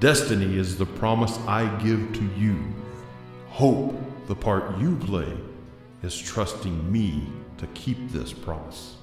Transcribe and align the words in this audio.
Destiny 0.00 0.56
is 0.56 0.78
the 0.78 0.86
promise 0.86 1.40
I 1.48 1.66
give 1.82 2.12
to 2.12 2.40
you. 2.40 2.56
Hope, 3.48 3.96
the 4.28 4.36
part 4.36 4.78
you 4.78 4.94
play, 4.94 5.36
is 6.04 6.16
trusting 6.16 6.92
me 6.92 7.26
to 7.56 7.66
keep 7.68 8.08
this 8.10 8.32
promise. 8.32 8.97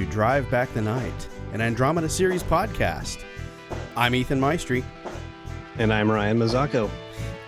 To 0.00 0.06
Drive 0.06 0.50
Back 0.50 0.72
the 0.72 0.80
Night, 0.80 1.28
an 1.52 1.60
Andromeda 1.60 2.08
series 2.08 2.42
podcast. 2.42 3.22
I'm 3.96 4.14
Ethan 4.14 4.40
Maestri. 4.40 4.82
And 5.76 5.92
I'm 5.92 6.10
Ryan 6.10 6.38
Mazzacco. 6.38 6.88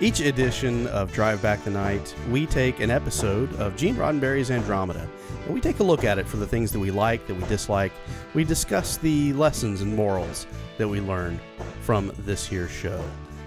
Each 0.00 0.20
edition 0.20 0.86
of 0.88 1.10
Drive 1.14 1.40
Back 1.40 1.64
the 1.64 1.70
Night, 1.70 2.14
we 2.30 2.44
take 2.44 2.80
an 2.80 2.90
episode 2.90 3.54
of 3.54 3.74
Gene 3.74 3.94
Roddenberry's 3.94 4.50
Andromeda, 4.50 5.08
and 5.46 5.54
we 5.54 5.62
take 5.62 5.80
a 5.80 5.82
look 5.82 6.04
at 6.04 6.18
it 6.18 6.28
for 6.28 6.36
the 6.36 6.46
things 6.46 6.70
that 6.72 6.78
we 6.78 6.90
like, 6.90 7.26
that 7.26 7.34
we 7.34 7.44
dislike. 7.46 7.92
We 8.34 8.44
discuss 8.44 8.98
the 8.98 9.32
lessons 9.32 9.80
and 9.80 9.96
morals 9.96 10.46
that 10.76 10.88
we 10.88 11.00
learned 11.00 11.40
from 11.80 12.12
this 12.18 12.46
here 12.46 12.68
show. 12.68 13.02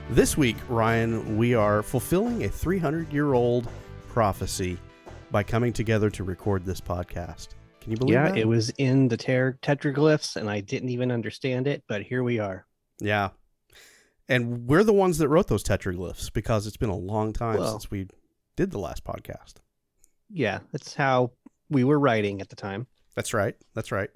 This 0.10 0.36
week, 0.36 0.58
Ryan, 0.68 1.38
we 1.38 1.54
are 1.54 1.84
fulfilling 1.84 2.46
a 2.46 2.50
300 2.50 3.14
year 3.14 3.36
old 3.36 3.70
prophecy 4.08 4.80
by 5.30 5.44
coming 5.44 5.74
together 5.74 6.10
to 6.10 6.24
record 6.24 6.66
this 6.66 6.82
podcast. 6.82 7.50
Can 7.86 7.92
you 7.92 7.98
believe 7.98 8.14
yeah, 8.14 8.30
that? 8.30 8.38
it 8.40 8.48
was 8.48 8.72
in 8.80 9.10
the 9.10 9.16
ter- 9.16 9.60
tetraglyphs, 9.62 10.38
and 10.38 10.50
I 10.50 10.60
didn't 10.60 10.90
even 10.90 11.12
understand 11.12 11.68
it, 11.68 11.84
but 11.88 12.02
here 12.02 12.24
we 12.24 12.40
are. 12.40 12.66
Yeah. 13.00 13.30
And 14.28 14.66
we're 14.66 14.84
the 14.84 14.92
ones 14.92 15.20
that 15.20 15.30
wrote 15.30 15.50
those 15.50 15.64
tetraglyphs 15.64 16.34
because 16.34 16.66
it's 16.66 16.78
been 16.78 16.90
a 16.90 16.98
long 16.98 17.32
time 17.32 17.60
Well. 17.60 17.74
since 17.74 17.92
we 17.92 18.08
did 18.56 18.72
the 18.72 18.80
last 18.80 19.04
podcast. 19.04 19.58
Yeah, 20.32 20.62
that's 20.72 20.96
how 20.96 21.34
we 21.70 21.84
were 21.84 22.00
writing 22.00 22.42
at 22.42 22.50
the 22.50 22.56
time. 22.56 22.88
That's 23.14 23.36
right. 23.36 23.54
That's 23.76 23.92
right. 23.92 24.10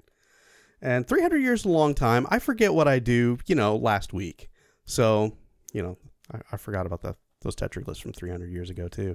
And 0.82 1.06
300 1.06 1.36
years 1.36 1.60
is 1.60 1.66
a 1.66 1.68
long 1.68 1.94
time. 1.94 2.26
I 2.28 2.40
forget 2.40 2.74
what 2.74 2.88
I 2.88 2.98
do, 2.98 3.38
you 3.46 3.54
know, 3.54 3.76
last 3.76 4.12
week. 4.12 4.50
So, 4.84 5.36
you 5.72 5.80
know, 5.80 5.96
I, 6.34 6.40
I 6.50 6.56
forgot 6.56 6.86
about 6.86 7.02
the, 7.02 7.14
those 7.42 7.54
tetraglyphs 7.54 8.02
from 8.02 8.14
300 8.14 8.50
years 8.50 8.68
ago, 8.68 8.88
too. 8.88 9.14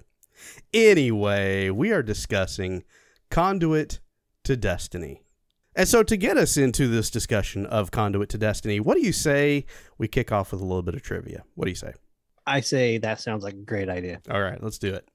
Anyway, 0.74 1.72
we 1.72 1.92
are 1.92 2.02
discussing 2.02 2.86
Conduit 3.30 4.00
to 4.46 4.56
Destiny. 4.56 5.22
And 5.76 5.88
so, 5.88 6.04
to 6.04 6.16
get 6.16 6.38
us 6.38 6.56
into 6.56 6.88
this 6.88 7.10
discussion 7.10 7.66
of 7.66 7.92
Conduit 7.92 8.30
to 8.30 8.38
Destiny, 8.38 8.80
what 8.80 8.96
do 8.96 9.06
you 9.06 9.12
say 9.12 9.66
we 9.98 10.08
kick 10.08 10.32
off 10.32 10.52
with 10.52 10.62
a 10.62 10.66
little 10.66 10.84
bit 10.84 10.96
of 10.96 11.02
trivia? 11.02 11.44
What 11.56 11.66
do 11.66 11.72
you 11.72 11.76
say? 11.76 11.94
I 12.48 12.62
say 12.62 12.98
that 13.00 13.20
sounds 13.20 13.44
like 13.44 13.56
a 13.56 13.58
great 13.58 13.90
idea. 13.90 14.22
All 14.30 14.42
right, 14.42 14.62
let's 14.64 14.78
do 14.78 14.94
it. 14.94 15.10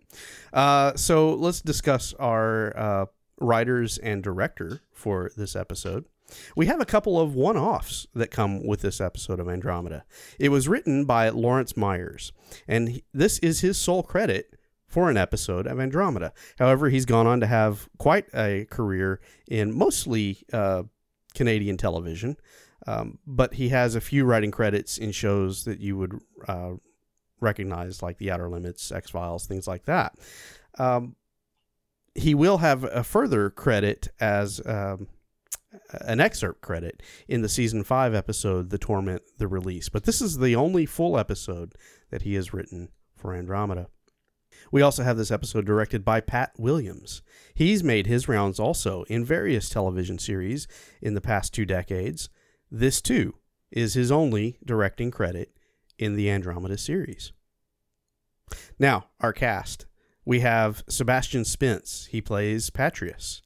Uh, 0.52 0.94
so 0.96 1.34
let's 1.34 1.62
discuss 1.62 2.12
our 2.14 2.76
uh, 2.76 3.06
writers 3.40 3.98
and 3.98 4.22
director 4.22 4.82
for 4.92 5.30
this 5.36 5.56
episode. 5.56 6.04
We 6.54 6.66
have 6.66 6.80
a 6.80 6.84
couple 6.86 7.18
of 7.18 7.34
one 7.34 7.56
offs 7.56 8.06
that 8.14 8.30
come 8.30 8.64
with 8.64 8.82
this 8.82 9.00
episode 9.00 9.40
of 9.40 9.48
Andromeda. 9.48 10.04
It 10.38 10.50
was 10.50 10.68
written 10.68 11.04
by 11.04 11.28
Lawrence 11.30 11.76
Myers, 11.76 12.32
and 12.68 13.00
this 13.14 13.38
is 13.38 13.60
his 13.60 13.78
sole 13.78 14.02
credit 14.02 14.54
for 14.90 15.08
an 15.08 15.16
episode 15.16 15.68
of 15.68 15.78
Andromeda. 15.78 16.32
However, 16.58 16.90
he's 16.90 17.06
gone 17.06 17.26
on 17.26 17.40
to 17.40 17.46
have 17.46 17.88
quite 17.98 18.26
a 18.34 18.66
career 18.70 19.20
in 19.46 19.72
mostly 19.72 20.38
uh, 20.52 20.82
Canadian 21.32 21.76
television, 21.76 22.36
um, 22.88 23.18
but 23.24 23.54
he 23.54 23.68
has 23.68 23.94
a 23.94 24.00
few 24.00 24.24
writing 24.24 24.50
credits 24.50 24.98
in 24.98 25.12
shows 25.12 25.64
that 25.64 25.78
you 25.78 25.96
would 25.96 26.20
uh, 26.48 26.72
recognize, 27.40 28.02
like 28.02 28.18
The 28.18 28.32
Outer 28.32 28.50
Limits, 28.50 28.90
X 28.90 29.10
Files, 29.10 29.46
things 29.46 29.68
like 29.68 29.84
that. 29.84 30.14
Um, 30.76 31.14
he 32.16 32.34
will 32.34 32.58
have 32.58 32.82
a 32.82 33.04
further 33.04 33.48
credit 33.48 34.08
as 34.18 34.60
um, 34.66 35.06
an 36.00 36.18
excerpt 36.18 36.62
credit 36.62 37.00
in 37.28 37.42
the 37.42 37.48
season 37.48 37.84
five 37.84 38.12
episode, 38.12 38.70
The 38.70 38.78
Torment, 38.78 39.22
The 39.38 39.46
Release. 39.46 39.88
But 39.88 40.02
this 40.02 40.20
is 40.20 40.38
the 40.38 40.56
only 40.56 40.84
full 40.84 41.16
episode 41.16 41.74
that 42.10 42.22
he 42.22 42.34
has 42.34 42.52
written 42.52 42.88
for 43.14 43.34
Andromeda. 43.34 43.86
We 44.72 44.82
also 44.82 45.02
have 45.02 45.16
this 45.16 45.30
episode 45.30 45.64
directed 45.64 46.04
by 46.04 46.20
Pat 46.20 46.52
Williams. 46.58 47.22
He's 47.54 47.84
made 47.84 48.06
his 48.06 48.28
rounds 48.28 48.58
also 48.58 49.04
in 49.04 49.24
various 49.24 49.68
television 49.68 50.18
series 50.18 50.68
in 51.00 51.14
the 51.14 51.20
past 51.20 51.52
two 51.52 51.64
decades. 51.64 52.28
This, 52.70 53.00
too, 53.00 53.34
is 53.70 53.94
his 53.94 54.10
only 54.10 54.58
directing 54.64 55.10
credit 55.10 55.56
in 55.98 56.16
the 56.16 56.30
Andromeda 56.30 56.78
series. 56.78 57.32
Now, 58.78 59.06
our 59.20 59.32
cast. 59.32 59.86
We 60.24 60.40
have 60.40 60.84
Sebastian 60.88 61.44
Spence. 61.44 62.08
He 62.10 62.20
plays 62.20 62.70
Patrius. 62.70 63.42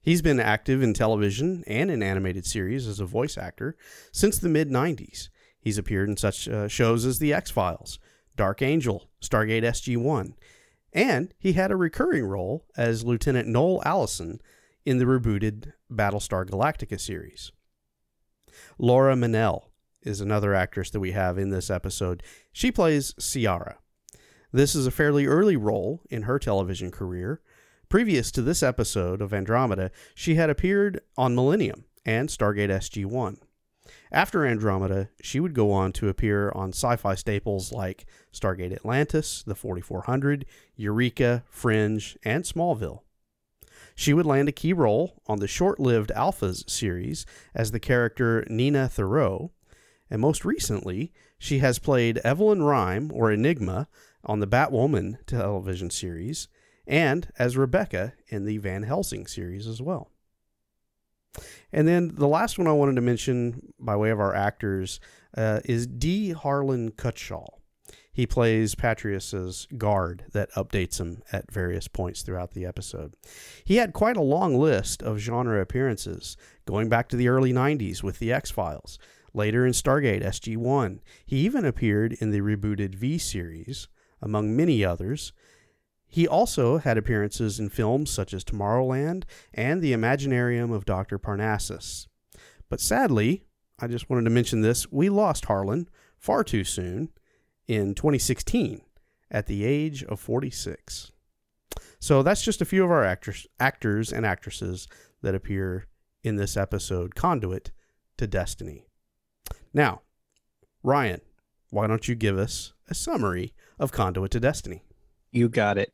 He's 0.00 0.22
been 0.22 0.38
active 0.38 0.82
in 0.82 0.94
television 0.94 1.64
and 1.66 1.90
in 1.90 2.02
animated 2.02 2.46
series 2.46 2.86
as 2.86 3.00
a 3.00 3.06
voice 3.06 3.36
actor 3.36 3.76
since 4.12 4.38
the 4.38 4.48
mid 4.48 4.70
90s. 4.70 5.28
He's 5.58 5.78
appeared 5.78 6.08
in 6.08 6.16
such 6.16 6.48
uh, 6.48 6.68
shows 6.68 7.04
as 7.04 7.18
The 7.18 7.32
X 7.32 7.50
Files, 7.50 7.98
Dark 8.36 8.62
Angel, 8.62 9.08
Stargate 9.20 9.62
SG 9.62 9.96
1, 9.96 10.34
and 10.92 11.34
he 11.38 11.54
had 11.54 11.70
a 11.70 11.76
recurring 11.76 12.24
role 12.24 12.66
as 12.76 13.04
Lieutenant 13.04 13.48
Noel 13.48 13.82
Allison 13.84 14.40
in 14.84 14.98
the 14.98 15.04
rebooted 15.04 15.72
Battlestar 15.90 16.48
Galactica 16.48 17.00
series. 17.00 17.52
Laura 18.78 19.16
Mennell 19.16 19.72
is 20.02 20.20
another 20.20 20.54
actress 20.54 20.90
that 20.90 21.00
we 21.00 21.12
have 21.12 21.36
in 21.36 21.50
this 21.50 21.68
episode. 21.68 22.22
She 22.52 22.70
plays 22.70 23.14
Ciara. 23.18 23.78
This 24.52 24.74
is 24.74 24.86
a 24.86 24.92
fairly 24.92 25.26
early 25.26 25.56
role 25.56 26.02
in 26.08 26.22
her 26.22 26.38
television 26.38 26.90
career. 26.90 27.42
Previous 27.88 28.30
to 28.32 28.42
this 28.42 28.62
episode 28.62 29.20
of 29.20 29.34
Andromeda, 29.34 29.90
she 30.14 30.36
had 30.36 30.48
appeared 30.48 31.00
on 31.16 31.34
Millennium 31.34 31.84
and 32.04 32.28
Stargate 32.28 32.70
SG 32.70 33.04
1. 33.04 33.38
After 34.12 34.46
Andromeda, 34.46 35.08
she 35.20 35.40
would 35.40 35.54
go 35.54 35.72
on 35.72 35.92
to 35.92 36.08
appear 36.08 36.50
on 36.52 36.70
sci 36.70 36.96
fi 36.96 37.14
staples 37.14 37.72
like 37.72 38.06
Stargate 38.32 38.72
Atlantis, 38.72 39.42
The 39.46 39.54
4400, 39.54 40.46
Eureka, 40.76 41.44
Fringe, 41.48 42.16
and 42.24 42.44
Smallville. 42.44 43.00
She 43.94 44.12
would 44.12 44.26
land 44.26 44.48
a 44.48 44.52
key 44.52 44.72
role 44.72 45.22
on 45.26 45.38
the 45.38 45.48
short 45.48 45.80
lived 45.80 46.12
Alphas 46.14 46.68
series 46.68 47.26
as 47.54 47.70
the 47.70 47.80
character 47.80 48.46
Nina 48.48 48.88
Theroux, 48.88 49.50
and 50.10 50.20
most 50.20 50.44
recently, 50.44 51.12
she 51.38 51.58
has 51.58 51.78
played 51.78 52.18
Evelyn 52.18 52.62
Rhyme, 52.62 53.10
or 53.12 53.32
Enigma, 53.32 53.88
on 54.24 54.40
the 54.40 54.46
Batwoman 54.46 55.24
television 55.26 55.90
series, 55.90 56.48
and 56.86 57.28
as 57.38 57.56
Rebecca 57.56 58.14
in 58.28 58.44
the 58.44 58.58
Van 58.58 58.84
Helsing 58.84 59.26
series 59.26 59.66
as 59.66 59.82
well. 59.82 60.10
And 61.72 61.86
then 61.86 62.14
the 62.14 62.28
last 62.28 62.58
one 62.58 62.66
I 62.66 62.72
wanted 62.72 62.96
to 62.96 63.02
mention 63.02 63.72
by 63.78 63.96
way 63.96 64.10
of 64.10 64.20
our 64.20 64.34
actors 64.34 65.00
uh, 65.36 65.60
is 65.64 65.86
D. 65.86 66.32
Harlan 66.32 66.92
Cutshall. 66.92 67.60
He 68.16 68.26
plays 68.26 68.74
Patrius's 68.74 69.68
guard 69.76 70.24
that 70.32 70.50
updates 70.52 70.98
him 70.98 71.22
at 71.32 71.52
various 71.52 71.86
points 71.86 72.22
throughout 72.22 72.52
the 72.52 72.64
episode. 72.64 73.14
He 73.62 73.76
had 73.76 73.92
quite 73.92 74.16
a 74.16 74.22
long 74.22 74.54
list 74.58 75.02
of 75.02 75.18
genre 75.18 75.60
appearances, 75.60 76.38
going 76.64 76.88
back 76.88 77.10
to 77.10 77.16
the 77.16 77.28
early 77.28 77.52
90s 77.52 78.02
with 78.02 78.18
The 78.18 78.32
X 78.32 78.50
Files, 78.50 78.98
later 79.34 79.66
in 79.66 79.72
Stargate 79.72 80.24
SG 80.24 80.56
1. 80.56 81.02
He 81.26 81.36
even 81.40 81.66
appeared 81.66 82.14
in 82.14 82.30
the 82.30 82.40
rebooted 82.40 82.94
V 82.94 83.18
series, 83.18 83.86
among 84.22 84.56
many 84.56 84.82
others. 84.82 85.34
He 86.08 86.26
also 86.26 86.78
had 86.78 86.96
appearances 86.96 87.58
in 87.58 87.68
films 87.68 88.10
such 88.10 88.32
as 88.32 88.44
Tomorrowland 88.44 89.24
and 89.52 89.82
The 89.82 89.92
Imaginarium 89.92 90.72
of 90.72 90.84
Dr. 90.84 91.18
Parnassus. 91.18 92.06
But 92.68 92.80
sadly, 92.80 93.44
I 93.78 93.86
just 93.86 94.08
wanted 94.08 94.24
to 94.24 94.30
mention 94.30 94.62
this, 94.62 94.90
we 94.90 95.08
lost 95.08 95.46
Harlan 95.46 95.88
far 96.16 96.42
too 96.42 96.64
soon 96.64 97.10
in 97.68 97.94
2016 97.94 98.80
at 99.30 99.46
the 99.46 99.64
age 99.64 100.02
of 100.04 100.20
46. 100.20 101.12
So 101.98 102.22
that's 102.22 102.42
just 102.42 102.62
a 102.62 102.66
few 102.66 102.84
of 102.84 102.90
our 102.90 103.04
actors, 103.04 103.46
actors 103.58 104.12
and 104.12 104.24
actresses 104.24 104.88
that 105.22 105.34
appear 105.34 105.86
in 106.22 106.36
this 106.36 106.56
episode, 106.56 107.14
Conduit 107.14 107.70
to 108.16 108.26
Destiny. 108.26 108.86
Now, 109.74 110.02
Ryan, 110.82 111.20
why 111.70 111.86
don't 111.86 112.08
you 112.08 112.14
give 112.14 112.38
us 112.38 112.72
a 112.88 112.94
summary 112.94 113.52
of 113.78 113.92
Conduit 113.92 114.30
to 114.32 114.40
Destiny? 114.40 114.82
You 115.36 115.50
got 115.50 115.76
it. 115.76 115.92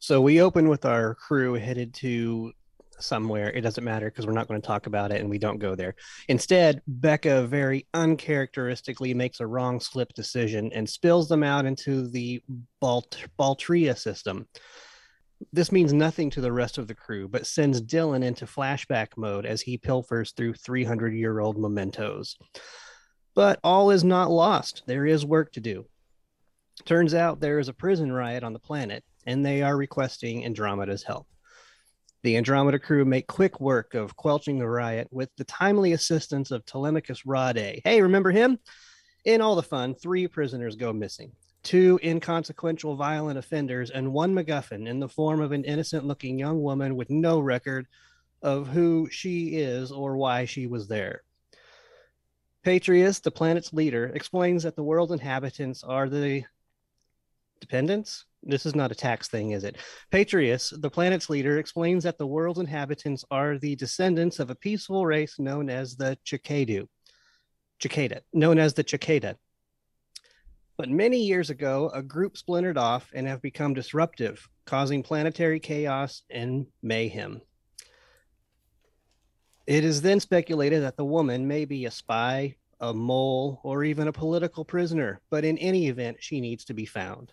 So 0.00 0.20
we 0.20 0.42
open 0.42 0.68
with 0.68 0.84
our 0.84 1.14
crew 1.14 1.54
headed 1.54 1.94
to 1.94 2.52
somewhere. 2.98 3.52
It 3.52 3.60
doesn't 3.60 3.84
matter 3.84 4.10
because 4.10 4.26
we're 4.26 4.32
not 4.32 4.48
going 4.48 4.60
to 4.60 4.66
talk 4.66 4.88
about 4.88 5.12
it 5.12 5.20
and 5.20 5.30
we 5.30 5.38
don't 5.38 5.60
go 5.60 5.76
there. 5.76 5.94
Instead, 6.28 6.82
Beka 7.00 7.46
very 7.46 7.86
uncharacteristically 7.94 9.14
makes 9.14 9.38
a 9.38 9.46
wrong 9.46 9.78
slip 9.78 10.12
decision 10.14 10.72
and 10.72 10.90
spills 10.90 11.28
them 11.28 11.44
out 11.44 11.66
into 11.66 12.08
the 12.08 12.42
Balt- 12.80 13.24
Baltria 13.38 13.94
system. 13.94 14.48
This 15.52 15.70
means 15.70 15.92
nothing 15.92 16.28
to 16.30 16.40
the 16.40 16.52
rest 16.52 16.76
of 16.76 16.88
the 16.88 16.94
crew, 16.96 17.28
but 17.28 17.46
sends 17.46 17.80
Dylan 17.80 18.24
into 18.24 18.44
flashback 18.44 19.16
mode 19.16 19.46
as 19.46 19.60
he 19.60 19.78
pilfers 19.78 20.32
through 20.32 20.54
300 20.54 21.14
year 21.14 21.38
old 21.38 21.60
mementos. 21.60 22.36
But 23.36 23.60
all 23.62 23.92
is 23.92 24.02
not 24.02 24.32
lost. 24.32 24.82
There 24.88 25.06
is 25.06 25.24
work 25.24 25.52
to 25.52 25.60
do. 25.60 25.86
Turns 26.84 27.14
out 27.14 27.40
there 27.40 27.58
is 27.58 27.68
a 27.68 27.72
prison 27.72 28.12
riot 28.12 28.42
on 28.42 28.52
the 28.52 28.58
planet, 28.58 29.04
and 29.26 29.44
they 29.44 29.62
are 29.62 29.76
requesting 29.76 30.44
Andromeda's 30.44 31.02
help. 31.02 31.26
The 32.22 32.36
Andromeda 32.36 32.78
crew 32.78 33.04
make 33.04 33.26
quick 33.26 33.60
work 33.60 33.94
of 33.94 34.16
quelching 34.16 34.58
the 34.58 34.68
riot 34.68 35.08
with 35.10 35.30
the 35.36 35.44
timely 35.44 35.92
assistance 35.92 36.50
of 36.50 36.66
Telemachus 36.66 37.22
Rhade. 37.22 37.80
Hey, 37.84 38.02
remember 38.02 38.30
him? 38.30 38.58
In 39.24 39.40
all 39.40 39.56
the 39.56 39.62
fun, 39.62 39.94
three 39.94 40.28
prisoners 40.28 40.76
go 40.76 40.92
missing 40.92 41.32
two 41.62 42.00
inconsequential 42.02 42.96
violent 42.96 43.38
offenders, 43.38 43.90
and 43.90 44.12
one 44.12 44.34
MacGuffin 44.34 44.88
in 44.88 45.00
the 45.00 45.08
form 45.08 45.40
of 45.40 45.52
an 45.52 45.64
innocent 45.64 46.06
looking 46.06 46.38
young 46.38 46.62
woman 46.62 46.96
with 46.96 47.10
no 47.10 47.38
record 47.38 47.86
of 48.42 48.68
who 48.68 49.08
she 49.10 49.48
is 49.56 49.92
or 49.92 50.16
why 50.16 50.44
she 50.44 50.66
was 50.66 50.88
there. 50.88 51.22
Patrius, 52.62 53.20
the 53.20 53.30
planet's 53.30 53.72
leader, 53.72 54.06
explains 54.14 54.62
that 54.62 54.76
the 54.76 54.82
world 54.82 55.12
inhabitants 55.12 55.82
are 55.82 56.08
the 56.08 56.44
dependents. 57.60 58.24
This 58.42 58.64
is 58.64 58.74
not 58.74 58.90
a 58.90 58.94
tax 58.94 59.28
thing, 59.28 59.50
is 59.50 59.64
it? 59.64 59.76
Patrius, 60.10 60.70
the 60.70 60.90
planet's 60.90 61.28
leader, 61.28 61.58
explains 61.58 62.04
that 62.04 62.18
the 62.18 62.26
world's 62.26 62.58
inhabitants 62.58 63.24
are 63.30 63.58
the 63.58 63.76
descendants 63.76 64.38
of 64.38 64.50
a 64.50 64.54
peaceful 64.54 65.04
race 65.04 65.38
known 65.38 65.68
as 65.68 65.96
the 65.96 66.16
Chicadu. 66.24 66.86
Cicada, 67.80 68.22
known 68.32 68.58
as 68.58 68.74
the 68.74 68.84
Cicada. 68.84 69.36
But 70.76 70.88
many 70.88 71.22
years 71.22 71.50
ago, 71.50 71.90
a 71.92 72.02
group 72.02 72.38
splintered 72.38 72.78
off 72.78 73.10
and 73.14 73.26
have 73.26 73.42
become 73.42 73.74
disruptive, 73.74 74.48
causing 74.64 75.02
planetary 75.02 75.60
chaos 75.60 76.22
and 76.30 76.66
mayhem. 76.82 77.42
It 79.66 79.84
is 79.84 80.00
then 80.00 80.20
speculated 80.20 80.82
that 80.82 80.96
the 80.96 81.04
woman 81.04 81.46
may 81.46 81.64
be 81.64 81.84
a 81.84 81.90
spy, 81.90 82.56
a 82.80 82.94
mole, 82.94 83.60
or 83.62 83.84
even 83.84 84.08
a 84.08 84.12
political 84.12 84.64
prisoner, 84.64 85.20
but 85.30 85.44
in 85.44 85.58
any 85.58 85.88
event, 85.88 86.16
she 86.20 86.40
needs 86.40 86.64
to 86.64 86.74
be 86.74 86.86
found. 86.86 87.32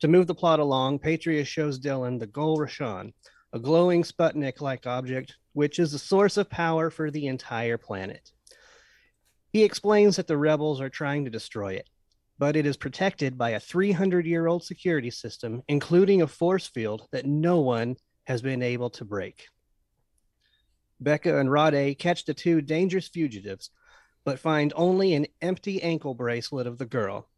To 0.00 0.08
move 0.08 0.26
the 0.26 0.34
plot 0.34 0.60
along, 0.60 1.00
Patrius 1.00 1.46
shows 1.46 1.78
Dylan 1.78 2.18
the 2.18 2.26
Gol 2.26 2.56
Rashan, 2.56 3.12
a 3.52 3.58
glowing 3.58 4.02
Sputnik 4.02 4.60
like 4.60 4.86
object, 4.86 5.36
which 5.52 5.78
is 5.78 5.92
the 5.92 5.98
source 5.98 6.36
of 6.36 6.48
power 6.48 6.90
for 6.90 7.10
the 7.10 7.26
entire 7.26 7.76
planet. 7.76 8.30
He 9.52 9.62
explains 9.62 10.16
that 10.16 10.26
the 10.26 10.38
rebels 10.38 10.80
are 10.80 10.88
trying 10.88 11.24
to 11.24 11.30
destroy 11.30 11.74
it, 11.74 11.90
but 12.38 12.56
it 12.56 12.64
is 12.64 12.76
protected 12.76 13.36
by 13.36 13.50
a 13.50 13.60
300 13.60 14.24
year 14.24 14.46
old 14.46 14.64
security 14.64 15.10
system, 15.10 15.62
including 15.68 16.22
a 16.22 16.26
force 16.26 16.66
field 16.66 17.06
that 17.12 17.26
no 17.26 17.60
one 17.60 17.96
has 18.24 18.40
been 18.40 18.62
able 18.62 18.88
to 18.90 19.04
break. 19.04 19.48
Beka 21.02 21.40
and 21.40 21.50
Rhade 21.50 21.98
catch 21.98 22.24
the 22.24 22.34
two 22.34 22.62
dangerous 22.62 23.08
fugitives, 23.08 23.70
but 24.24 24.38
find 24.38 24.72
only 24.76 25.14
an 25.14 25.26
empty 25.42 25.82
ankle 25.82 26.14
bracelet 26.14 26.66
of 26.66 26.78
the 26.78 26.86
girl. 26.86 27.28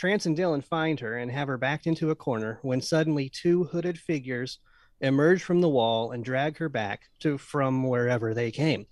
Trance 0.00 0.24
and 0.24 0.34
Dylan 0.34 0.64
find 0.64 0.98
her 1.00 1.18
and 1.18 1.30
have 1.30 1.48
her 1.48 1.58
backed 1.58 1.86
into 1.86 2.10
a 2.10 2.14
corner 2.14 2.58
when 2.62 2.80
suddenly 2.80 3.28
two 3.28 3.64
hooded 3.64 3.98
figures 3.98 4.58
emerge 5.02 5.42
from 5.42 5.60
the 5.60 5.68
wall 5.68 6.12
and 6.12 6.24
drag 6.24 6.56
her 6.56 6.70
back 6.70 7.10
to 7.18 7.36
from 7.36 7.86
wherever 7.86 8.32
they 8.32 8.50
came. 8.50 8.86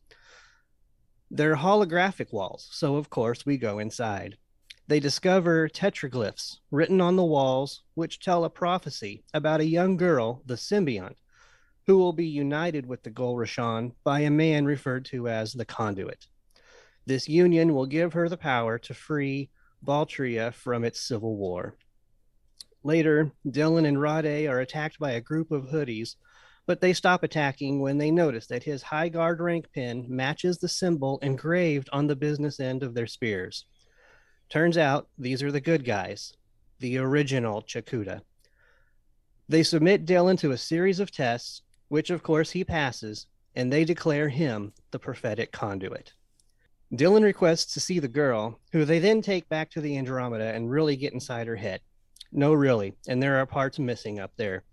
They're 1.30 1.56
holographic 1.56 2.30
walls, 2.30 2.68
so 2.72 2.96
of 2.96 3.08
course 3.08 3.46
we 3.46 3.56
go 3.56 3.78
inside 3.78 4.36
they 4.86 5.00
discover 5.00 5.66
tetraglyphs 5.66 6.58
written 6.70 7.00
on 7.00 7.16
the 7.16 7.24
walls, 7.24 7.84
which 7.94 8.20
tell 8.20 8.44
a 8.44 8.50
prophecy 8.50 9.24
about 9.32 9.60
a 9.60 9.66
young 9.66 9.96
girl, 9.96 10.42
the 10.44 10.56
symbiont, 10.56 11.16
who 11.86 11.96
will 11.96 12.12
be 12.12 12.26
united 12.26 12.84
with 12.84 13.02
the 13.02 13.10
Gol 13.10 13.34
Rashan 13.34 13.92
by 14.04 14.20
a 14.20 14.30
man 14.30 14.66
referred 14.66 15.06
to 15.06 15.26
as 15.26 15.54
the 15.54 15.64
conduit. 15.64 16.26
This 17.06 17.28
union 17.28 17.74
will 17.74 17.86
give 17.86 18.12
her 18.12 18.28
the 18.28 18.36
power 18.36 18.78
to 18.78 18.92
free 18.92 19.50
Baltria 19.82 20.52
from 20.52 20.84
its 20.84 21.00
civil 21.00 21.36
war. 21.36 21.76
Later, 22.82 23.32
Dylan 23.46 23.86
and 23.86 23.98
Rhade 23.98 24.48
are 24.48 24.60
attacked 24.60 24.98
by 24.98 25.12
a 25.12 25.20
group 25.20 25.50
of 25.50 25.66
hoodies, 25.66 26.16
but 26.66 26.80
they 26.80 26.92
stop 26.92 27.22
attacking 27.22 27.80
when 27.80 27.98
they 27.98 28.10
notice 28.10 28.46
that 28.46 28.62
his 28.62 28.82
high 28.82 29.08
guard 29.08 29.40
rank 29.40 29.72
pin 29.72 30.04
matches 30.08 30.58
the 30.58 30.68
symbol 30.68 31.18
engraved 31.20 31.88
on 31.92 32.06
the 32.06 32.16
business 32.16 32.60
end 32.60 32.82
of 32.82 32.94
their 32.94 33.06
spears. 33.06 33.64
Turns 34.48 34.78
out 34.78 35.08
these 35.18 35.42
are 35.42 35.52
the 35.52 35.60
good 35.60 35.84
guys, 35.84 36.34
the 36.78 36.98
original 36.98 37.62
Chakuda. 37.62 38.20
They 39.48 39.62
submit 39.62 40.04
Dylan 40.04 40.38
to 40.40 40.52
a 40.52 40.58
series 40.58 41.00
of 41.00 41.10
tests, 41.10 41.62
which 41.88 42.10
of 42.10 42.22
course 42.22 42.50
he 42.50 42.64
passes, 42.64 43.26
and 43.54 43.72
they 43.72 43.84
declare 43.84 44.28
him 44.28 44.72
the 44.90 44.98
prophetic 44.98 45.52
conduit. 45.52 46.12
Dylan 46.92 47.22
requests 47.22 47.74
to 47.74 47.80
see 47.80 47.98
the 47.98 48.08
girl, 48.08 48.58
who 48.72 48.86
they 48.86 48.98
then 48.98 49.20
take 49.20 49.46
back 49.50 49.70
to 49.70 49.80
the 49.82 49.98
Andromeda 49.98 50.54
and 50.54 50.70
really 50.70 50.96
get 50.96 51.12
inside 51.12 51.46
her 51.46 51.56
head. 51.56 51.82
No, 52.32 52.54
really, 52.54 52.94
and 53.06 53.22
there 53.22 53.36
are 53.36 53.46
parts 53.46 53.78
missing 53.78 54.18
up 54.18 54.32
there. 54.36 54.64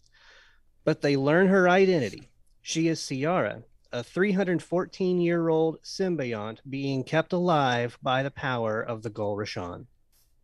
But 0.85 1.01
they 1.01 1.17
learn 1.17 1.47
her 1.47 1.67
identity. 1.67 2.29
She 2.61 2.87
is 2.87 3.05
Ciara, 3.05 3.63
a 3.91 4.01
314 4.01 5.19
year 5.19 5.49
old 5.49 5.81
symbiont 5.83 6.59
being 6.69 7.03
kept 7.03 7.33
alive 7.33 7.97
by 8.01 8.23
the 8.23 8.31
power 8.31 8.81
of 8.81 9.03
the 9.03 9.09
Gol 9.09 9.35
Rashan. 9.35 9.85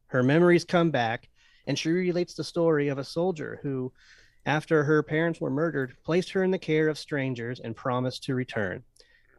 Her 0.07 0.23
memories 0.23 0.65
come 0.65 0.91
back, 0.91 1.29
and 1.67 1.79
she 1.79 1.89
relates 1.89 2.33
the 2.33 2.43
story 2.43 2.89
of 2.89 2.97
a 2.97 3.03
soldier 3.05 3.61
who, 3.63 3.93
after 4.45 4.83
her 4.83 5.03
parents 5.03 5.39
were 5.39 5.49
murdered, 5.49 5.95
placed 6.03 6.31
her 6.31 6.43
in 6.43 6.51
the 6.51 6.59
care 6.59 6.89
of 6.89 6.97
strangers 6.97 7.61
and 7.61 7.77
promised 7.77 8.25
to 8.25 8.35
return. 8.35 8.83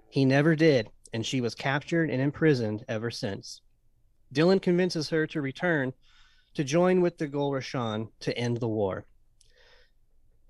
He 0.08 0.24
never 0.24 0.56
did, 0.56 0.88
and 1.12 1.24
she 1.24 1.40
was 1.40 1.54
captured 1.54 2.10
and 2.10 2.20
imprisoned 2.20 2.84
ever 2.88 3.10
since. 3.10 3.60
Dylan 4.32 4.62
convinces 4.62 5.10
her 5.10 5.26
to 5.28 5.40
return 5.40 5.92
to 6.54 6.64
join 6.64 7.00
with 7.00 7.18
the 7.18 7.26
Gol 7.26 7.52
Rashan 7.52 8.08
to 8.20 8.36
end 8.36 8.58
the 8.58 8.68
war. 8.68 9.06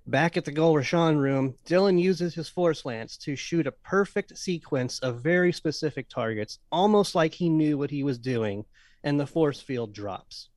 Back 0.06 0.36
at 0.36 0.44
the 0.44 0.52
Gol 0.52 0.74
Rashan 0.74 1.16
room, 1.18 1.54
Dylan 1.64 2.00
uses 2.00 2.34
his 2.34 2.48
force 2.48 2.84
lance 2.84 3.16
to 3.18 3.36
shoot 3.36 3.68
a 3.68 3.72
perfect 3.72 4.36
sequence 4.36 4.98
of 4.98 5.22
very 5.22 5.52
specific 5.52 6.08
targets, 6.08 6.58
almost 6.72 7.14
like 7.14 7.34
he 7.34 7.48
knew 7.48 7.78
what 7.78 7.90
he 7.90 8.02
was 8.02 8.18
doing, 8.18 8.64
and 9.04 9.18
the 9.18 9.26
force 9.26 9.60
field 9.60 9.92
drops. 9.92 10.48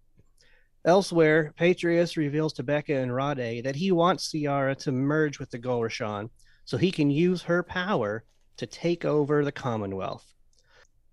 Elsewhere, 0.83 1.53
Patrius 1.57 2.17
reveals 2.17 2.53
to 2.53 2.63
Beka 2.63 3.01
and 3.01 3.11
Rhade 3.11 3.65
that 3.65 3.75
he 3.75 3.91
wants 3.91 4.31
Ciara 4.31 4.75
to 4.75 4.91
merge 4.91 5.39
with 5.39 5.51
the 5.51 5.57
Gol 5.57 5.81
Rashan 5.81 6.29
so 6.63 6.77
he 6.77 6.91
can 6.91 7.11
use 7.11 7.43
her 7.43 7.61
power 7.63 8.23
to 8.57 8.65
take 8.65 9.05
over 9.05 9.43
the 9.43 9.51
Commonwealth. 9.51 10.33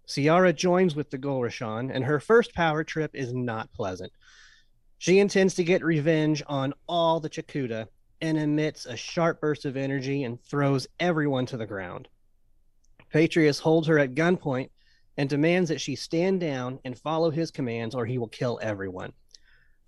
Ciara 0.07 0.53
joins 0.53 0.95
with 0.95 1.11
the 1.11 1.19
Gol 1.19 1.41
Rashan, 1.41 1.91
and 1.95 2.05
her 2.05 2.21
first 2.21 2.55
power 2.55 2.85
trip 2.85 3.13
is 3.15 3.33
not 3.33 3.73
pleasant. 3.73 4.13
She 4.99 5.19
intends 5.19 5.55
to 5.55 5.65
get 5.65 5.85
revenge 5.85 6.43
on 6.47 6.75
all 6.89 7.19
the 7.19 7.31
Chakuda 7.31 7.89
and 8.21 8.39
emits 8.39 8.87
a 8.87 8.97
sharp 8.97 9.41
burst 9.41 9.65
of 9.65 9.77
energy 9.77 10.23
and 10.25 10.41
throws 10.41 10.87
everyone 11.01 11.47
to 11.47 11.57
the 11.57 11.67
ground. 11.67 12.09
Patrius 13.11 13.59
holds 13.59 13.89
her 13.89 13.99
at 13.99 14.15
gunpoint 14.15 14.71
and 15.17 15.29
demands 15.29 15.69
that 15.69 15.81
she 15.81 15.97
stand 15.97 16.41
down 16.41 16.79
and 16.85 16.99
follow 16.99 17.31
his 17.31 17.51
commands 17.51 17.95
or 17.95 18.07
he 18.07 18.17
will 18.17 18.29
kill 18.29 18.59
everyone. 18.63 19.13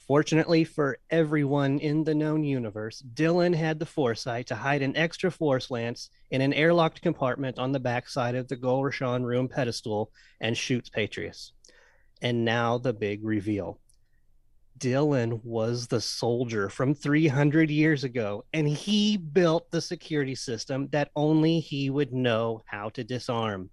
Fortunately 0.07 0.65
for 0.65 0.99
everyone 1.09 1.79
in 1.79 2.05
the 2.05 2.15
known 2.15 2.45
universe, 2.45 3.03
Dylan 3.15 3.55
had 3.55 3.79
the 3.79 3.87
foresight 3.87 4.47
to 4.49 4.55
hide 4.55 4.83
an 4.83 4.97
extra 4.97 5.31
force 5.31 5.71
lance 5.71 6.11
in 6.31 6.43
an 6.43 6.53
airlocked 6.53 7.01
compartment 7.01 7.59
on 7.59 7.73
the 7.73 7.81
backside 7.81 8.35
of 8.35 8.47
the 8.49 8.57
Gol 8.57 8.83
Rashan 8.83 9.25
room 9.25 9.49
pedestal 9.49 10.13
and 10.43 10.55
shoots 10.55 10.91
Patrius. 10.91 11.53
And 12.21 12.45
now 12.45 12.77
the 12.77 12.93
big 12.93 13.25
reveal. 13.25 13.81
Dylan 14.79 15.43
was 15.43 15.87
the 15.87 16.01
soldier 16.03 16.69
from 16.69 16.95
300 16.95 17.71
years 17.71 18.05
ago, 18.05 18.45
and 18.53 18.69
he 18.69 19.17
built 19.17 19.71
the 19.71 19.81
security 19.81 20.35
system 20.35 20.89
that 20.89 21.13
only 21.17 21.61
he 21.61 21.89
would 21.89 22.13
know 22.13 22.63
how 22.67 22.91
to 22.91 23.05
disarm. 23.05 23.71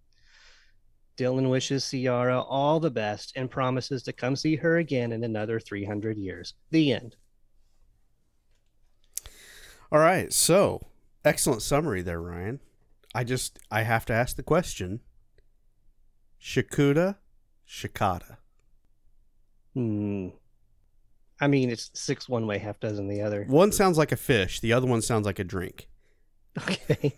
Dylan 1.22 1.52
wishes 1.52 1.88
Ciara 1.88 2.42
all 2.42 2.80
the 2.80 2.90
best 2.90 3.34
and 3.36 3.50
promises 3.50 4.02
to 4.04 4.14
come 4.14 4.36
see 4.36 4.56
her 4.56 4.78
again 4.78 5.12
in 5.12 5.24
another 5.24 5.60
300 5.60 6.18
years. 6.18 6.56
The 6.72 6.94
end. 6.94 7.16
All 9.92 10.00
right. 10.00 10.34
So, 10.34 10.88
excellent 11.24 11.62
summary 11.62 12.02
there, 12.02 12.20
Ryan. 12.20 12.60
I 13.14 13.24
just, 13.24 13.60
I 13.70 13.84
have 13.84 14.06
to 14.06 14.14
ask 14.14 14.36
the 14.36 14.42
question 14.42 15.02
Shakuda, 16.42 17.18
Shikata. 17.70 18.38
Hmm. 19.76 20.30
I 21.40 21.48
mean, 21.48 21.70
it's 21.70 21.92
six 21.94 22.28
one 22.28 22.48
way, 22.48 22.58
half 22.58 22.80
dozen 22.80 23.08
the 23.08 23.22
other. 23.22 23.46
One 23.48 23.72
sounds 23.72 23.98
like 23.98 24.12
a 24.12 24.18
fish, 24.18 24.60
the 24.60 24.74
other 24.74 24.88
one 24.88 25.04
sounds 25.04 25.28
like 25.28 25.38
a 25.38 25.44
drink. 25.44 25.88
Okay. 26.58 27.16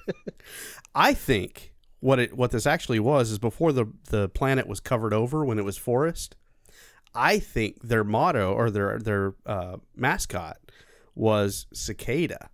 I 0.94 1.12
think 1.14 1.71
what 2.02 2.18
it 2.18 2.36
what 2.36 2.50
this 2.50 2.66
actually 2.66 2.98
was 2.98 3.30
is 3.30 3.38
before 3.38 3.72
the 3.72 3.86
the 4.10 4.28
planet 4.28 4.66
was 4.66 4.80
covered 4.80 5.14
over 5.14 5.44
when 5.44 5.58
it 5.58 5.64
was 5.64 5.78
forest. 5.78 6.34
I 7.14 7.38
think 7.38 7.80
their 7.82 8.02
motto 8.04 8.52
or 8.52 8.70
their 8.70 8.98
their 8.98 9.34
uh, 9.46 9.76
mascot 9.94 10.56
was 11.14 11.66
cicada, 11.72 12.50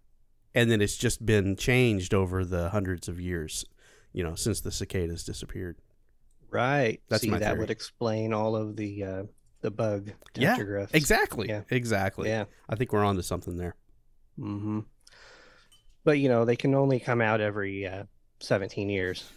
and 0.55 0.71
then 0.71 0.81
it's 0.83 0.97
just 0.99 1.25
been 1.25 1.57
changed 1.57 2.12
over 2.12 2.45
the 2.45 2.69
hundreds 2.69 3.09
of 3.09 3.19
years, 3.21 3.64
you 4.12 4.23
know, 4.23 4.35
since 4.35 4.61
the 4.61 4.71
cicadas 4.71 5.25
disappeared. 5.25 5.78
Right. 6.50 7.00
That's 7.09 7.23
See, 7.23 7.31
my 7.31 7.38
that 7.38 7.47
theory. 7.47 7.61
would 7.61 7.71
explain 7.71 8.35
all 8.35 8.55
of 8.55 8.76
the 8.76 9.02
uh, 9.02 9.23
the 9.62 9.71
bug 9.71 10.11
Yeah. 10.35 10.57
Exactly. 10.93 11.49
Yeah. 11.49 11.62
Exactly. 11.71 12.28
Yeah. 12.28 12.45
I 12.69 12.75
think 12.76 12.93
we're 12.93 13.05
on 13.05 13.17
to 13.17 13.23
something 13.23 13.57
there. 13.57 13.76
hmm 14.37 14.81
But 16.05 16.19
you 16.19 16.28
know, 16.28 16.45
they 16.45 16.57
can 16.57 16.75
only 16.75 17.00
come 17.00 17.21
out 17.23 17.40
every 17.40 17.87
uh, 17.87 18.05
17 18.40 18.88
years. 18.90 19.31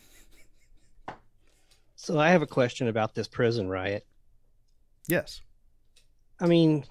So 2.02 2.18
I 2.18 2.30
have 2.32 2.42
a 2.42 2.48
question 2.48 2.88
about 2.88 3.14
this 3.14 3.28
prison 3.28 3.70
riot. 3.70 4.08
Yes. 5.08 5.42
I 6.40 6.48
mean, 6.48 6.84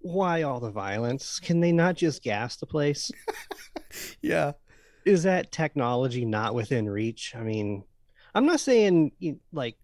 why 0.00 0.40
all 0.40 0.58
the 0.58 0.70
violence? 0.70 1.38
Can 1.38 1.60
they 1.60 1.70
not 1.70 1.96
just 1.96 2.22
gas 2.22 2.56
the 2.56 2.66
place? 2.66 3.10
Yeah. 4.22 4.52
Is 5.04 5.24
that 5.24 5.50
technology 5.50 6.24
not 6.24 6.54
within 6.54 6.88
reach? 6.88 7.34
I 7.34 7.40
mean, 7.40 7.82
I'm 8.34 8.46
not 8.46 8.60
saying 8.60 9.10
like 9.52 9.76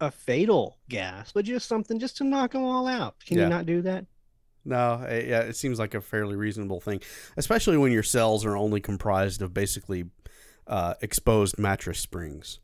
a 0.00 0.12
fatal 0.12 0.78
gas, 0.88 1.32
but 1.32 1.44
just 1.44 1.66
something 1.66 1.98
just 1.98 2.18
to 2.18 2.24
knock 2.24 2.52
them 2.52 2.62
all 2.62 2.86
out. 2.86 3.16
Can 3.26 3.36
Yeah. 3.36 3.44
you 3.44 3.48
not 3.50 3.66
do 3.66 3.82
that? 3.82 4.06
No, 4.64 5.02
eh, 5.08 5.24
yeah, 5.26 5.40
it 5.40 5.56
seems 5.56 5.80
like 5.80 5.94
a 5.94 6.00
fairly 6.00 6.36
reasonable 6.36 6.80
thing, 6.80 7.00
especially 7.36 7.76
when 7.76 7.90
your 7.90 8.04
cells 8.04 8.44
are 8.44 8.56
only 8.56 8.80
comprised 8.80 9.42
of 9.42 9.52
basically 9.52 10.04
uh, 10.68 10.94
exposed 11.00 11.58
mattress 11.58 11.98
springs. 11.98 12.60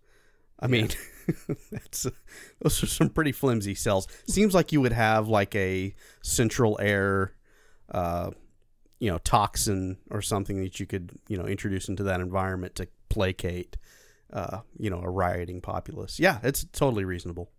I 0.61 0.67
mean, 0.67 0.91
that's 1.71 2.07
those 2.61 2.83
are 2.83 2.87
some 2.87 3.09
pretty 3.09 3.33
flimsy 3.33 3.75
cells. 3.75 4.07
Seems 4.29 4.55
like 4.55 4.73
you 4.73 4.81
would 4.81 4.93
have 4.93 5.29
like 5.29 5.55
a 5.55 5.95
central 6.23 6.79
air, 6.81 7.33
uh, 7.91 8.31
you 8.99 9.11
know, 9.11 9.19
toxin 9.19 9.99
or 10.11 10.23
something 10.23 10.63
that 10.63 10.81
you 10.81 10.87
could 10.87 11.13
you 11.29 11.37
know 11.37 11.47
introduce 11.47 11.89
into 11.89 12.03
that 12.05 12.21
environment 12.21 12.75
to 12.77 12.89
placate, 13.09 13.77
uh, 14.33 14.61
you 14.79 14.91
know, 14.91 15.01
a 15.01 15.11
rioting 15.11 15.61
populace. 15.61 16.19
Yeah, 16.19 16.39
it's 16.43 16.65
totally 16.73 17.05
reasonable. 17.05 17.51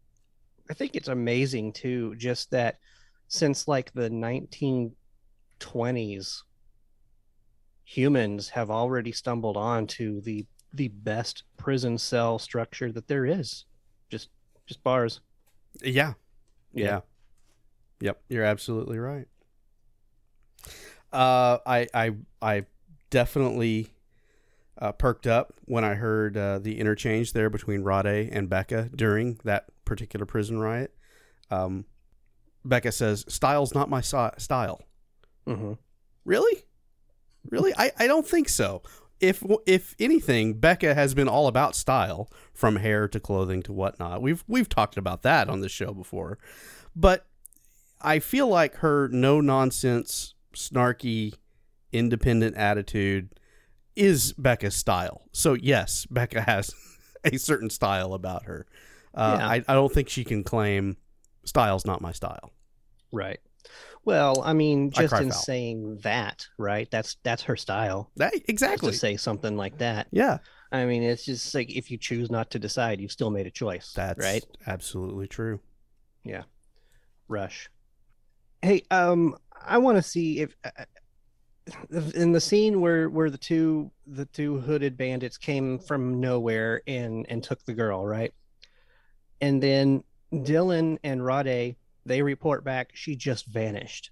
I 0.69 0.73
think 0.73 0.95
it's 0.95 1.09
amazing 1.09 1.73
too, 1.73 2.15
just 2.15 2.49
that 2.51 2.79
since 3.27 3.67
like 3.67 3.91
the 3.93 4.09
1920s, 4.09 6.41
humans 7.83 8.49
have 8.49 8.71
already 8.71 9.11
stumbled 9.11 9.57
on 9.57 9.85
to 9.87 10.21
the 10.21 10.45
the 10.75 10.87
best 10.89 11.43
prison 11.57 11.97
cell 11.97 12.39
structure 12.39 12.91
that 12.91 13.07
there 13.07 13.25
is. 13.25 13.65
Just 14.09 14.29
just 14.65 14.83
bars. 14.83 15.21
Yeah. 15.81 16.13
Yeah. 16.73 16.85
Yeah. 16.85 16.99
Yep, 18.01 18.21
you're 18.29 18.43
absolutely 18.43 18.99
right. 18.99 19.27
Uh, 21.13 21.59
I 21.65 21.87
I 21.93 22.11
I 22.41 22.65
definitely 23.09 23.93
uh, 24.77 24.91
perked 24.91 25.27
up 25.27 25.53
when 25.65 25.83
I 25.85 25.93
heard 25.95 26.35
uh, 26.35 26.59
the 26.59 26.79
interchange 26.79 27.31
there 27.33 27.49
between 27.49 27.83
Rhade 27.83 28.29
and 28.31 28.49
Beka 28.49 28.95
during 28.95 29.39
that 29.45 29.67
particular 29.85 30.25
prison 30.25 30.59
riot. 30.59 30.93
Um, 31.49 31.85
Beka 32.67 32.91
says, 32.91 33.23
"Style's 33.29 33.73
not 33.73 33.89
my 33.89 34.01
si- 34.01 34.37
style." 34.37 34.81
hmm 35.45 35.73
Really? 36.25 36.63
Really? 37.49 37.73
I, 37.77 37.91
I 37.99 38.07
don't 38.07 38.27
think 38.27 38.49
so. 38.49 38.81
If 39.29 39.43
if 39.65 39.95
anything, 39.99 40.59
Beka 40.59 40.93
has 40.95 41.13
been 41.13 41.27
all 41.27 41.47
about 41.47 41.75
style, 41.75 42.29
from 42.53 42.77
hair 42.77 43.07
to 43.07 43.19
clothing 43.19 43.63
to 43.63 43.73
whatnot. 43.73 44.21
We've 44.21 44.43
we've 44.47 44.69
talked 44.69 44.97
about 44.97 45.21
that 45.23 45.49
on 45.49 45.61
the 45.61 45.69
show 45.69 45.93
before, 45.93 46.37
but 46.95 47.25
I 48.01 48.19
feel 48.19 48.47
like 48.47 48.75
her 48.77 49.07
no 49.07 49.41
nonsense, 49.41 50.35
snarky, 50.53 51.33
independent 51.91 52.55
attitude 52.55 53.29
is 53.95 54.33
Beka's 54.33 54.75
style. 54.75 55.23
So 55.31 55.53
yes, 55.53 56.05
Beka 56.11 56.43
has 56.45 56.73
a 57.23 57.37
certain 57.37 57.69
style 57.69 58.13
about 58.13 58.43
her. 58.45 58.65
Uh, 59.13 59.37
Yeah. 59.39 59.47
I 59.47 59.55
I 59.67 59.73
don't 59.73 59.91
think 59.91 60.09
she 60.09 60.23
can 60.23 60.43
claim 60.43 60.97
style's 61.45 61.85
not 61.85 62.01
my 62.01 62.11
style. 62.11 62.51
Right. 63.11 63.39
Well, 64.05 64.43
I 64.45 64.53
mean, 64.53 64.91
just 64.91 65.09
cry 65.09 65.21
in 65.21 65.31
foul. 65.31 65.39
saying 65.39 65.99
that, 66.03 66.45
right? 66.59 66.89
That's 66.91 67.17
that's 67.23 67.41
her 67.43 67.55
style. 67.55 68.11
That 68.17 68.33
exactly. 68.47 68.91
To 68.91 68.97
say 68.97 69.17
something 69.17 69.57
like 69.57 69.79
that. 69.79 70.07
Yeah. 70.11 70.37
I 70.71 70.85
mean, 70.85 71.03
it's 71.03 71.25
just 71.25 71.53
like 71.55 71.75
if 71.75 71.89
you 71.89 71.97
choose 71.97 72.29
not 72.29 72.51
to 72.51 72.59
decide, 72.59 73.01
you've 73.01 73.11
still 73.11 73.31
made 73.31 73.47
a 73.47 73.51
choice. 73.51 73.93
That's 73.95 74.23
right. 74.23 74.45
absolutely 74.67 75.27
true. 75.27 75.59
Yeah. 76.23 76.43
Rush. 77.27 77.69
Hey, 78.61 78.83
um, 78.91 79.35
I 79.65 79.79
want 79.79 79.97
to 79.97 80.03
see 80.03 80.41
if 80.41 80.55
uh, 80.63 80.69
in 82.13 82.31
the 82.31 82.41
scene 82.41 82.81
where 82.81 83.09
where 83.09 83.31
the 83.31 83.37
two 83.37 83.91
the 84.05 84.25
two 84.25 84.59
hooded 84.59 84.97
bandits 84.97 85.37
came 85.37 85.79
from 85.79 86.19
nowhere 86.19 86.81
and 86.85 87.25
and 87.29 87.43
took 87.43 87.63
the 87.65 87.73
girl, 87.73 88.05
right? 88.05 88.33
And 89.41 89.61
then 89.61 90.03
Dylan 90.31 90.99
and 91.03 91.21
Rhade 91.21 91.75
they 92.05 92.21
report 92.21 92.63
back 92.63 92.91
she 92.93 93.15
just 93.15 93.45
vanished. 93.47 94.11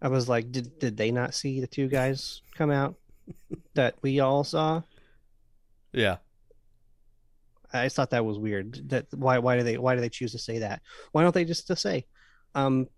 I 0.00 0.08
was 0.08 0.28
like, 0.28 0.50
did 0.50 0.78
did 0.78 0.96
they 0.96 1.10
not 1.10 1.34
see 1.34 1.60
the 1.60 1.66
two 1.66 1.88
guys 1.88 2.42
come 2.56 2.70
out 2.70 2.96
that 3.74 3.96
we 4.02 4.20
all 4.20 4.44
saw? 4.44 4.82
Yeah. 5.92 6.16
I 7.72 7.88
thought 7.88 8.10
that 8.10 8.24
was 8.24 8.38
weird. 8.38 8.90
That 8.90 9.06
why 9.14 9.38
why 9.38 9.56
do 9.56 9.62
they 9.62 9.78
why 9.78 9.94
do 9.94 10.00
they 10.00 10.08
choose 10.08 10.32
to 10.32 10.38
say 10.38 10.58
that? 10.58 10.82
Why 11.12 11.22
don't 11.22 11.34
they 11.34 11.44
just 11.44 11.68
to 11.68 11.76
say, 11.76 12.04
um, 12.54 12.88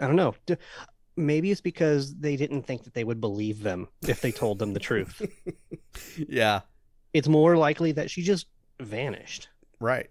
I 0.00 0.06
don't 0.06 0.16
know. 0.16 0.34
Maybe 1.16 1.50
it's 1.50 1.60
because 1.60 2.14
they 2.14 2.36
didn't 2.36 2.62
think 2.62 2.84
that 2.84 2.94
they 2.94 3.04
would 3.04 3.20
believe 3.20 3.62
them 3.62 3.88
if 4.06 4.20
they 4.20 4.30
told 4.30 4.58
them 4.58 4.74
the 4.74 4.80
truth. 4.80 5.20
Yeah. 6.16 6.60
It's 7.12 7.28
more 7.28 7.56
likely 7.56 7.92
that 7.92 8.10
she 8.10 8.22
just 8.22 8.46
vanished. 8.80 9.48
Right. 9.80 10.08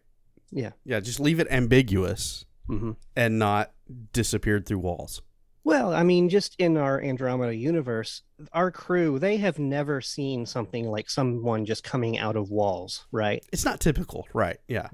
Yeah. 0.51 0.71
Yeah. 0.83 0.99
Just 0.99 1.19
leave 1.19 1.39
it 1.39 1.47
ambiguous 1.49 2.45
hmm 2.77 2.91
and 3.15 3.39
not 3.39 3.71
disappeared 4.13 4.65
through 4.65 4.79
walls. 4.79 5.21
Well, 5.63 5.93
I 5.93 6.03
mean, 6.03 6.29
just 6.29 6.55
in 6.57 6.77
our 6.77 7.01
Andromeda 7.01 7.53
universe, 7.53 8.21
our 8.53 8.71
crew 8.71 9.19
they 9.19 9.37
have 9.37 9.59
never 9.59 9.99
seen 10.01 10.45
something 10.45 10.87
like 10.87 11.09
someone 11.09 11.65
just 11.65 11.83
coming 11.83 12.17
out 12.17 12.35
of 12.35 12.49
walls, 12.49 13.05
right? 13.11 13.43
It's 13.51 13.65
not 13.65 13.79
typical. 13.79 14.27
Right. 14.33 14.57
Yeah. 14.67 14.87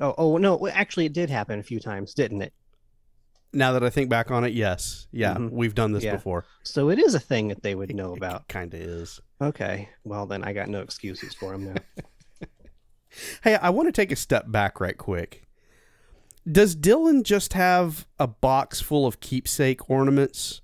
Oh, 0.00 0.14
oh 0.16 0.36
no, 0.36 0.66
actually, 0.68 1.06
it 1.06 1.12
did 1.12 1.28
happen 1.28 1.58
a 1.58 1.62
few 1.62 1.80
times, 1.80 2.14
didn't 2.14 2.42
it? 2.42 2.52
Now 3.52 3.72
that 3.72 3.82
I 3.84 3.90
think 3.90 4.08
back 4.08 4.30
on 4.30 4.44
it, 4.44 4.52
yes. 4.54 5.06
Yeah. 5.12 5.34
Mhm. 5.34 5.50
We've 5.50 5.74
done 5.74 5.92
this 5.92 6.04
Yeah. 6.04 6.12
before. 6.16 6.44
So 6.62 6.88
it 6.88 6.98
is 6.98 7.14
a 7.14 7.20
thing 7.20 7.48
that 7.48 7.62
they 7.62 7.74
would 7.74 7.94
know 7.94 8.14
about. 8.14 8.48
Kind 8.48 8.72
of 8.72 8.80
is. 8.80 9.20
Okay, 9.42 9.88
well 10.04 10.26
then 10.26 10.44
I 10.44 10.52
got 10.52 10.68
no 10.68 10.80
excuses 10.80 11.34
for 11.34 11.52
them 11.52 11.74
now. 11.74 11.80
Hey, 13.44 13.56
I 13.56 13.68
want 13.68 13.88
to 13.88 13.92
take 13.92 14.10
a 14.10 14.16
step 14.16 14.50
back 14.50 14.80
right 14.80 14.96
quick. 14.96 15.46
Does 16.50 16.74
Dylan 16.74 17.22
just 17.22 17.52
have 17.52 18.06
a 18.18 18.26
box 18.26 18.80
full 18.80 19.06
of 19.06 19.20
keepsake 19.20 19.88
ornaments 19.88 20.60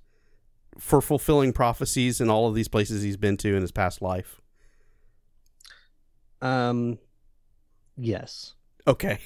for 0.78 1.00
fulfilling 1.00 1.52
prophecies 1.52 2.20
in 2.20 2.28
all 2.30 2.49
of 2.49 2.54
these 2.54 2.68
places 2.68 3.02
he's 3.02 3.16
been 3.16 3.37
to 3.38 3.54
in 3.54 3.62
his 3.62 3.73
past 3.73 4.02
life? 4.02 4.40
Um, 6.40 6.99
yes. 7.97 8.54
Okay. 8.87 9.18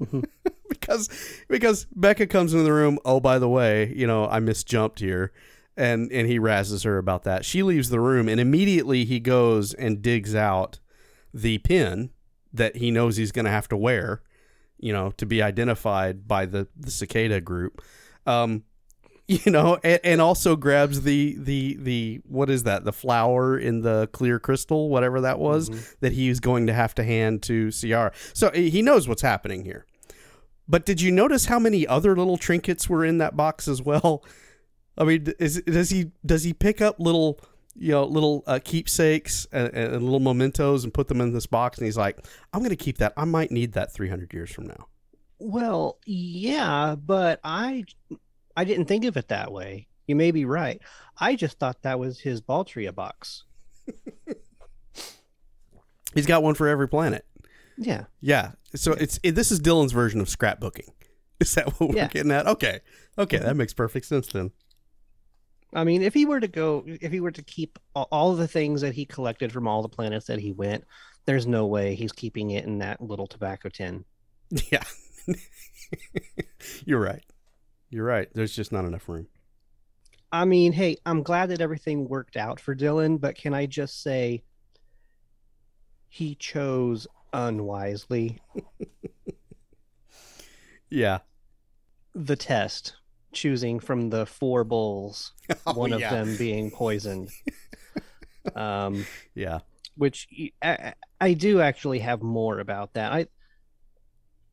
Mhm. 0.00 0.24
because 0.68 1.08
because 1.48 1.86
Beka 1.98 2.28
comes 2.28 2.52
into 2.52 2.64
the 2.64 2.72
room, 2.72 2.98
oh 3.04 3.20
by 3.20 3.38
the 3.38 3.48
way, 3.48 3.92
you 3.94 4.06
know, 4.06 4.28
I 4.28 4.40
misjumped 4.40 4.98
here. 4.98 5.32
And 5.76 6.10
and 6.10 6.26
he 6.26 6.40
razzes 6.40 6.84
her 6.84 6.98
about 6.98 7.22
that. 7.22 7.44
She 7.44 7.62
leaves 7.62 7.88
the 7.90 8.00
room 8.00 8.28
and 8.28 8.40
immediately 8.40 9.04
he 9.04 9.20
goes 9.20 9.72
and 9.74 10.02
digs 10.02 10.34
out 10.34 10.80
the 11.32 11.58
pin 11.58 12.10
that 12.52 12.76
he 12.76 12.90
knows 12.90 13.16
he's 13.16 13.30
going 13.30 13.44
to 13.44 13.50
have 13.50 13.68
to 13.68 13.76
wear, 13.76 14.22
you 14.78 14.92
know, 14.92 15.10
to 15.16 15.26
be 15.26 15.42
identified 15.42 16.26
by 16.28 16.46
the 16.46 16.66
the 16.76 16.90
cicada 16.90 17.40
group. 17.40 17.82
Um 18.26 18.64
you 19.30 19.52
know, 19.52 19.78
and, 19.84 20.00
and 20.04 20.20
also 20.22 20.56
grabs 20.56 21.02
the 21.02 21.36
the 21.38 21.76
the 21.78 22.20
what 22.26 22.48
is 22.48 22.62
that? 22.62 22.84
The 22.84 22.92
flower 22.94 23.58
in 23.58 23.82
the 23.82 24.08
clear 24.12 24.38
crystal, 24.38 24.88
whatever 24.88 25.20
that 25.20 25.38
was 25.38 25.68
Mhm. 25.68 25.94
that 26.00 26.12
he's 26.12 26.40
going 26.40 26.66
to 26.68 26.72
have 26.72 26.94
to 26.94 27.04
hand 27.04 27.42
to 27.42 27.70
Ciara. 27.70 28.12
So 28.32 28.50
he 28.52 28.80
knows 28.80 29.06
what's 29.06 29.20
happening 29.20 29.64
here. 29.64 29.84
But 30.66 30.86
did 30.86 31.00
you 31.02 31.10
notice 31.10 31.46
how 31.46 31.58
many 31.58 31.86
other 31.86 32.16
little 32.16 32.38
trinkets 32.38 32.88
were 32.88 33.04
in 33.04 33.18
that 33.18 33.36
box 33.36 33.68
as 33.68 33.82
well? 33.82 34.24
I 34.96 35.04
mean, 35.04 35.32
is 35.38 35.62
does 35.62 35.90
he 35.90 36.12
does 36.24 36.44
he 36.44 36.52
pick 36.54 36.80
up 36.80 36.98
little 36.98 37.38
you 37.78 37.92
know 37.92 38.04
little 38.04 38.42
uh, 38.46 38.58
keepsakes 38.62 39.46
and, 39.52 39.68
and 39.68 40.02
little 40.02 40.20
mementos 40.20 40.84
and 40.84 40.92
put 40.92 41.08
them 41.08 41.20
in 41.20 41.32
this 41.32 41.46
box? 41.46 41.78
And 41.78 41.84
he's 41.86 41.96
like, 41.96 42.24
I'm 42.52 42.60
going 42.60 42.70
to 42.70 42.76
keep 42.76 42.98
that. 42.98 43.12
I 43.16 43.24
might 43.24 43.50
need 43.50 43.72
that 43.72 43.92
300 43.92 44.32
years 44.34 44.50
from 44.50 44.66
now. 44.66 44.86
Well, 45.38 45.98
yeah, 46.06 46.96
but 46.96 47.40
I 47.44 47.84
I 48.56 48.64
didn't 48.64 48.86
think 48.86 49.04
of 49.04 49.16
it 49.16 49.28
that 49.28 49.52
way. 49.52 49.86
You 50.06 50.16
may 50.16 50.30
be 50.30 50.44
right. 50.44 50.80
I 51.18 51.36
just 51.36 51.58
thought 51.58 51.82
that 51.82 51.98
was 51.98 52.18
his 52.20 52.40
Baltria 52.40 52.92
box. 52.92 53.44
He's 56.14 56.26
got 56.26 56.42
one 56.42 56.54
for 56.54 56.66
every 56.68 56.88
planet. 56.88 57.24
Yeah. 57.76 58.04
Yeah. 58.20 58.52
So 58.74 58.92
it's 58.92 59.20
it, 59.22 59.32
this 59.34 59.50
is 59.52 59.60
Dylan's 59.60 59.92
version 59.92 60.20
of 60.20 60.26
scrapbooking. 60.28 60.88
Is 61.40 61.54
that 61.54 61.78
what 61.78 61.90
we're 61.90 61.96
Yeah. 61.96 62.08
getting 62.08 62.32
at? 62.32 62.46
Okay. 62.48 62.80
Okay, 63.16 63.38
that 63.38 63.56
makes 63.56 63.72
perfect 63.72 64.06
sense 64.06 64.26
then. 64.28 64.50
I 65.74 65.84
mean, 65.84 66.02
if 66.02 66.14
he 66.14 66.24
were 66.24 66.40
to 66.40 66.48
go, 66.48 66.82
if 66.86 67.12
he 67.12 67.20
were 67.20 67.30
to 67.30 67.42
keep 67.42 67.78
all, 67.94 68.08
all 68.10 68.34
the 68.34 68.48
things 68.48 68.80
that 68.80 68.94
he 68.94 69.04
collected 69.04 69.52
from 69.52 69.68
all 69.68 69.82
the 69.82 69.88
planets 69.88 70.26
that 70.26 70.38
he 70.38 70.52
went, 70.52 70.84
there's 71.26 71.46
no 71.46 71.66
way 71.66 71.94
he's 71.94 72.12
keeping 72.12 72.50
it 72.50 72.64
in 72.64 72.78
that 72.78 73.00
little 73.00 73.26
tobacco 73.26 73.68
tin. 73.68 74.04
Yeah. 74.72 74.82
You're 76.86 77.00
right. 77.00 77.24
You're 77.90 78.04
right. 78.04 78.28
There's 78.34 78.56
just 78.56 78.72
not 78.72 78.86
enough 78.86 79.08
room. 79.08 79.28
I 80.32 80.44
mean, 80.46 80.72
hey, 80.72 80.96
I'm 81.06 81.22
glad 81.22 81.50
that 81.50 81.60
everything 81.60 82.08
worked 82.08 82.36
out 82.36 82.60
for 82.60 82.74
Dylan, 82.74 83.20
but 83.20 83.36
can 83.36 83.54
I 83.54 83.66
just 83.66 84.02
say 84.02 84.42
he 86.08 86.34
chose 86.34 87.06
unwisely 87.32 88.40
Yeah. 90.90 91.18
the 92.14 92.36
test, 92.36 92.94
choosing 93.32 93.80
from 93.80 94.10
the 94.10 94.26
four 94.26 94.64
bulls, 94.64 95.32
one 95.74 95.92
of 95.92 96.02
Oh, 96.02 96.10
them 96.10 96.36
being 96.36 96.70
poisoned. 96.70 97.30
um, 98.56 99.06
Yeah. 99.34 99.60
which 99.96 100.28
I, 100.62 100.94
I, 101.20 101.34
do 101.34 101.60
actually 101.60 101.98
have 102.00 102.22
more 102.22 102.60
about 102.60 102.94
that. 102.94 103.12
I, 103.12 103.26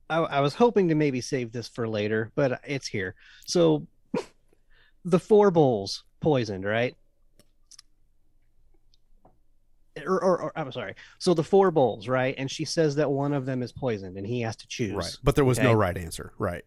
I 0.09 0.17
I 0.19 0.39
was 0.41 0.53
hoping 0.55 0.89
to 0.89 0.95
maybe 0.95 1.21
save 1.21 1.51
this 1.51 1.67
for 1.67 1.87
later, 1.87 2.31
but 2.35 2.59
it's 2.65 2.87
here. 2.87 3.15
So 3.45 3.87
the 5.05 5.19
four 5.19 5.51
bowls 5.51 6.03
poisoned, 6.19 6.65
right? 6.65 6.95
Or, 10.05 10.21
or, 10.21 10.41
or 10.41 10.51
I'm 10.57 10.71
sorry. 10.73 10.95
So 11.19 11.33
the 11.33 11.43
four 11.43 11.71
bowls, 11.71 12.09
right? 12.09 12.35
And 12.37 12.51
she 12.51 12.65
says 12.65 12.95
that 12.95 13.09
one 13.09 13.31
of 13.31 13.45
them 13.45 13.63
is 13.63 13.71
poisoned, 13.71 14.17
and 14.17 14.27
he 14.27 14.41
has 14.41 14.57
to 14.57 14.67
choose. 14.67 14.93
Right. 14.93 15.17
But 15.23 15.35
there 15.35 15.45
was 15.45 15.57
no 15.57 15.71
right 15.73 15.97
answer. 15.97 16.33
Right. 16.37 16.65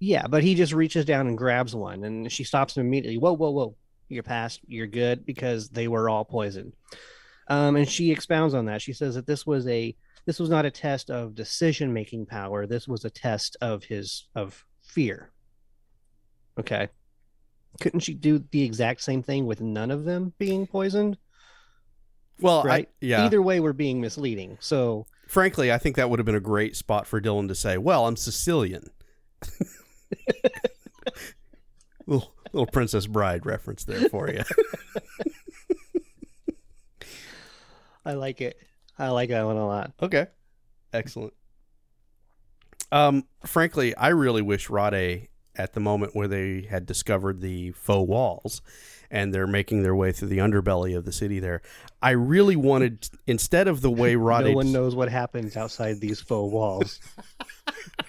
Yeah, 0.00 0.26
but 0.26 0.42
he 0.42 0.54
just 0.54 0.72
reaches 0.72 1.04
down 1.04 1.26
and 1.28 1.36
grabs 1.36 1.74
one, 1.74 2.04
and 2.04 2.32
she 2.32 2.42
stops 2.42 2.76
him 2.76 2.86
immediately. 2.86 3.18
Whoa, 3.18 3.34
whoa, 3.34 3.50
whoa! 3.50 3.76
You're 4.08 4.22
past. 4.22 4.60
You're 4.66 4.86
good 4.86 5.26
because 5.26 5.68
they 5.68 5.88
were 5.88 6.08
all 6.08 6.24
poisoned. 6.24 6.72
Um, 7.48 7.76
and 7.76 7.88
she 7.88 8.10
expounds 8.10 8.54
on 8.54 8.64
that. 8.66 8.80
She 8.80 8.94
says 8.94 9.14
that 9.16 9.26
this 9.26 9.46
was 9.46 9.66
a 9.68 9.94
this 10.24 10.40
was 10.40 10.48
not 10.48 10.64
a 10.64 10.70
test 10.70 11.10
of 11.10 11.34
decision 11.34 11.92
making 11.92 12.26
power. 12.26 12.66
This 12.66 12.88
was 12.88 13.04
a 13.04 13.10
test 13.10 13.56
of 13.60 13.84
his 13.84 14.28
of 14.34 14.64
fear. 14.82 15.30
Okay. 16.58 16.88
Couldn't 17.80 18.00
she 18.00 18.14
do 18.14 18.44
the 18.50 18.62
exact 18.62 19.02
same 19.02 19.22
thing 19.22 19.46
with 19.46 19.60
none 19.60 19.90
of 19.90 20.04
them 20.04 20.32
being 20.38 20.66
poisoned? 20.66 21.16
Well, 22.40 22.62
Right. 22.62 22.88
I, 22.88 22.92
yeah. 23.00 23.24
Either 23.24 23.42
way, 23.42 23.60
we're 23.60 23.72
being 23.72 24.00
misleading. 24.00 24.58
So 24.60 25.06
Frankly, 25.28 25.70
I 25.70 25.78
think 25.78 25.96
that 25.96 26.08
would 26.10 26.18
have 26.18 26.26
been 26.26 26.34
a 26.34 26.40
great 26.40 26.74
spot 26.76 27.06
for 27.06 27.20
Dylan 27.20 27.48
to 27.48 27.54
say, 27.54 27.78
"Well, 27.78 28.06
I'm 28.06 28.16
Sicilian." 28.16 28.90
little, 32.06 32.32
little 32.52 32.66
Princess 32.66 33.06
Bride 33.06 33.46
reference 33.46 33.84
there 33.84 34.08
for 34.08 34.30
you. 34.30 34.42
I 38.04 38.14
like 38.14 38.40
it. 38.40 38.58
I 38.98 39.08
like 39.08 39.30
that 39.30 39.44
one 39.44 39.56
a 39.56 39.66
lot. 39.66 39.92
okay. 40.02 40.26
Excellent. 40.92 41.32
Um, 42.92 43.24
frankly, 43.46 43.94
I 43.94 44.08
really 44.08 44.42
wish 44.42 44.68
Rhade 44.68 45.28
at 45.56 45.74
the 45.74 45.80
moment 45.80 46.16
where 46.16 46.28
they 46.28 46.62
had 46.62 46.86
discovered 46.86 47.40
the 47.40 47.72
faux 47.72 48.08
walls 48.08 48.62
and 49.10 49.34
they're 49.34 49.46
making 49.46 49.82
their 49.82 49.94
way 49.94 50.12
through 50.12 50.28
the 50.28 50.38
underbelly 50.38 50.96
of 50.96 51.04
the 51.04 51.12
city 51.12 51.40
there. 51.40 51.62
I 52.02 52.10
really 52.10 52.56
wanted 52.56 53.08
instead 53.26 53.68
of 53.68 53.80
the 53.80 53.90
way 53.90 54.14
Rhade 54.16 54.46
No 54.46 54.52
one 54.52 54.72
knows 54.72 54.94
what 54.94 55.08
happens 55.08 55.56
outside 55.56 56.00
these 56.00 56.20
faux 56.20 56.52
walls. 56.52 57.00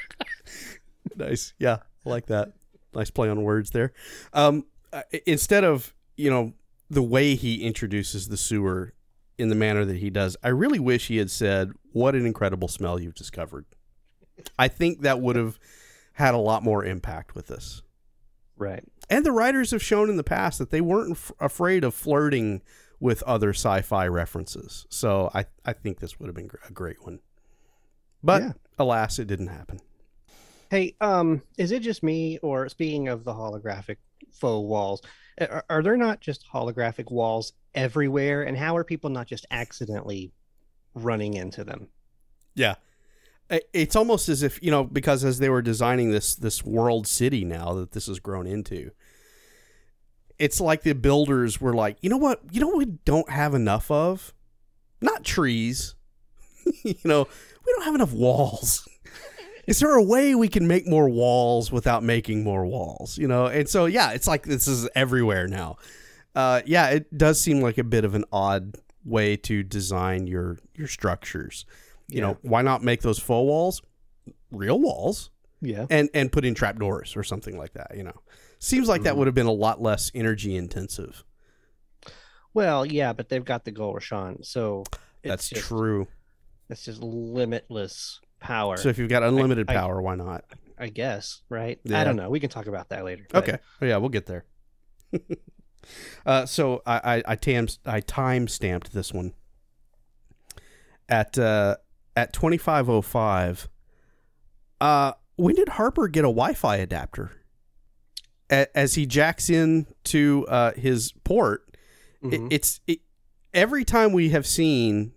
nice. 1.15 1.53
Yeah, 1.59 1.77
I 2.05 2.09
like 2.09 2.25
that. 2.27 2.53
Nice 2.93 3.09
play 3.09 3.29
on 3.29 3.43
words 3.43 3.71
there. 3.71 3.93
Um, 4.33 4.65
uh, 4.91 5.03
instead 5.25 5.63
of 5.63 5.93
you 6.17 6.29
know 6.29 6.53
the 6.89 7.01
way 7.03 7.35
he 7.35 7.63
introduces 7.63 8.27
the 8.27 8.37
sewer 8.37 8.93
in 9.37 9.49
the 9.49 9.55
manner 9.55 9.85
that 9.85 9.97
he 9.97 10.09
does, 10.09 10.35
I 10.43 10.49
really 10.49 10.79
wish 10.79 11.07
he 11.07 11.17
had 11.17 11.31
said, 11.31 11.71
"What 11.93 12.15
an 12.15 12.25
incredible 12.25 12.67
smell 12.67 12.99
you've 12.99 13.15
discovered." 13.15 13.65
I 14.59 14.67
think 14.67 15.01
that 15.01 15.21
would 15.21 15.35
have 15.35 15.57
had 16.13 16.33
a 16.33 16.37
lot 16.39 16.63
more 16.63 16.83
impact 16.83 17.35
with 17.35 17.47
this. 17.47 17.81
right. 18.57 18.83
And 19.09 19.25
the 19.25 19.31
writers 19.31 19.71
have 19.71 19.83
shown 19.83 20.09
in 20.09 20.15
the 20.17 20.23
past 20.23 20.57
that 20.59 20.69
they 20.69 20.79
weren't 20.81 21.11
f- 21.11 21.31
afraid 21.39 21.83
of 21.83 21.93
flirting 21.93 22.61
with 22.99 23.21
other 23.23 23.49
sci-fi 23.49 24.07
references. 24.07 24.85
So 24.89 25.29
I 25.33 25.45
I 25.65 25.73
think 25.73 25.99
this 25.99 26.19
would 26.19 26.27
have 26.27 26.35
been 26.35 26.47
gr- 26.47 26.57
a 26.67 26.71
great 26.71 27.03
one. 27.03 27.19
But 28.23 28.41
Yeah. 28.41 28.51
alas, 28.79 29.19
it 29.19 29.25
didn't 29.27 29.47
happen. 29.47 29.79
Hey, 30.71 30.95
um, 31.01 31.41
is 31.57 31.73
it 31.73 31.81
just 31.81 32.01
me, 32.01 32.37
or 32.37 32.69
speaking 32.69 33.09
of 33.09 33.25
the 33.25 33.33
holographic 33.33 33.97
faux 34.31 34.65
walls, 34.65 35.01
are, 35.41 35.65
are 35.69 35.83
there 35.83 35.97
not 35.97 36.21
just 36.21 36.45
holographic 36.49 37.11
walls 37.11 37.51
everywhere? 37.75 38.43
And 38.43 38.57
how 38.57 38.77
are 38.77 38.85
people 38.85 39.09
not 39.09 39.27
just 39.27 39.45
accidentally 39.51 40.31
running 40.95 41.33
into 41.33 41.65
them? 41.65 41.89
Yeah. 42.55 42.75
It's 43.73 43.97
almost 43.97 44.29
as 44.29 44.43
if, 44.43 44.63
you 44.63 44.71
know, 44.71 44.85
because 44.85 45.25
as 45.25 45.39
they 45.39 45.49
were 45.49 45.61
designing 45.61 46.11
this 46.11 46.35
this 46.35 46.63
world 46.63 47.05
city 47.05 47.43
now 47.43 47.73
that 47.73 47.91
this 47.91 48.07
has 48.07 48.19
grown 48.19 48.47
into, 48.47 48.91
it's 50.39 50.61
like 50.61 50.83
the 50.83 50.93
builders 50.93 51.59
were 51.59 51.73
like, 51.73 51.97
you 51.99 52.09
know 52.09 52.15
what? 52.15 52.39
You 52.49 52.61
know 52.61 52.67
what 52.67 52.77
we 52.77 52.85
don't 52.85 53.29
have 53.29 53.53
enough 53.53 53.91
of? 53.91 54.33
Not 55.01 55.25
trees. 55.25 55.95
you 56.85 56.95
know, 57.03 57.27
we 57.65 57.73
don't 57.73 57.83
have 57.83 57.95
enough 57.95 58.13
walls. 58.13 58.87
Is 59.71 59.79
there 59.79 59.95
a 59.95 60.03
way 60.03 60.35
we 60.35 60.49
can 60.49 60.67
make 60.67 60.85
more 60.85 61.07
walls 61.07 61.71
without 61.71 62.03
making 62.03 62.43
more 62.43 62.65
walls? 62.65 63.17
You 63.17 63.29
know, 63.29 63.45
and 63.45 63.69
so 63.69 63.85
yeah, 63.85 64.11
it's 64.11 64.27
like 64.27 64.43
this 64.43 64.67
is 64.67 64.89
everywhere 64.95 65.47
now. 65.47 65.77
Uh, 66.35 66.61
yeah, 66.65 66.89
it 66.89 67.17
does 67.17 67.39
seem 67.39 67.61
like 67.61 67.77
a 67.77 67.83
bit 67.85 68.03
of 68.03 68.13
an 68.13 68.25
odd 68.33 68.75
way 69.05 69.37
to 69.37 69.63
design 69.63 70.27
your 70.27 70.57
your 70.75 70.87
structures. 70.89 71.65
You 72.09 72.17
Yeah. 72.19 72.27
know, 72.27 72.37
why 72.41 72.61
not 72.63 72.83
make 72.83 73.01
those 73.01 73.17
faux 73.17 73.47
walls 73.47 73.81
real 74.51 74.77
walls 74.77 75.29
Yeah. 75.61 75.85
and 75.89 76.09
and 76.13 76.29
put 76.33 76.43
in 76.43 76.53
trapdoors 76.53 77.15
or 77.15 77.23
something 77.23 77.57
like 77.57 77.71
that? 77.71 77.93
You 77.95 78.03
know, 78.03 78.19
seems 78.59 78.89
like 78.89 79.03
that 79.03 79.13
Mhm. 79.13 79.17
would 79.19 79.27
have 79.27 79.35
been 79.35 79.45
a 79.45 79.53
lot 79.53 79.81
less 79.81 80.11
energy 80.13 80.53
intensive. 80.53 81.23
Well, 82.53 82.85
yeah, 82.85 83.13
but 83.13 83.29
they've 83.29 83.45
got 83.45 83.63
the 83.63 83.71
Golrashan, 83.71 84.45
so 84.45 84.83
it's 85.23 85.29
That's 85.31 85.49
just, 85.49 85.61
true. 85.61 86.09
It's 86.69 86.83
just 86.83 87.01
limitless 87.01 88.19
power. 88.41 88.75
So 88.77 88.89
if 88.89 88.97
you've 88.97 89.09
got 89.09 89.23
unlimited 89.23 89.69
I- 89.69 89.73
power, 89.75 90.01
why 90.01 90.15
not? 90.15 90.43
I 90.77 90.89
guess, 90.89 91.41
right? 91.47 91.79
Yeah. 91.83 92.01
I 92.01 92.03
don't 92.03 92.15
know. 92.15 92.29
We 92.29 92.39
can 92.39 92.49
talk 92.49 92.65
about 92.67 92.89
that 92.89 93.05
later. 93.05 93.25
but- 93.29 93.47
Okay. 93.47 93.57
Oh, 93.81 93.85
yeah, 93.85 93.97
we'll 93.97 94.09
get 94.09 94.25
there. 94.25 94.45
uh, 96.25 96.45
so 96.47 96.81
I 96.85 97.17
I 97.17 97.23
I, 97.27 97.35
tam- 97.35 97.67
I 97.85 97.99
time 97.99 98.47
stamped 98.47 98.91
this 98.93 99.13
one 99.13 99.33
at 101.07 101.37
uh, 101.37 101.75
at 102.15 102.33
twenty 102.33 102.57
five 102.57 102.89
oh 102.89 103.01
five. 103.01 103.69
Uh, 104.79 105.13
when 105.35 105.55
did 105.55 105.69
Harper 105.69 106.07
get 106.07 106.21
a 106.21 106.27
Wi-Fi 106.33 106.77
adapter? 106.77 107.31
A- 108.49 108.75
as 108.77 108.95
he 108.95 109.05
jacks 109.05 109.49
in 109.49 109.85
to 110.05 110.45
uh, 110.49 110.71
his 110.73 111.11
port, 111.23 111.77
it, 112.23 112.31
Mhm. 112.41 112.47
it's 112.51 112.79
it, 112.87 112.99
every 113.53 113.85
time 113.85 114.13
we 114.13 114.29
have 114.29 114.47
seen 114.47 115.13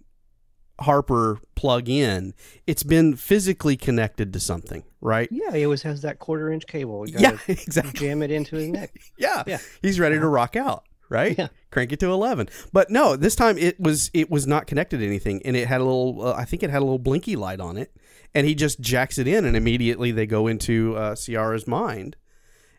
Harper 0.80 1.38
plug 1.54 1.88
in, 1.88 2.34
it's 2.66 2.82
been 2.82 3.14
physically 3.16 3.76
connected 3.76 4.32
to 4.32 4.40
something, 4.40 4.84
right? 5.00 5.28
Yeah, 5.30 5.52
he 5.52 5.64
always 5.64 5.82
has 5.82 6.02
that 6.02 6.18
quarter 6.18 6.50
inch 6.50 6.66
cable. 6.66 7.08
You 7.08 7.18
Yeah, 7.18 7.38
exactly. 7.48 8.08
Jam 8.08 8.22
it 8.22 8.30
into 8.30 8.56
his 8.56 8.68
neck. 8.68 8.92
Yeah. 9.18 9.44
Yeah. 9.46 9.58
He's 9.82 10.00
ready 10.00 10.18
to 10.18 10.26
rock 10.26 10.56
out, 10.56 10.84
right? 11.08 11.36
Yeah. 11.38 11.48
Crank 11.70 11.92
it 11.92 12.00
to 12.00 12.10
11. 12.10 12.48
But 12.72 12.90
no, 12.90 13.14
this 13.16 13.36
time 13.36 13.56
it 13.58 13.78
was 13.78 14.10
it 14.12 14.30
was 14.30 14.46
not 14.46 14.66
connected 14.66 14.98
to 14.98 15.06
anything 15.06 15.40
and 15.44 15.56
it 15.56 15.68
had 15.68 15.80
a 15.80 15.84
little 15.84 16.26
uh, 16.26 16.34
I 16.34 16.44
think 16.44 16.62
it 16.62 16.70
had 16.70 16.78
a 16.80 16.84
little 16.84 16.98
blinky 16.98 17.36
light 17.36 17.60
on 17.60 17.76
it 17.76 17.94
and 18.34 18.46
he 18.46 18.54
just 18.54 18.80
jacks 18.80 19.18
it 19.18 19.28
in 19.28 19.44
and 19.44 19.56
immediately 19.56 20.10
they 20.10 20.26
go 20.26 20.46
into 20.48 20.96
uh 20.96 21.14
Ciara's 21.14 21.66
mind. 21.66 22.16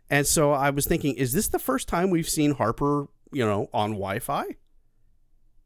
And 0.09 0.27
so 0.27 0.51
I 0.51 0.69
was 0.69 0.85
thinking 0.85 1.15
is 1.15 1.31
this 1.33 1.47
the 1.47 1.59
first 1.59 1.87
time 1.87 2.09
we've 2.09 2.29
seen 2.29 2.51
Harper, 2.55 3.07
you 3.31 3.45
know, 3.45 3.69
on 3.73 3.91
Wi-Fi? 3.91 4.45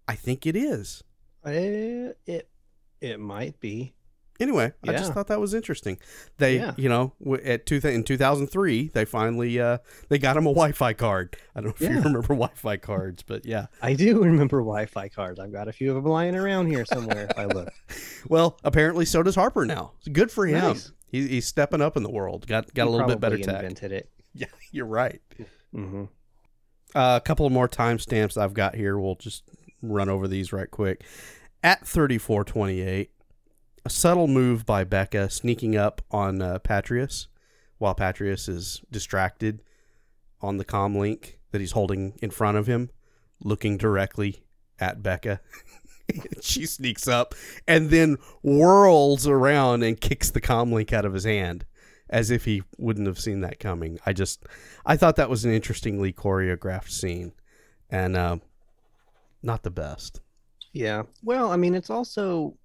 I 0.07 0.15
think 0.15 0.45
it 0.45 0.55
is. 0.55 1.03
Uh, 1.45 2.13
it 2.25 2.49
it 3.01 3.19
might 3.19 3.59
be. 3.59 3.93
Anyway, 4.41 4.71
I 4.87 4.93
just 4.93 5.11
thought 5.13 5.27
that 5.27 5.41
was 5.41 5.53
interesting. 5.53 5.97
They, 6.37 6.59
Yeah. 6.59 6.73
you 6.77 6.87
know, 6.87 7.11
w- 7.21 7.43
at 7.43 7.65
two 7.65 7.81
in 7.83 8.05
2003, 8.05 8.87
they 8.93 9.03
finally 9.03 9.59
uh 9.59 9.79
they 10.07 10.17
got 10.17 10.37
him 10.37 10.45
a 10.47 10.51
Wi-Fi 10.53 10.93
card. 10.93 11.35
I 11.53 11.59
don't 11.59 11.67
know 11.81 11.85
if 11.87 11.93
you 11.93 11.97
remember 11.97 12.21
Wi-Fi 12.21 12.77
cards, 12.77 13.21
but 13.21 13.45
yeah. 13.45 13.65
I 13.81 13.95
do 13.95 14.23
remember 14.23 14.59
Wi-Fi 14.59 15.09
cards. 15.09 15.39
I've 15.41 15.51
got 15.51 15.67
a 15.67 15.73
few 15.73 15.89
of 15.89 16.01
them 16.01 16.09
lying 16.09 16.35
around 16.35 16.67
here 16.67 16.85
somewhere. 16.85 17.27
if 17.29 17.37
I 17.37 17.45
look. 17.45 17.69
Well, 18.29 18.57
apparently 18.63 19.05
so 19.05 19.23
does 19.23 19.35
Harper 19.35 19.65
now. 19.65 19.93
Good 20.11 20.29
for 20.31 20.45
him. 20.45 20.59
Nice. 20.59 20.91
He's, 21.07 21.29
he's 21.29 21.47
stepping 21.47 21.81
up 21.81 21.95
in 21.97 22.03
the 22.03 22.09
world. 22.11 22.47
Got 22.47 22.73
got 22.73 22.83
He 22.83 22.87
a 22.87 22.91
little 22.91 23.07
bit 23.07 23.19
better 23.19 23.37
tech. 23.37 23.55
Invented 23.55 23.91
it. 23.91 24.09
Yeah, 24.33 24.45
you're 24.71 24.85
right. 24.85 25.21
Mm-hmm. 25.75 26.03
Uh, 26.95 27.15
a 27.17 27.21
couple 27.21 27.45
of 27.45 27.51
more 27.51 27.67
timestamps 27.67 28.37
I've 28.37 28.53
got 28.53 28.75
here. 28.75 28.97
We'll 28.97 29.15
just 29.15 29.43
run 29.81 30.09
over 30.09 30.27
these 30.27 30.53
right 30.53 30.69
quick. 30.69 31.03
At 31.63 31.85
3428, 31.85 33.11
a 33.85 33.89
subtle 33.89 34.27
move 34.27 34.65
by 34.65 34.85
Beka 34.85 35.31
sneaking 35.31 35.75
up 35.75 36.01
on 36.11 36.41
uh, 36.41 36.59
Patrius 36.59 37.27
while 37.77 37.95
Patrius 37.95 38.47
is 38.47 38.81
distracted 38.91 39.61
on 40.41 40.57
the 40.57 40.65
comm 40.65 40.97
link 40.97 41.39
that 41.51 41.61
he's 41.61 41.71
holding 41.71 42.17
in 42.21 42.29
front 42.29 42.57
of 42.57 42.67
him, 42.67 42.89
looking 43.43 43.77
directly 43.77 44.43
at 44.79 45.01
Beka. 45.01 45.39
she 46.41 46.65
sneaks 46.65 47.07
up 47.07 47.35
and 47.67 47.89
then 47.89 48.17
whirls 48.43 49.27
around 49.27 49.83
and 49.83 49.99
kicks 49.99 50.31
the 50.31 50.41
comm 50.41 50.71
link 50.71 50.93
out 50.93 51.05
of 51.05 51.13
his 51.13 51.25
hand 51.25 51.65
as 52.09 52.31
if 52.31 52.45
he 52.45 52.63
wouldn't 52.77 53.07
have 53.07 53.19
seen 53.19 53.41
that 53.41 53.59
coming. 53.59 53.99
I 54.05 54.13
just, 54.13 54.43
I 54.85 54.97
thought 54.97 55.15
that 55.17 55.29
was 55.29 55.45
an 55.45 55.53
interestingly 55.53 56.11
choreographed 56.11 56.89
scene 56.89 57.33
and 57.89 58.15
uh, 58.15 58.37
not 59.41 59.63
the 59.63 59.71
best. 59.71 60.21
Yeah. 60.73 61.03
Well, 61.23 61.51
I 61.51 61.57
mean, 61.57 61.75
it's 61.75 61.89
also 61.89 62.57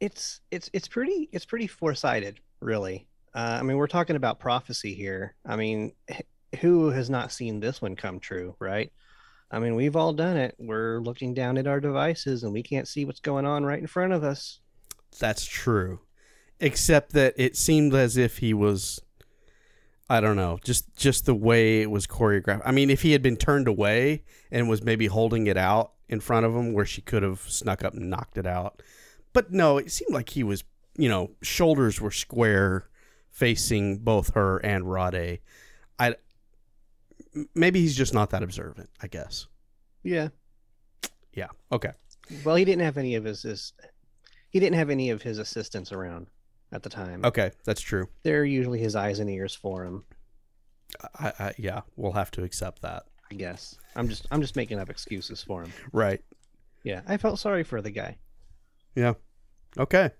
it's 0.00 0.40
it's 0.50 0.70
it's 0.72 0.88
pretty 0.88 1.28
it's 1.32 1.44
pretty 1.44 1.66
foresighted, 1.66 2.40
really. 2.60 3.08
Uh, 3.34 3.58
I 3.60 3.62
mean, 3.62 3.76
we're 3.76 3.86
talking 3.86 4.16
about 4.16 4.40
prophecy 4.40 4.94
here. 4.94 5.34
I 5.44 5.56
mean, 5.56 5.92
who 6.60 6.90
has 6.90 7.10
not 7.10 7.32
seen 7.32 7.60
this 7.60 7.82
one 7.82 7.96
come 7.96 8.18
true, 8.18 8.56
right? 8.58 8.90
I 9.50 9.58
mean, 9.58 9.76
we've 9.76 9.96
all 9.96 10.12
done 10.12 10.36
it. 10.36 10.54
We're 10.58 11.00
looking 11.00 11.34
down 11.34 11.58
at 11.58 11.66
our 11.66 11.80
devices 11.80 12.42
and 12.42 12.52
we 12.52 12.62
can't 12.62 12.88
see 12.88 13.04
what's 13.04 13.20
going 13.20 13.46
on 13.46 13.64
right 13.64 13.78
in 13.78 13.86
front 13.86 14.12
of 14.12 14.24
us. 14.24 14.60
That's 15.20 15.44
true. 15.44 16.00
Except 16.58 17.12
that 17.12 17.34
it 17.36 17.56
seemed 17.56 17.94
as 17.94 18.16
if 18.16 18.38
he 18.38 18.54
was 18.54 19.00
I 20.08 20.20
don't 20.20 20.36
know, 20.36 20.58
just 20.62 20.96
just 20.96 21.26
the 21.26 21.34
way 21.34 21.82
it 21.82 21.90
was 21.90 22.06
choreographed. 22.06 22.62
I 22.64 22.70
mean, 22.70 22.90
if 22.90 23.02
he 23.02 23.12
had 23.12 23.22
been 23.22 23.36
turned 23.36 23.66
away 23.66 24.22
and 24.50 24.68
was 24.68 24.82
maybe 24.82 25.06
holding 25.06 25.46
it 25.48 25.56
out 25.56 25.92
in 26.08 26.20
front 26.20 26.46
of 26.46 26.54
him 26.54 26.72
where 26.72 26.84
she 26.84 27.00
could 27.00 27.22
have 27.22 27.40
snuck 27.40 27.82
up 27.84 27.94
and 27.94 28.08
knocked 28.08 28.38
it 28.38 28.46
out. 28.46 28.82
But 29.32 29.52
no, 29.52 29.78
it 29.78 29.90
seemed 29.90 30.14
like 30.14 30.30
he 30.30 30.44
was, 30.44 30.64
you 30.96 31.08
know, 31.08 31.32
shoulders 31.42 32.00
were 32.00 32.12
square 32.12 32.88
facing 33.30 33.98
both 33.98 34.34
her 34.34 34.58
and 34.58 34.84
Rhade. 34.84 35.40
I 35.98 36.14
maybe 37.54 37.80
he's 37.80 37.96
just 37.96 38.14
not 38.14 38.30
that 38.30 38.42
observant, 38.42 38.90
I 39.02 39.08
guess. 39.08 39.46
Yeah. 40.02 40.28
Yeah. 41.34 41.48
Okay. 41.72 41.92
Well, 42.44 42.56
he 42.56 42.64
didn't 42.64 42.84
have 42.84 42.96
any 42.96 43.16
of 43.16 43.24
his, 43.24 43.42
his 43.42 43.72
he 44.50 44.60
didn't 44.60 44.78
have 44.78 44.90
any 44.90 45.10
of 45.10 45.22
his 45.22 45.38
assistants 45.38 45.92
around 45.92 46.28
at 46.76 46.82
the 46.84 46.90
time. 46.90 47.24
Okay, 47.24 47.50
that's 47.64 47.80
true. 47.80 48.08
They're 48.22 48.44
usually 48.44 48.78
his 48.78 48.94
eyes 48.94 49.18
and 49.18 49.28
ears 49.28 49.54
for 49.54 49.84
him. 49.84 50.04
I, 51.18 51.32
I, 51.38 51.54
yeah, 51.58 51.80
we'll 51.96 52.12
have 52.12 52.30
to 52.32 52.44
accept 52.44 52.82
that. 52.82 53.04
I 53.30 53.34
guess. 53.34 53.76
I'm 53.96 54.08
just 54.08 54.26
I'm 54.30 54.40
just 54.40 54.54
making 54.54 54.78
up 54.78 54.88
excuses 54.88 55.42
for 55.42 55.62
him. 55.64 55.72
Right. 55.92 56.20
Yeah, 56.84 57.00
I 57.08 57.16
felt 57.16 57.40
sorry 57.40 57.64
for 57.64 57.82
the 57.82 57.90
guy. 57.90 58.18
Yeah. 58.94 59.14
Okay. 59.76 60.10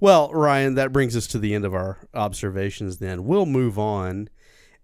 Well, 0.00 0.30
Ryan, 0.32 0.74
that 0.74 0.92
brings 0.92 1.16
us 1.16 1.26
to 1.28 1.38
the 1.38 1.54
end 1.54 1.64
of 1.64 1.74
our 1.74 1.98
observations. 2.12 2.98
Then 2.98 3.24
we'll 3.24 3.46
move 3.46 3.78
on, 3.78 4.28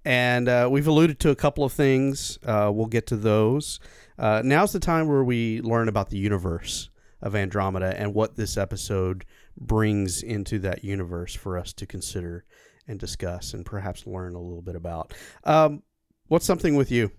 and 0.05 0.49
uh, 0.49 0.69
we've 0.71 0.87
alluded 0.87 1.21
to 1.21 1.31
a 1.31 1.37
couple 1.37 1.65
of 1.65 1.73
things. 1.73 2.39
Uh, 2.45 2.71
we'll 2.73 2.87
get 2.87 3.07
to 3.09 3.17
those. 3.17 3.81
Uh, 4.19 4.41
now's 4.45 4.73
the 4.73 4.81
time 4.81 5.09
where 5.09 5.25
we 5.25 5.61
learn 5.61 5.89
about 5.89 6.11
the 6.11 6.17
universe 6.17 6.89
of 7.21 7.37
Andromeda 7.37 7.95
and 7.99 8.15
what 8.15 8.37
this 8.37 8.57
episode 8.57 9.25
brings 9.59 10.23
into 10.23 10.59
that 10.61 10.85
universe 10.85 11.35
for 11.35 11.59
us 11.59 11.73
to 11.75 11.87
consider 11.87 12.45
and 12.89 12.99
discuss 12.99 13.55
and 13.55 13.65
perhaps 13.65 14.07
learn 14.07 14.35
a 14.35 14.41
little 14.41 14.63
bit 14.63 14.77
about. 14.77 15.15
Um, 15.45 15.83
what's 16.29 16.47
something 16.47 16.77
with 16.77 16.91
you 16.91 17.11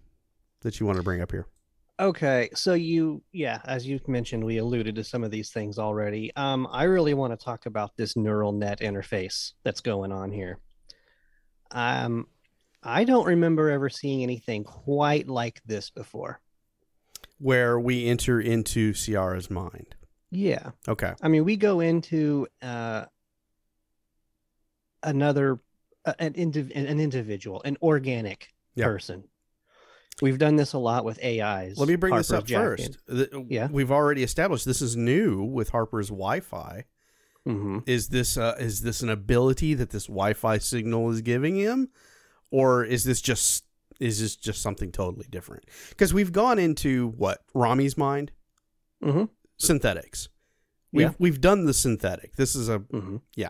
that 0.62 0.80
you 0.80 0.86
want 0.86 0.98
to 0.98 1.04
bring 1.04 1.22
up 1.22 1.32
here? 1.32 1.48
Okay, 2.00 2.50
so 2.56 2.74
you, 2.74 3.22
yeah, 3.32 3.60
as 3.66 3.88
you 3.88 4.00
mentioned, 4.08 4.44
we 4.44 4.58
alluded 4.58 4.96
to 4.96 5.04
some 5.04 5.24
of 5.24 5.30
these 5.30 5.52
things 5.52 5.78
already. 5.78 6.36
Um, 6.36 6.68
I 6.72 6.84
really 6.84 7.14
want 7.14 7.38
to 7.38 7.46
talk 7.46 7.68
about 7.68 7.96
this 7.96 8.18
neural 8.18 8.52
net 8.52 8.80
interface 8.80 9.54
that's 9.64 9.80
going 9.80 10.12
on 10.12 10.32
here. 10.32 10.60
Um, 11.70 12.28
I 12.82 13.04
don't 13.04 13.26
remember 13.26 13.70
ever 13.70 13.90
seeing 13.90 14.24
anything 14.24 14.64
quite 14.64 15.28
like 15.28 15.62
this 15.66 15.92
before. 15.92 16.42
Where 17.38 17.80
we 17.80 18.08
enter 18.08 18.42
into 18.42 18.94
Ciara's 18.94 19.50
mind. 19.50 19.96
Yeah. 20.36 20.72
Okay. 20.88 21.14
I 21.22 21.28
mean, 21.28 21.44
we 21.46 21.56
go 21.58 21.80
into 21.80 22.48
uh, 22.62 23.06
another 25.04 25.60
uh, 26.06 26.14
an, 26.20 26.34
indiv- 26.34 26.72
an 26.76 27.00
individual, 27.00 27.62
an 27.64 27.78
organic 27.82 28.54
Yeah. 28.76 28.86
person. 28.86 29.26
We've 30.22 30.38
done 30.38 30.56
this 30.58 30.74
a 30.74 30.78
lot 30.78 31.06
with 31.06 31.24
AIs. 31.24 31.78
Let 31.78 31.88
me 31.88 31.96
bring 31.96 32.16
this 32.16 32.32
up 32.32 32.48
first. 32.48 32.98
Th- 33.10 33.30
Yeah. 33.48 33.68
We've 33.72 33.92
already 33.92 34.24
established 34.24 34.66
this 34.66 34.82
is 34.82 34.96
new 34.96 35.44
with 35.44 35.70
Harper's 35.70 36.10
Wi-Fi. 36.10 36.86
hmm 37.46 37.80
Is 37.86 38.10
this 38.10 38.38
uh, 38.38 38.56
is 38.60 38.82
this 38.82 39.02
an 39.02 39.10
ability 39.10 39.74
that 39.76 39.90
this 39.90 40.06
Wi-Fi 40.08 40.58
signal 40.60 41.10
is 41.12 41.22
giving 41.22 41.56
him, 41.56 41.90
or 42.52 42.84
is 42.86 43.04
this 43.04 43.22
just 43.22 43.66
is 44.00 44.20
this 44.20 44.36
just 44.36 44.62
something 44.62 44.92
totally 44.92 45.28
different? 45.30 45.66
Because 45.90 46.14
we've 46.14 46.32
gone 46.32 46.60
into 46.60 47.10
what 47.18 47.40
Rommie's 47.54 47.98
mind, 47.98 48.32
hmm 49.02 49.26
synthetics. 49.58 50.30
We've 50.92 51.08
Yeah. 51.10 51.14
we've 51.20 51.42
done 51.42 51.66
the 51.66 51.74
synthetic. 51.74 52.36
This 52.36 52.56
is 52.56 52.70
a 52.70 52.80
hmm 52.80 53.18
Yeah. 53.36 53.50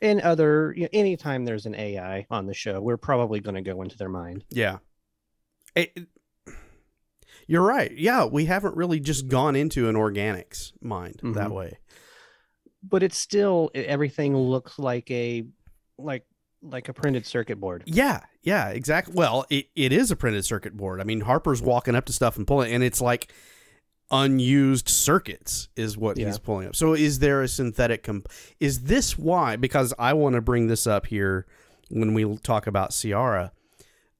And 0.00 0.20
other, 0.20 0.74
you 0.76 0.82
know, 0.82 0.88
anytime 0.92 1.44
there's 1.44 1.66
an 1.66 1.74
AI 1.74 2.26
on 2.30 2.46
the 2.46 2.52
show, 2.54 2.80
we're 2.80 2.96
probably 2.98 3.40
going 3.40 3.54
to 3.54 3.62
go 3.62 3.80
into 3.82 3.96
their 3.96 4.08
mind. 4.10 4.44
yeah. 4.50 4.78
It- 5.74 6.08
you're 7.46 7.62
right. 7.62 7.92
Yeah, 7.96 8.24
we 8.24 8.46
haven't 8.46 8.76
really 8.76 9.00
just 9.00 9.28
gone 9.28 9.54
into 9.56 9.88
an 9.88 9.96
organics 9.96 10.72
mind 10.80 11.20
that 11.22 11.48
Mhm. 11.48 11.54
way. 11.54 11.78
But 12.82 13.02
it's 13.02 13.18
still 13.18 13.70
everything 13.74 14.36
looks 14.36 14.78
like 14.78 15.10
a 15.10 15.44
like 15.98 16.26
like 16.62 16.88
a 16.88 16.94
printed 16.94 17.26
circuit 17.26 17.60
board. 17.60 17.82
Yeah, 17.86 18.20
yeah, 18.42 18.68
exactly. 18.70 19.12
Well, 19.14 19.44
it, 19.50 19.66
it 19.76 19.92
is 19.92 20.10
a 20.10 20.16
printed 20.16 20.46
circuit 20.46 20.74
board. 20.74 20.98
I 21.00 21.04
mean, 21.04 21.20
Harper's 21.20 21.60
walking 21.60 21.94
up 21.94 22.06
to 22.06 22.12
stuff 22.14 22.38
and 22.38 22.46
pulling, 22.46 22.72
and 22.72 22.82
it's 22.82 23.02
like 23.02 23.30
unused 24.10 24.88
circuits 24.88 25.68
is 25.76 25.96
what 25.96 26.18
Yeah. 26.18 26.26
he's 26.26 26.38
pulling 26.38 26.68
up. 26.68 26.76
So, 26.76 26.94
is 26.94 27.18
there 27.18 27.42
a 27.42 27.48
synthetic? 27.48 28.02
Comp- 28.02 28.28
is 28.60 28.82
this 28.82 29.18
why? 29.18 29.56
Because 29.56 29.92
I 29.98 30.12
want 30.12 30.34
to 30.34 30.40
bring 30.40 30.66
this 30.66 30.86
up 30.86 31.06
here 31.06 31.46
when 31.90 32.14
we 32.14 32.36
talk 32.38 32.66
about 32.66 32.90
Ciara, 32.92 33.52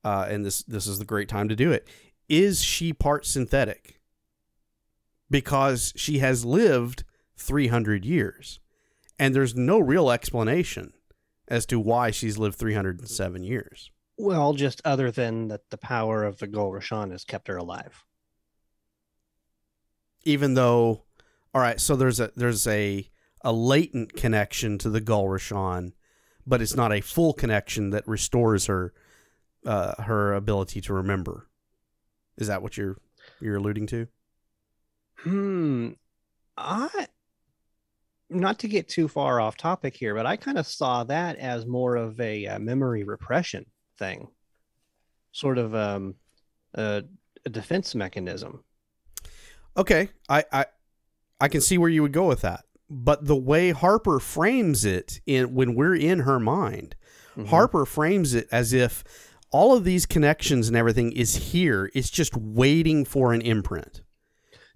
uh, 0.05 0.27
and 0.29 0.45
this 0.45 0.63
this 0.63 0.87
is 0.87 0.99
the 0.99 1.05
great 1.05 1.29
time 1.29 1.49
to 1.49 1.57
do 1.57 1.71
it. 1.73 1.87
Is 2.29 2.63
she 2.63 2.93
part 2.93 3.27
synthetic? 3.27 4.01
Because 5.31 5.93
she 5.97 6.19
has 6.19 6.45
lived 6.45 7.05
three 7.37 7.69
hundred 7.69 8.05
years, 8.05 8.61
and 9.19 9.35
there's 9.35 9.55
no 9.55 9.79
real 9.79 10.11
explanation 10.11 10.93
as 11.49 11.67
to 11.67 11.79
why 11.79 12.11
she's 12.11 12.39
lived 12.39 12.57
307 12.57 13.45
years. 13.45 13.91
Well, 14.17 14.55
just 14.55 14.81
other 14.83 15.11
than 15.11 15.49
that, 15.49 15.69
the 15.69 15.77
power 15.77 16.25
of 16.25 16.39
the 16.39 16.47
Gol 16.47 16.73
Rashan 16.73 17.11
has 17.11 17.23
kept 17.25 17.49
her 17.49 17.57
alive. 17.59 18.03
Even 20.25 20.55
though, 20.55 21.03
all 21.55 21.61
right, 21.61 21.81
so 21.81 21.97
there's 21.97 22.21
a 22.21 22.31
there's 22.37 22.67
a 22.67 23.09
a 23.43 23.53
latent 23.53 24.15
connection 24.15 24.79
to 24.79 24.89
the 24.89 25.01
Gul 25.01 25.27
Rashan, 25.27 25.93
but 26.47 26.63
it's 26.63 26.75
not 26.75 26.93
a 26.93 27.01
full 27.01 27.33
connection 27.33 27.91
that 27.91 28.09
restores 28.09 28.67
her 28.67 28.93
uh, 29.67 30.03
her 30.03 30.35
ability 30.35 30.81
to 30.83 30.95
remember. 30.95 31.49
Is 32.37 32.49
that 32.49 32.63
what 32.63 32.77
you're 32.77 32.99
you're 33.41 33.57
alluding 33.57 33.87
to? 33.89 34.09
Hmm. 35.19 35.91
I 36.57 37.07
not 38.31 38.59
to 38.61 38.69
get 38.69 38.89
too 38.89 39.09
far 39.09 39.41
off 39.41 39.57
topic 39.57 39.97
here, 39.97 40.15
but 40.15 40.27
I 40.27 40.37
kind 40.37 40.59
of 40.59 40.67
saw 40.67 41.05
that 41.05 41.37
as 41.37 41.67
more 41.67 41.97
of 41.97 42.19
a, 42.21 42.47
uh 42.47 42.59
memory 42.59 43.05
repression 43.05 43.67
thing, 43.99 44.29
sort 45.33 45.59
of 45.59 45.75
um, 45.75 46.15
a, 46.75 47.05
a 47.45 47.51
defense 47.51 47.95
mechanism. 47.95 48.65
Okay, 49.77 50.09
I, 50.29 50.45
I 50.53 50.67
I 51.41 51.49
can 51.49 51.61
see 51.61 51.79
where 51.79 51.91
you 51.91 52.03
would 52.03 52.13
go 52.13 52.27
with 52.29 52.43
that, 52.43 52.65
but 52.89 53.27
the 53.27 53.37
way 53.37 53.71
Harper 53.73 54.21
frames 54.21 54.85
it 54.85 55.21
in 55.27 55.55
when 55.55 55.75
we're 55.75 55.97
in 55.97 56.21
her 56.21 56.39
mind, 56.39 56.95
Mhm. 57.37 57.49
Harper 57.49 57.85
frames 57.85 58.35
it 58.35 58.47
as 58.53 58.73
if 58.73 59.03
all 59.51 59.77
of 59.77 59.83
these 59.85 60.07
connections 60.07 60.69
and 60.69 60.77
everything 60.77 61.11
is 61.13 61.35
here. 61.53 61.91
It's 61.95 62.11
just 62.11 62.37
waiting 62.37 63.05
for 63.05 63.33
an 63.33 63.41
imprint. 63.41 64.03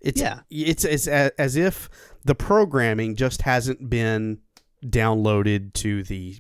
It's 0.01 0.21
Yeah. 0.21 0.41
it's 0.51 0.85
it's 0.85 1.07
a, 1.07 1.31
as 1.41 1.55
if 1.57 1.89
the 2.25 2.35
programming 2.35 3.15
just 3.15 3.43
hasn't 3.43 3.89
been 3.89 4.39
downloaded 4.85 5.73
to 5.75 6.03
the 6.03 6.39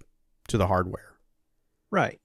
to 0.48 0.56
the 0.58 0.66
hardware. 0.66 1.14
Right. 1.90 2.20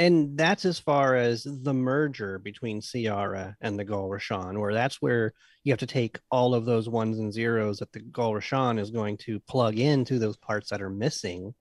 And 0.00 0.34
that's 0.34 0.64
as 0.64 0.78
far 0.78 1.14
as 1.14 1.44
the 1.44 1.74
merger 1.74 2.38
between 2.38 2.80
Ciara 2.80 3.54
and 3.60 3.78
the 3.78 3.84
Gul 3.84 4.08
Rashan, 4.08 4.58
where 4.58 4.72
that's 4.72 5.02
where 5.02 5.34
you 5.62 5.72
have 5.72 5.80
to 5.80 5.86
take 5.86 6.18
all 6.30 6.54
of 6.54 6.64
those 6.64 6.88
ones 6.88 7.18
and 7.18 7.30
zeros 7.30 7.80
that 7.80 7.92
the 7.92 8.00
Gul 8.00 8.32
Rashan 8.32 8.80
is 8.80 8.90
going 8.90 9.18
to 9.18 9.40
plug 9.40 9.78
into 9.78 10.18
those 10.18 10.38
parts 10.38 10.70
that 10.70 10.80
are 10.80 10.88
missing. 10.88 11.54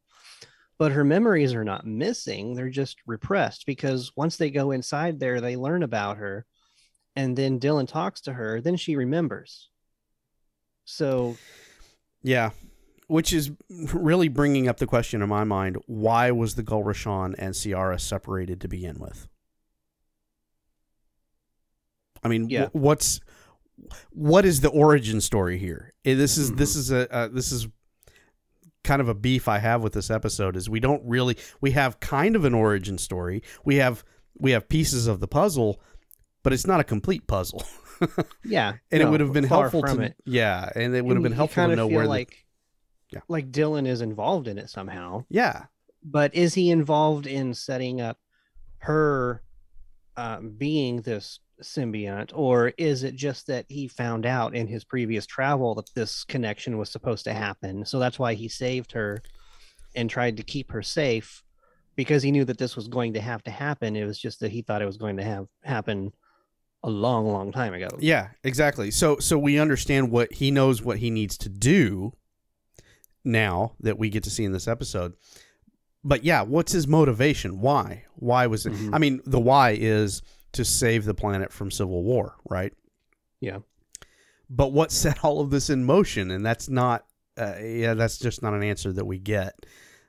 But 0.78 0.94
her 0.94 1.04
memories 1.04 1.54
are 1.54 1.66
not 1.66 1.86
missing, 1.86 2.56
they're 2.56 2.70
just 2.70 3.00
repressed 3.06 3.66
because 3.66 4.14
once 4.16 4.38
they 4.38 4.52
go 4.52 4.72
inside 4.72 5.20
there, 5.20 5.42
they 5.42 5.58
learn 5.58 5.84
about 5.84 6.16
her 6.16 6.46
and 7.18 7.36
then 7.36 7.60
Dylan 7.60 7.90
talks 7.90 8.22
to 8.22 8.32
her, 8.32 8.62
then 8.62 8.78
she 8.78 8.96
remembers. 8.96 9.68
So 10.86 11.36
Yeah. 12.24 12.52
Which 13.10 13.34
is 13.34 13.52
really 13.94 14.28
bringing 14.28 14.68
up 14.68 14.78
the 14.78 14.86
question 14.86 15.22
in 15.24 15.30
my 15.30 15.44
mind 15.44 15.78
why 15.88 16.30
was 16.32 16.54
the 16.56 16.64
Gulrashan 16.64 17.34
and 17.40 17.56
Ciara 17.56 17.98
separated 18.00 18.62
to 18.62 18.68
begin 18.68 19.00
with? 19.00 19.28
I 22.24 22.28
mean, 22.28 22.50
Yeah. 22.50 22.68
wh- 22.68 22.76
what's 22.76 23.20
what 24.12 24.46
is 24.46 24.60
the 24.62 24.70
origin 24.70 25.22
story 25.22 25.58
here? 25.58 25.94
Eh, 26.06 26.14
This 26.14 26.38
is 26.38 26.54
this 26.54 26.72
Mm-hmm. 26.72 26.80
is 26.80 26.92
a 26.92 27.14
uh, 27.14 27.28
this 27.30 27.52
is 27.52 27.68
kind 28.84 29.02
of 29.02 29.10
a 29.10 29.14
beef 29.14 29.48
I 29.48 29.60
have 29.60 29.82
with 29.84 29.94
this 29.94 30.10
episode 30.10 30.56
is 30.56 30.70
we 30.70 30.80
don't 30.80 31.02
really 31.06 31.38
we 31.62 31.72
have 31.72 32.00
kind 32.00 32.36
of 32.36 32.46
an 32.46 32.54
origin 32.54 32.98
story. 32.98 33.42
We 33.66 33.76
have 33.78 34.04
we 34.38 34.52
have 34.52 34.68
pieces 34.70 35.08
of 35.08 35.20
the 35.20 35.28
puzzle, 35.28 35.82
but 36.44 36.54
it's 36.54 36.68
not 36.68 36.80
a 36.80 36.84
complete 36.84 37.26
puzzle. 37.28 37.64
yeah, 38.46 38.74
and 38.92 39.02
it 39.02 39.10
would 39.10 39.20
have 39.20 39.34
been 39.34 39.44
helpful 39.46 39.82
to 39.84 40.00
it. 40.02 40.16
yeah, 40.26 40.70
and 40.76 40.96
it 40.96 41.04
would 41.04 41.16
have 41.16 41.24
been 41.24 41.32
helpful 41.32 41.68
to 41.68 41.76
know 41.76 41.88
where 41.88 42.06
like 42.06 42.46
Yeah. 43.12 43.22
like 43.28 43.52
Dylan 43.52 43.88
is 43.88 44.02
involved 44.02 44.48
in 44.48 44.58
it 44.58 44.70
somehow. 44.70 45.26
yeah 45.30 45.66
but 46.04 46.34
is 46.34 46.54
he 46.54 46.70
involved 46.72 47.28
in 47.28 47.54
setting 47.54 48.00
up 48.00 48.18
her 48.78 49.42
um, 50.16 50.52
being 50.52 51.02
this 51.02 51.40
symbiont 51.62 52.32
or 52.34 52.72
is 52.78 53.04
it 53.04 53.16
just 53.16 53.48
that 53.48 53.66
he 53.68 53.88
found 53.88 54.26
out 54.26 54.56
in 54.56 54.66
his 54.66 54.86
previous 54.86 55.26
travel 55.26 55.76
that 55.76 55.94
this 55.94 56.24
connection 56.24 56.78
was 56.78 56.90
supposed 56.90 57.26
to 57.26 57.34
happen 57.34 57.84
so 57.86 58.00
that's 58.00 58.18
why 58.18 58.34
he 58.34 58.48
saved 58.48 58.94
her 58.94 59.22
and 59.96 60.10
tried 60.10 60.38
to 60.38 60.44
keep 60.44 60.72
her 60.72 60.82
safe 60.82 61.44
because 61.98 62.24
he 62.24 62.32
knew 62.32 62.46
that 62.46 62.58
this 62.58 62.78
was 62.78 62.88
going 62.88 63.14
to 63.14 63.20
have 63.20 63.44
to 63.44 63.52
happen 63.52 63.98
it 63.98 64.06
was 64.06 64.18
just 64.18 64.40
that 64.40 64.52
he 64.52 64.62
thought 64.62 64.82
it 64.82 64.86
was 64.86 64.96
going 64.98 65.18
to 65.18 65.24
have 65.24 65.48
happen 65.64 66.14
a 66.84 66.90
long 66.90 67.28
long 67.28 67.52
time 67.52 67.74
ago 67.74 67.90
Yeah, 68.00 68.30
exactly. 68.46 68.90
So 68.90 69.18
so 69.20 69.38
we 69.38 69.60
understand 69.60 70.12
what 70.12 70.32
he 70.32 70.50
knows 70.50 70.82
what 70.82 71.00
he 71.00 71.10
needs 71.10 71.38
to 71.40 71.50
do 71.50 72.14
now 73.30 73.74
that 73.80 73.98
we 73.98 74.10
get 74.10 74.24
to 74.24 74.30
see 74.30 74.44
in 74.44 74.52
this 74.52 74.68
episode. 74.68 75.14
But 76.04 76.24
yeah, 76.24 76.42
what's 76.42 76.72
his 76.72 76.88
motivation? 76.88 77.60
Why? 77.62 78.06
Why 78.16 78.48
was 78.48 78.66
it? 78.66 78.74
Mhm. 78.74 78.90
I 78.94 78.98
mean, 78.98 79.22
the 79.26 79.40
why 79.40 79.78
is 79.80 80.22
to 80.54 80.66
save 80.66 81.06
the 81.06 81.14
planet 81.14 81.52
from 81.52 81.72
civil 81.72 82.04
war, 82.04 82.36
right? 82.50 82.74
Yeah. 83.40 83.60
But 84.50 84.72
what 84.72 84.92
set 85.04 85.24
all 85.24 85.42
of 85.42 85.50
this 85.52 85.70
in 85.70 85.84
motion? 85.86 86.32
And 86.32 86.46
that's 86.46 86.70
not, 86.70 87.06
uh, 87.38 87.56
yeah, 87.62 87.94
that's 87.94 88.18
just 88.18 88.42
not 88.42 88.54
an 88.54 88.64
answer 88.64 88.92
that 88.94 89.06
we 89.06 89.20
get, 89.20 89.66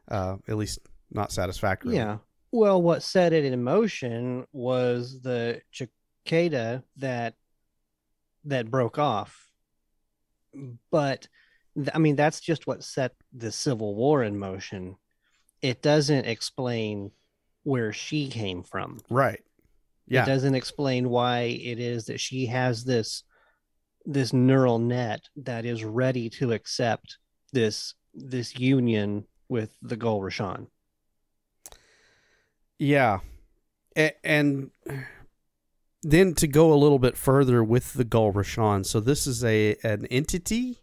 uh, 0.08 0.36
at 0.48 0.56
least 0.56 0.78
not 1.12 1.32
satisfactory. 1.32 1.96
Yeah. 1.96 2.18
Well, 2.52 2.80
what 2.82 3.02
set 3.02 3.32
it 3.32 3.44
in 3.44 3.62
motion 3.62 4.46
was 4.52 5.20
the 5.20 5.60
cicada 5.72 6.82
that 6.96 7.34
that 8.44 8.70
broke 8.70 8.98
off. 8.98 9.48
But 10.90 11.28
I 11.94 11.98
mean, 11.98 12.16
that's 12.16 12.40
just 12.40 12.66
what 12.66 12.84
set 12.84 13.12
the 13.32 13.52
Civil 13.52 13.94
War 13.94 14.22
in 14.22 14.38
motion. 14.38 14.96
It 15.62 15.82
doesn't 15.82 16.26
explain 16.26 17.12
where 17.62 17.92
she 17.92 18.28
came 18.28 18.62
from. 18.62 18.98
Right. 19.08 19.42
Yeah. 20.06 20.24
It 20.24 20.26
doesn't 20.26 20.54
explain 20.54 21.08
why 21.08 21.42
it 21.42 21.78
is 21.78 22.06
that 22.06 22.20
she 22.20 22.46
has 22.46 22.84
this 22.84 23.22
this 24.06 24.32
neural 24.32 24.78
net 24.78 25.20
that 25.36 25.64
is 25.64 25.84
ready 25.84 26.30
to 26.30 26.52
accept 26.52 27.18
this 27.52 27.94
this 28.14 28.58
union 28.58 29.24
with 29.48 29.76
the 29.82 29.96
Gul 29.96 30.20
Rashan. 30.20 30.66
Yeah. 32.78 33.20
A- 33.96 34.14
and 34.26 34.70
then 36.02 36.34
to 36.34 36.46
go 36.46 36.72
a 36.72 36.74
little 36.74 36.98
bit 36.98 37.16
further 37.16 37.62
with 37.62 37.92
the 37.92 38.04
Gul 38.04 38.32
Rashan. 38.32 38.86
So 38.86 39.00
this 39.00 39.26
is 39.26 39.44
a 39.44 39.76
an 39.84 40.06
entity, 40.06 40.78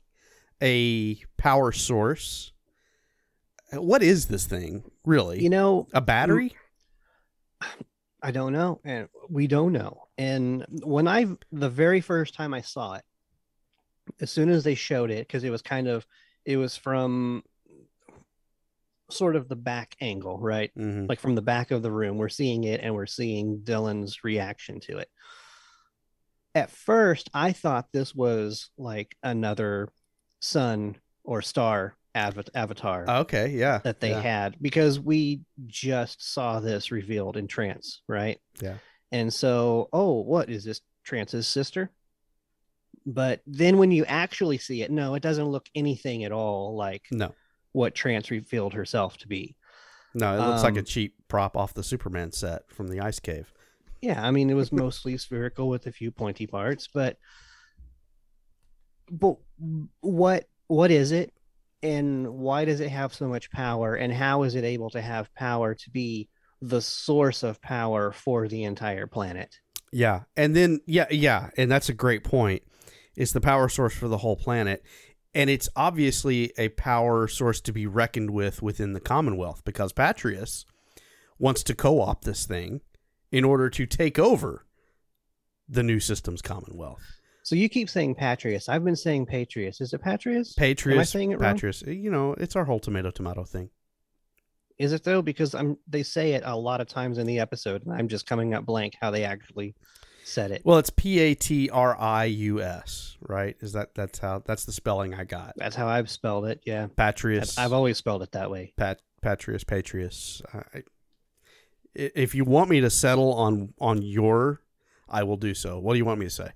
a 0.61 1.15
power 1.37 1.71
source. 1.71 2.51
What 3.73 4.01
is 4.01 4.27
this 4.27 4.45
thing, 4.45 4.83
really? 5.05 5.41
You 5.41 5.49
know, 5.49 5.87
a 5.93 6.01
battery? 6.01 6.55
I 8.21 8.31
don't 8.31 8.53
know, 8.53 8.79
and 8.83 9.09
we 9.29 9.47
don't 9.47 9.73
know. 9.73 10.07
And 10.17 10.65
when 10.83 11.07
I 11.07 11.25
the 11.51 11.69
very 11.69 12.01
first 12.01 12.33
time 12.33 12.53
I 12.53 12.61
saw 12.61 12.93
it, 12.93 13.03
as 14.21 14.31
soon 14.31 14.49
as 14.49 14.63
they 14.63 14.75
showed 14.75 15.11
it, 15.11 15.27
because 15.27 15.43
it 15.43 15.49
was 15.49 15.61
kind 15.61 15.87
of 15.87 16.05
it 16.45 16.57
was 16.57 16.77
from 16.77 17.43
sort 19.09 19.35
of 19.35 19.47
the 19.47 19.55
back 19.55 19.95
angle, 20.01 20.37
right? 20.39 20.71
hmm 20.75 21.05
Like 21.07 21.19
from 21.19 21.35
the 21.35 21.41
back 21.41 21.71
of 21.71 21.81
the 21.81 21.91
room, 21.91 22.17
we're 22.17 22.29
seeing 22.29 22.63
it 22.63 22.81
and 22.81 22.93
we're 22.93 23.05
seeing 23.05 23.59
Dylan's 23.59 24.23
reaction 24.23 24.79
to 24.81 24.97
it. 24.97 25.09
At 26.55 26.71
first, 26.71 27.29
I 27.33 27.51
thought 27.51 27.91
this 27.93 28.15
was 28.15 28.69
like 28.77 29.15
another 29.23 29.89
sun 30.47 30.95
or 31.23 31.41
star 31.41 31.95
av- 32.15 32.49
avatar 32.55 33.05
Okay. 33.21 33.49
Yeah. 33.51 33.79
that 33.83 33.99
they 33.99 34.11
yeah. 34.11 34.21
had 34.21 34.55
because 34.61 34.99
we 34.99 35.41
just 35.67 36.33
saw 36.33 36.59
this 36.59 36.91
revealed 36.91 37.37
in 37.37 37.47
trance 37.47 38.01
right 38.07 38.39
Yeah. 38.61 38.77
and 39.11 39.33
so 39.33 39.89
oh 39.93 40.21
what 40.21 40.49
is 40.49 40.63
this 40.63 40.81
trance's 41.03 41.47
sister 41.47 41.91
but 43.05 43.41
then 43.45 43.77
when 43.77 43.91
you 43.91 44.03
actually 44.05 44.57
see 44.57 44.81
it 44.81 44.91
no 44.91 45.15
it 45.15 45.23
doesn't 45.23 45.45
look 45.45 45.67
anything 45.75 46.23
at 46.23 46.31
all 46.31 46.75
like 46.75 47.03
No. 47.11 47.33
what 47.71 47.95
trance 47.95 48.31
revealed 48.31 48.73
herself 48.73 49.17
to 49.19 49.27
be 49.27 49.55
No, 50.13 50.33
it 50.35 50.45
looks 50.47 50.63
like 50.63 50.75
a 50.75 50.79
Um, 50.79 50.85
cheap 50.85 51.13
prop 51.27 51.55
off 51.55 51.73
the 51.73 51.83
Superman 51.83 52.31
set 52.31 52.69
from 52.71 52.87
the 52.87 52.99
Ice 52.99 53.19
Cave. 53.19 53.53
yeah 54.01 54.25
i 54.25 54.31
mean 54.31 54.49
it 54.49 54.55
was 54.55 54.71
mostly 54.71 55.17
spherical 55.17 55.69
with 55.69 55.87
a 55.87 55.91
few 55.91 56.11
pointy 56.11 56.47
parts 56.47 56.87
but 56.93 57.17
but 59.09 59.37
what 60.01 60.47
what 60.67 60.91
is 60.91 61.11
it? 61.11 61.33
And 61.83 62.27
why 62.27 62.65
does 62.65 62.79
it 62.79 62.89
have 62.89 63.13
so 63.13 63.27
much 63.27 63.51
power? 63.51 63.95
And 63.95 64.11
how 64.11 64.43
is 64.43 64.55
it 64.55 64.63
able 64.63 64.89
to 64.91 65.01
have 65.01 65.33
power 65.35 65.75
to 65.75 65.89
be 65.91 66.27
the 66.61 66.81
source 66.81 67.43
of 67.43 67.61
power 67.61 68.11
for 68.11 68.47
the 68.47 68.63
entire 68.63 69.07
planet? 69.07 69.55
Yeah, 69.91 70.23
and 70.35 70.55
then 70.55 70.81
yeah, 70.85 71.05
yeah, 71.09 71.49
and 71.57 71.71
that's 71.71 71.89
a 71.89 71.93
great 71.93 72.23
point. 72.23 72.63
It's 73.15 73.31
the 73.31 73.41
power 73.41 73.69
source 73.69 73.95
for 73.95 74.07
the 74.07 74.17
whole 74.17 74.35
planet, 74.35 74.83
and 75.33 75.49
it's 75.49 75.69
obviously 75.75 76.51
a 76.57 76.69
power 76.69 77.27
source 77.27 77.61
to 77.61 77.71
be 77.71 77.87
reckoned 77.87 78.31
with 78.31 78.61
within 78.61 78.93
the 78.93 78.99
Commonwealth 78.99 79.63
because 79.63 79.93
Patrius 79.93 80.65
wants 81.39 81.63
to 81.63 81.75
co-opt 81.75 82.25
this 82.25 82.45
thing 82.45 82.81
in 83.31 83.43
order 83.43 83.69
to 83.69 83.85
take 83.85 84.19
over 84.19 84.65
the 85.69 85.83
new 85.83 85.99
systems 85.99 86.41
Commonwealth. 86.41 87.16
So 87.47 87.55
you 87.55 87.69
keep 87.69 87.89
saying 87.89 88.13
patrius 88.15 88.67
i've 88.67 88.83
been 88.83 88.95
saying 88.95 89.25
patrius 89.25 89.79
is 89.79 89.93
it 89.93 90.01
patrius 90.01 90.53
Patrius, 90.53 90.95
Am 90.95 90.99
I 90.99 91.03
saying 91.03 91.31
it 91.31 91.39
wrong? 91.39 91.53
Patrius, 91.53 91.81
uh, 91.87 91.91
you 91.91 92.11
know, 92.11 92.33
it's 92.33 92.55
our 92.57 92.65
whole 92.65 92.79
tomato 92.79 93.09
tomato 93.11 93.43
thing. 93.45 93.69
is 94.77 94.91
it 94.91 95.03
though 95.03 95.21
because 95.21 95.55
i'm 95.55 95.77
they 95.87 96.03
say 96.03 96.33
it 96.33 96.43
a 96.45 96.55
lot 96.55 96.81
of 96.81 96.87
times 96.87 97.17
in 97.17 97.25
the 97.25 97.39
episode 97.39 97.85
and 97.85 97.93
i'm 97.93 98.07
just 98.09 98.25
coming 98.27 98.53
up 98.53 98.65
blank 98.65 98.95
how 99.01 99.09
they 99.11 99.23
actually 99.23 99.75
said 100.25 100.51
it 100.51 100.61
Well, 100.65 100.77
it's 100.77 100.89
P 100.89 101.19
A 101.19 101.35
T 101.35 101.69
R 101.69 101.97
I 101.97 102.25
U 102.25 102.61
S, 102.61 103.15
right? 103.21 103.55
Is 103.61 103.71
that 103.71 103.95
that's 103.95 104.19
how 104.19 104.43
that's 104.45 104.65
the 104.65 104.73
spelling 104.73 105.13
I 105.13 105.23
got. 105.23 105.53
that's 105.55 105.73
how 105.75 105.87
i've 105.87 106.09
spelled 106.09 106.45
it 106.47 106.59
yeah 106.65 106.87
Patrius. 106.97 107.57
I've, 107.57 107.67
I've 107.67 107.73
always 107.73 107.95
spelled 107.97 108.23
it 108.23 108.33
that 108.33 108.51
way 108.51 108.73
Pat 108.75 108.99
Patrius 109.21 109.63
Patrius. 109.63 110.41
I- 110.53 110.83
if 111.95 112.35
you 112.35 112.43
want 112.43 112.69
me 112.69 112.81
to 112.81 112.89
settle 112.89 113.33
on 113.33 113.73
on 113.79 114.01
your, 114.01 114.61
I 115.09 115.23
will 115.23 115.37
do 115.37 115.53
so. 115.55 115.79
What 115.79 115.93
do 115.93 115.97
you 115.97 116.05
want 116.05 116.19
me 116.19 116.25
to 116.27 116.29
say? 116.41 116.51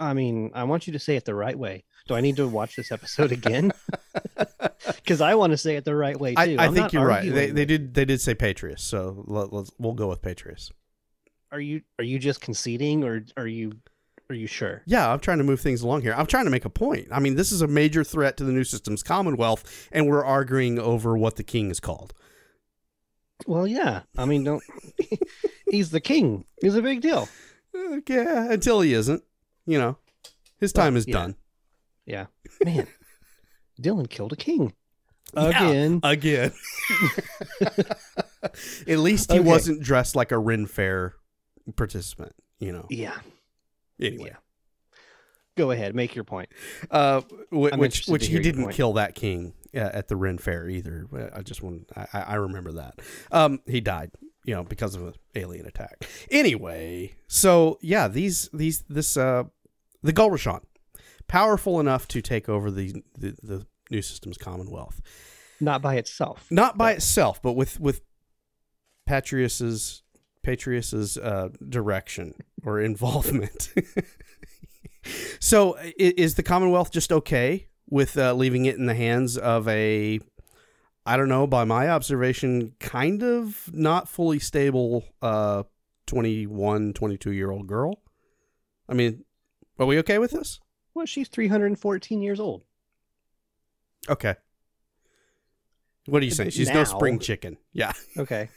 I 0.00 0.14
mean, 0.14 0.52
I 0.54 0.64
want 0.64 0.86
you 0.86 0.92
to 0.92 0.98
say 0.98 1.16
it 1.16 1.24
the 1.24 1.34
right 1.34 1.58
way. 1.58 1.84
Do 2.06 2.14
I 2.14 2.20
need 2.20 2.36
to 2.36 2.48
watch 2.48 2.76
this 2.76 2.92
episode 2.92 3.32
again? 3.32 3.72
Because 4.96 5.20
I 5.20 5.34
want 5.34 5.52
to 5.52 5.56
say 5.56 5.76
it 5.76 5.84
the 5.84 5.94
right 5.94 6.18
way 6.18 6.34
too. 6.34 6.56
I, 6.58 6.66
I 6.66 6.68
think 6.68 6.92
you're 6.92 7.06
right. 7.06 7.32
They, 7.32 7.50
they 7.50 7.64
did 7.64 7.94
they 7.94 8.04
did 8.04 8.20
say 8.20 8.34
Patrius, 8.34 8.82
so 8.82 9.24
let, 9.26 9.52
let's 9.52 9.70
we'll 9.78 9.94
go 9.94 10.08
with 10.08 10.22
Patrius. 10.22 10.70
Are 11.50 11.60
you 11.60 11.82
are 11.98 12.04
you 12.04 12.18
just 12.18 12.40
conceding, 12.40 13.04
or 13.04 13.24
are 13.36 13.46
you 13.46 13.72
are 14.30 14.34
you 14.34 14.46
sure? 14.46 14.82
Yeah, 14.86 15.10
I'm 15.10 15.20
trying 15.20 15.38
to 15.38 15.44
move 15.44 15.60
things 15.60 15.82
along 15.82 16.02
here. 16.02 16.14
I'm 16.14 16.26
trying 16.26 16.44
to 16.44 16.50
make 16.50 16.64
a 16.64 16.70
point. 16.70 17.08
I 17.10 17.20
mean, 17.20 17.36
this 17.36 17.52
is 17.52 17.62
a 17.62 17.66
major 17.66 18.04
threat 18.04 18.36
to 18.36 18.44
the 18.44 18.52
new 18.52 18.64
systems 18.64 19.02
Commonwealth, 19.02 19.88
and 19.90 20.06
we're 20.08 20.24
arguing 20.24 20.78
over 20.78 21.16
what 21.16 21.36
the 21.36 21.44
king 21.44 21.70
is 21.70 21.80
called. 21.80 22.12
Well, 23.46 23.66
yeah. 23.66 24.02
I 24.16 24.26
mean, 24.26 24.44
don't. 24.44 24.62
he's 25.70 25.90
the 25.90 26.00
king. 26.00 26.44
He's 26.60 26.74
a 26.74 26.82
big 26.82 27.00
deal. 27.00 27.28
Uh, 27.74 27.98
yeah, 28.06 28.52
until 28.52 28.80
he 28.80 28.92
isn't. 28.92 29.22
You 29.68 29.78
know, 29.78 29.96
his 30.58 30.72
time 30.72 30.94
Well, 30.94 30.98
is 30.98 31.06
yeah. 31.06 31.12
done 31.12 31.34
Yeah, 32.06 32.26
man. 32.64 32.86
Dylan 33.80 34.08
killed 34.08 34.32
a 34.32 34.36
king 34.36 34.72
Yeah. 35.34 35.48
again. 35.50 36.00
again. 36.02 36.52
At 38.86 38.98
least 38.98 39.30
he 39.32 39.38
Okay. 39.40 39.48
wasn't 39.48 39.82
dressed 39.82 40.16
like 40.16 40.32
a 40.32 40.38
Ren 40.38 40.66
Fair 40.66 41.14
participant. 41.76 42.32
You 42.58 42.72
know. 42.72 42.86
Yeah. 42.90 43.18
Anyway. 44.00 44.30
Yeah. 44.30 44.36
Go 45.56 45.70
ahead, 45.72 45.94
make 45.94 46.14
your 46.14 46.24
point. 46.24 46.48
Uh, 46.90 47.20
wh- 47.50 47.76
which 47.78 48.06
which 48.06 48.28
he 48.28 48.38
didn't 48.38 48.64
point. 48.64 48.76
kill 48.76 48.92
that 48.94 49.14
king 49.16 49.54
uh, 49.74 49.78
at 49.92 50.06
the 50.08 50.14
Ren 50.16 50.38
Fair 50.38 50.68
either. 50.68 51.06
I 51.34 51.42
just 51.42 51.62
want 51.62 51.90
I, 51.96 52.06
I 52.12 52.20
I 52.20 52.34
remember 52.36 52.72
that. 52.72 53.00
Um, 53.32 53.60
he 53.66 53.80
died. 53.80 54.12
you 54.44 54.54
know, 54.54 54.62
because 54.62 54.94
of 54.94 55.02
an 55.02 55.14
alien 55.34 55.66
attack. 55.66 56.08
Anyway, 56.30 57.12
so 57.26 57.78
yeah, 57.82 58.06
these 58.08 58.48
these 58.52 58.82
this 58.88 59.16
uh 59.16 59.44
the 60.02 60.12
Gulrashan, 60.12 60.62
powerful 61.26 61.80
enough 61.80 62.08
to 62.08 62.20
take 62.22 62.48
over 62.48 62.70
the 62.70 63.02
the, 63.16 63.36
the 63.42 63.66
new 63.90 64.02
system's 64.02 64.38
commonwealth. 64.38 65.00
Not 65.60 65.82
by 65.82 65.96
itself. 65.96 66.46
Not 66.50 66.78
by 66.78 66.92
itself, 66.92 67.42
but 67.42 67.52
with 67.52 67.80
with 67.80 68.00
Patrius's 69.06 70.02
Patrius's 70.42 71.18
uh, 71.18 71.48
direction 71.68 72.34
or 72.64 72.80
involvement. 72.80 73.72
so, 75.40 75.76
is 75.98 76.36
the 76.36 76.42
Commonwealth 76.42 76.90
just 76.90 77.12
okay 77.12 77.68
with 77.90 78.16
uh, 78.16 78.32
leaving 78.32 78.64
it 78.64 78.76
in 78.76 78.86
the 78.86 78.94
hands 78.94 79.36
of 79.36 79.68
a, 79.68 80.20
I 81.04 81.16
don't 81.16 81.28
know, 81.28 81.46
by 81.46 81.64
my 81.64 81.90
observation, 81.90 82.74
kind 82.80 83.22
of 83.22 83.68
not 83.74 84.08
fully 84.08 84.38
stable 84.38 85.04
uh, 85.20 85.64
21, 86.06 86.94
22 86.94 87.32
year 87.32 87.50
old 87.50 87.66
girl? 87.66 88.00
I 88.88 88.94
mean, 88.94 89.24
are 89.78 89.86
we 89.86 89.98
okay 89.98 90.18
with 90.18 90.32
this? 90.32 90.60
Well, 90.94 91.06
she's 91.06 91.28
314 91.28 92.22
years 92.22 92.40
old. 92.40 92.64
Okay. 94.08 94.34
What 96.06 96.22
are 96.22 96.24
you 96.24 96.30
saying? 96.30 96.50
She's 96.50 96.70
no 96.70 96.84
spring 96.84 97.18
chicken. 97.18 97.58
Yeah. 97.72 97.92
Okay. 98.18 98.48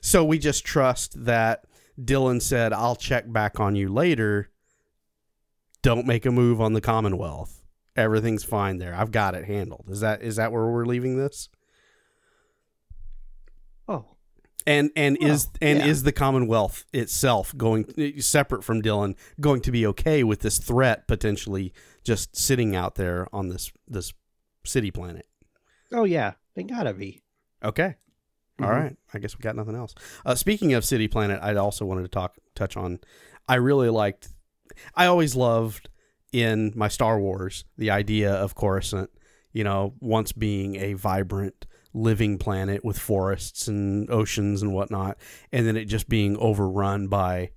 So 0.00 0.24
we 0.24 0.38
just 0.38 0.64
trust 0.64 1.24
that 1.24 1.64
Dylan 2.00 2.40
said, 2.40 2.72
I'll 2.72 2.96
check 2.96 3.30
back 3.30 3.60
on 3.60 3.76
you 3.76 3.88
later. 3.88 4.50
Don't 5.82 6.06
make 6.06 6.24
a 6.26 6.30
move 6.30 6.60
on 6.60 6.72
the 6.72 6.80
Commonwealth. 6.80 7.62
Everything's 7.96 8.44
fine 8.44 8.78
there. 8.78 8.94
I've 8.94 9.10
got 9.10 9.34
it 9.34 9.44
handled. 9.44 9.86
Is 9.90 10.00
that 10.00 10.22
is 10.22 10.36
that 10.36 10.52
where 10.52 10.66
we're 10.66 10.86
leaving 10.86 11.18
this? 11.18 11.48
Oh, 13.88 14.04
And 14.68 14.90
and 14.94 15.16
is 15.20 15.48
and 15.62 15.78
yeah. 15.78 15.86
is 15.86 16.02
the 16.02 16.12
Commonwealth 16.12 16.84
itself 16.92 17.56
going 17.56 17.86
separate 18.20 18.62
from 18.62 18.82
Dylan 18.82 19.16
going 19.40 19.62
to 19.62 19.72
be 19.72 19.86
okay 19.86 20.22
with 20.22 20.40
this 20.40 20.58
threat 20.58 21.08
potentially 21.08 21.72
just 22.04 22.36
sitting 22.36 22.76
out 22.76 22.96
there 22.96 23.26
on 23.32 23.48
this 23.48 23.72
this 23.88 24.12
city 24.64 24.90
planet? 24.90 25.26
oh 25.92 26.04
yeah, 26.04 26.34
they 26.54 26.64
gotta 26.64 26.92
be. 26.92 27.22
Okay. 27.64 27.94
All 28.60 28.66
Mhm. 28.68 28.70
right. 28.82 28.96
I 29.14 29.18
guess 29.20 29.38
we 29.38 29.42
got 29.42 29.56
nothing 29.56 29.74
else. 29.74 29.94
Uh, 30.26 30.34
speaking 30.34 30.74
of 30.74 30.84
City 30.84 31.08
Planet, 31.08 31.38
I 31.42 31.54
also 31.54 31.86
wanted 31.86 32.02
to 32.02 32.08
talk 32.08 32.36
touch 32.54 32.76
on. 32.76 32.98
I 33.48 33.54
really 33.54 33.88
liked. 33.88 34.28
I 34.94 35.06
always 35.06 35.34
loved 35.34 35.88
in 36.32 36.72
my 36.76 36.88
Star 36.88 37.18
Wars 37.18 37.64
the 37.78 37.90
idea 37.90 38.30
of 38.34 38.54
Coruscant. 38.54 39.08
You 39.52 39.64
know, 39.64 39.94
once 40.00 40.32
being 40.32 40.76
a 40.76 40.92
vibrant, 40.92 41.66
living 41.98 42.38
planet 42.38 42.84
with 42.84 42.98
forests 42.98 43.68
and 43.68 44.10
oceans 44.10 44.62
and 44.62 44.72
whatnot, 44.72 45.18
and 45.52 45.66
then 45.66 45.76
it 45.76 45.86
just 45.86 46.08
being 46.08 46.36
overrun 46.36 47.08
by, 47.08 47.50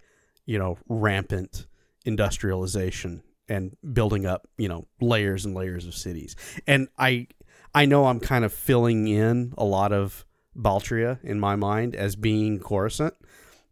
you 0.46 0.58
know, 0.58 0.78
rampant 0.88 1.68
industrialization 2.06 3.24
and 3.48 3.76
building 3.94 4.26
up, 4.26 4.48
you 4.58 4.68
know, 4.68 4.88
layers 5.00 5.46
and 5.46 5.54
layers 5.54 5.86
of 5.86 5.94
cities. 5.94 6.36
And 6.66 6.88
I, 6.98 7.28
I 7.76 7.86
know 7.86 8.06
I'm 8.06 8.20
kind 8.20 8.44
of 8.44 8.54
filling 8.54 9.08
in 9.08 9.54
a 9.58 9.66
lot 9.66 9.92
of 9.94 10.26
Baltria 10.56 11.20
in 11.24 11.40
my 11.40 11.56
mind 11.56 11.96
as 11.96 12.16
being 12.16 12.60
Coruscant, 12.60 13.14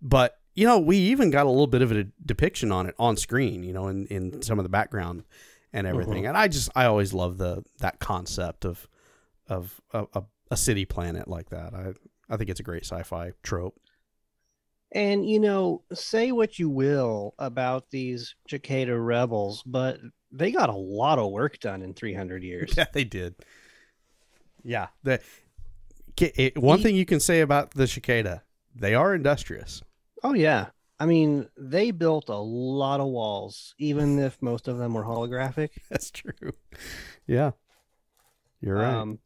but 0.02 0.36
you 0.56 0.66
know, 0.66 0.80
we 0.80 0.98
even 0.98 1.32
got 1.32 1.46
a 1.46 1.50
little 1.50 1.68
bit 1.68 1.82
of 1.82 1.92
a 1.94 2.06
depiction 2.26 2.72
on 2.72 2.86
it 2.88 2.96
on 3.00 3.16
screen, 3.16 3.64
you 3.64 3.72
know, 3.72 3.88
in, 3.88 4.08
in 4.08 4.42
some 4.42 4.60
of 4.60 4.64
the 4.64 4.70
background 4.70 5.24
and 5.72 5.88
everything. 5.88 6.26
Uh-huh. 6.26 6.30
And 6.30 6.38
I 6.38 6.50
just 6.50 6.70
I 6.76 6.86
always 6.86 7.14
love 7.14 7.38
the 7.38 7.64
that 7.80 8.00
concept 8.00 8.66
of 8.66 8.88
of 9.48 9.80
a, 9.94 10.06
a, 10.14 10.24
a 10.52 10.58
city 10.58 10.86
planet 10.86 11.28
like 11.28 11.50
that. 11.50 11.74
I 11.74 11.94
I 12.30 12.38
think 12.38 12.50
it's 12.50 12.60
a 12.60 12.64
great 12.64 12.86
sci-fi 12.86 13.32
trope. 13.44 13.80
And 14.92 15.28
you 15.28 15.40
know, 15.40 15.84
say 15.94 16.32
what 16.32 16.58
you 16.58 16.70
will 16.70 17.36
about 17.38 17.90
these 17.92 18.36
Cicada 18.48 18.98
rebels, 19.00 19.64
but 19.64 20.00
they 20.32 20.52
got 20.52 20.70
a 20.70 20.76
lot 20.76 21.20
of 21.20 21.32
work 21.32 21.60
done 21.60 21.82
in 21.82 21.94
300 21.94 22.44
years. 22.44 22.74
Yeah, 22.78 22.86
they 22.94 23.04
did. 23.04 23.36
Yeah, 24.64 24.88
the 25.04 25.22
it, 26.20 26.58
one 26.58 26.82
thing 26.82 26.96
you 26.96 27.06
can 27.06 27.20
say 27.20 27.42
about 27.42 27.72
the 27.72 27.88
cicada, 27.88 28.44
they 28.76 28.94
are 28.94 29.14
industrious. 29.16 29.82
Oh 30.24 30.34
yeah. 30.34 30.68
I 31.00 31.06
mean, 31.06 31.48
they 31.58 31.92
built 31.92 32.28
a 32.28 32.36
lot 32.36 33.00
of 33.00 33.08
walls, 33.08 33.74
even 33.78 34.20
if 34.20 34.42
most 34.42 34.68
of 34.68 34.78
them 34.78 34.94
were 34.94 35.06
holographic. 35.06 35.70
That's 35.90 36.12
true. 36.12 36.52
Yeah, 37.26 37.52
you're 38.60 38.76
right. 38.76 38.96
Um, 38.96 39.20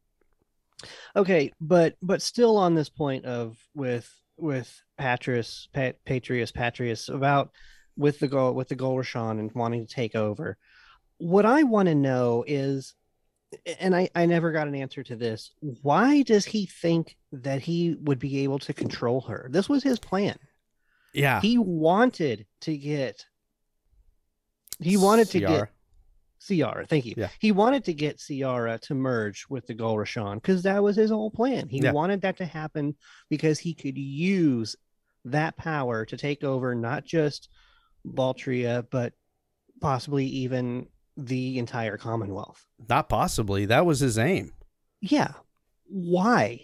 okay, 1.15 1.51
but 1.59 1.95
but 2.01 2.21
still 2.21 2.57
on 2.57 2.75
this 2.75 2.89
point 2.89 3.25
of 3.25 3.57
with 3.73 4.11
with 4.37 4.81
Patrius 4.97 5.67
Pat, 5.73 5.97
Patrius 6.05 6.51
Patrius 6.51 7.09
about 7.09 7.51
with 7.95 8.19
the 8.19 8.27
goal 8.27 8.53
with 8.53 8.69
the 8.69 8.75
Golrashan 8.75 9.39
and 9.39 9.51
wanting 9.53 9.85
to 9.85 9.93
take 9.93 10.15
over. 10.15 10.57
What 11.17 11.45
I 11.45 11.63
want 11.63 11.87
to 11.87 11.95
know 11.95 12.43
is, 12.47 12.95
and 13.79 13.95
I 13.95 14.09
I 14.15 14.25
never 14.25 14.51
got 14.51 14.67
an 14.67 14.75
answer 14.75 15.03
to 15.03 15.15
this. 15.15 15.51
Why 15.59 16.23
does 16.23 16.45
he 16.45 16.65
think 16.65 17.17
that 17.31 17.61
he 17.61 17.95
would 18.01 18.19
be 18.19 18.43
able 18.43 18.59
to 18.59 18.73
control 18.73 19.21
her? 19.21 19.47
This 19.51 19.69
was 19.69 19.83
his 19.83 19.99
plan. 19.99 20.37
yeah, 21.13 21.41
He 21.41 21.57
wanted 21.57 22.45
to 22.61 22.77
get. 22.77 23.25
He 24.79 24.97
wanted 24.97 25.29
to 25.29 25.39
get 25.39 25.69
Ciara. 26.47 26.85
Thank 26.85 27.05
you. 27.05 27.13
Yeah. 27.17 27.29
He 27.39 27.51
wanted 27.51 27.85
to 27.85 27.93
get 27.93 28.19
Ciara 28.19 28.77
to 28.83 28.93
merge 28.95 29.45
with 29.49 29.67
the 29.67 29.75
Golrashan 29.75 30.35
because 30.35 30.63
that 30.63 30.81
was 30.83 30.95
his 30.95 31.09
whole 31.09 31.31
plan. 31.31 31.69
He 31.69 31.79
Yeah. 31.79 31.91
wanted 31.91 32.21
that 32.21 32.37
to 32.37 32.45
happen 32.45 32.95
because 33.29 33.59
he 33.59 33.73
could 33.73 33.97
use 33.97 34.75
that 35.25 35.55
power 35.55 36.05
to 36.05 36.17
take 36.17 36.43
over 36.43 36.75
not 36.75 37.05
just 37.05 37.49
Baltria, 38.05 38.85
but 38.89 39.13
possibly 39.79 40.25
even 40.25 40.87
the 41.15 41.57
entire 41.59 41.97
Commonwealth. 41.97 42.65
Not 42.89 43.07
possibly. 43.07 43.65
That 43.65 43.85
was 43.85 43.99
his 43.99 44.17
aim. 44.17 44.51
Yeah. 44.99 45.33
Why? 45.87 46.61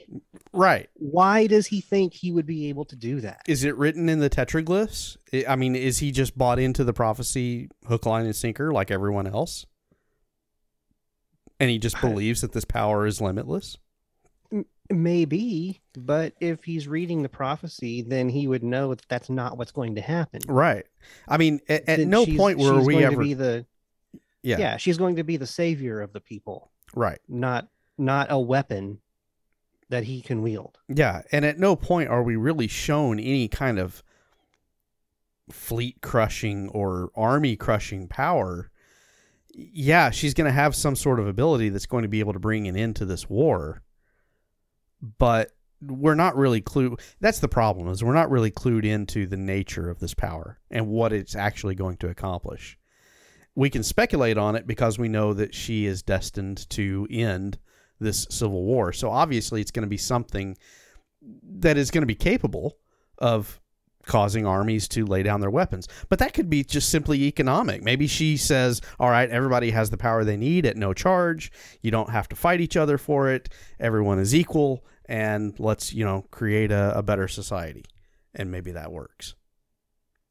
Right. 0.54 0.90
Why 0.96 1.46
does 1.48 1.68
he 1.68 1.82
think 1.82 2.14
he 2.14 2.32
would 2.32 2.46
be 2.46 2.70
able 2.70 2.86
to 2.86 2.96
do 2.96 3.22
that? 3.22 3.42
Is 3.48 3.64
it 3.64 3.76
written 3.78 4.10
in 4.10 4.20
the 4.20 4.30
tetraglyphs? 4.30 5.18
I 5.48 5.56
mean, 5.56 5.76
is 5.76 6.00
he 6.00 6.12
just 6.12 6.38
bought 6.38 6.58
into 6.60 6.84
the 6.84 6.94
prophecy 6.94 7.70
hook, 7.88 8.06
line, 8.06 8.26
and 8.26 8.36
sinker 8.36 8.72
like 8.74 8.90
everyone 8.92 9.28
else? 9.28 9.66
And 11.60 11.70
he 11.70 11.78
just 11.78 12.00
believes 12.02 12.42
that 12.42 12.54
this 12.54 12.66
power 12.66 13.06
is 13.06 13.20
limitless? 13.22 13.78
Maybe, 14.92 15.82
but 15.94 16.34
if 16.40 16.64
he's 16.64 16.88
reading 16.88 17.22
the 17.22 17.30
prophecy, 17.30 18.02
then 18.02 18.28
he 18.30 18.48
would 18.48 18.64
know 18.64 18.96
that 18.96 19.06
that's 19.08 19.30
not 19.30 19.56
what's 19.58 19.72
going 19.72 19.94
to 19.96 20.02
happen. 20.02 20.42
Right. 20.48 20.86
I 21.28 21.38
mean, 21.38 21.60
at, 21.70 21.88
at 21.88 22.00
no 22.00 22.26
she's- 22.26 22.38
point 22.38 22.58
were 22.58 22.82
we 22.82 22.94
going 22.94 23.06
ever. 23.06 23.16
to 23.16 23.22
be 23.22 23.34
the 23.36 23.66
yeah, 24.42 24.58
yeah 24.58 24.78
she's 24.78 24.98
going 24.98 25.18
to 25.18 25.24
be 25.24 25.36
the 25.38 25.46
savior 25.46 26.00
of 26.02 26.14
the 26.14 26.22
people 26.22 26.72
Right. 26.96 27.20
not 27.28 27.68
not 27.98 28.28
a 28.32 28.40
weapon 28.40 29.00
that 29.90 30.04
he 30.04 30.22
can 30.22 30.42
wield 30.42 30.78
Yeah. 30.88 31.22
And 31.32 31.44
at 31.46 31.60
no 31.60 31.76
point 31.76 32.10
are 32.10 32.24
we 32.24 32.36
really 32.36 32.68
shown 32.68 33.20
any 33.20 33.48
kind 33.48 33.80
of 33.80 34.04
fleet 35.52 36.02
crushing 36.02 36.70
or 36.70 37.12
army 37.16 37.56
crushing 37.56 38.08
power. 38.08 38.70
Yeah, 39.54 40.10
she's 40.12 40.34
going 40.34 40.46
to 40.46 40.52
have 40.52 40.76
some 40.76 40.96
sort 40.96 41.20
of 41.20 41.28
ability 41.28 41.70
that's 41.70 41.86
going 41.86 42.04
to 42.04 42.10
be 42.10 42.20
able 42.20 42.34
to 42.34 42.40
bring 42.40 42.68
an 42.68 42.76
end 42.76 42.96
to 42.98 43.06
this 43.06 43.30
war. 43.30 43.82
But 45.18 45.52
we're 45.82 46.16
not 46.16 46.36
really 46.36 46.62
clued. 46.62 47.00
That's 47.20 47.40
the 47.40 47.48
problem 47.48 47.88
is 47.88 48.04
we're 48.04 48.14
not 48.14 48.30
really 48.30 48.52
clued 48.52 48.86
into 48.86 49.26
the 49.26 49.38
nature 49.38 49.90
of 49.90 50.00
this 50.00 50.14
power 50.14 50.60
and 50.70 50.88
what 50.88 51.14
it's 51.14 51.36
actually 51.36 51.76
going 51.76 51.98
to 51.98 52.10
accomplish. 52.10 52.78
We 53.56 53.70
can 53.70 53.84
speculate 53.84 54.38
on 54.38 54.56
it 54.56 54.68
because 54.68 55.00
we 55.00 55.10
know 55.10 55.34
that 55.34 55.54
she 55.54 55.86
is 55.86 56.04
destined 56.04 56.70
to 56.72 57.08
end 57.10 57.60
this 58.00 58.28
civil 58.30 58.64
war. 58.64 58.94
So 58.94 59.10
obviously, 59.10 59.62
it's 59.62 59.72
going 59.72 59.84
to 59.84 59.90
be 59.90 59.98
something 59.98 60.58
that 61.22 61.78
is 61.78 61.92
going 61.92 62.02
to 62.02 62.08
be 62.08 62.16
capable 62.16 62.78
of 63.18 63.60
causing 64.06 64.46
armies 64.46 64.88
to 64.88 65.06
lay 65.06 65.24
down 65.24 65.42
their 65.42 65.50
weapons. 65.50 65.88
But 66.10 66.20
that 66.20 66.34
could 66.34 66.50
be 66.50 66.64
just 66.64 66.90
simply 66.90 67.24
economic. 67.24 67.84
Maybe 67.84 68.08
she 68.08 68.38
says, 68.38 68.82
"All 69.00 69.10
right, 69.10 69.30
everybody 69.30 69.72
has 69.72 69.90
the 69.90 69.98
power 69.98 70.24
they 70.24 70.38
need 70.38 70.66
at 70.66 70.78
no 70.78 70.94
charge. 70.94 71.52
You 71.82 71.92
don't 71.92 72.10
have 72.10 72.28
to 72.30 72.36
fight 72.36 72.62
each 72.62 72.78
other 72.78 72.98
for 72.98 73.30
it. 73.30 73.50
Everyone 73.80 74.20
is 74.20 74.34
equal, 74.34 74.86
and 75.06 75.58
let's 75.60 75.94
you 75.94 76.04
know 76.04 76.26
create 76.32 76.72
a, 76.72 76.98
a 76.98 77.04
better 77.04 77.28
society." 77.28 77.86
And 78.36 78.52
maybe 78.52 78.72
that 78.72 78.92
works. 78.92 79.36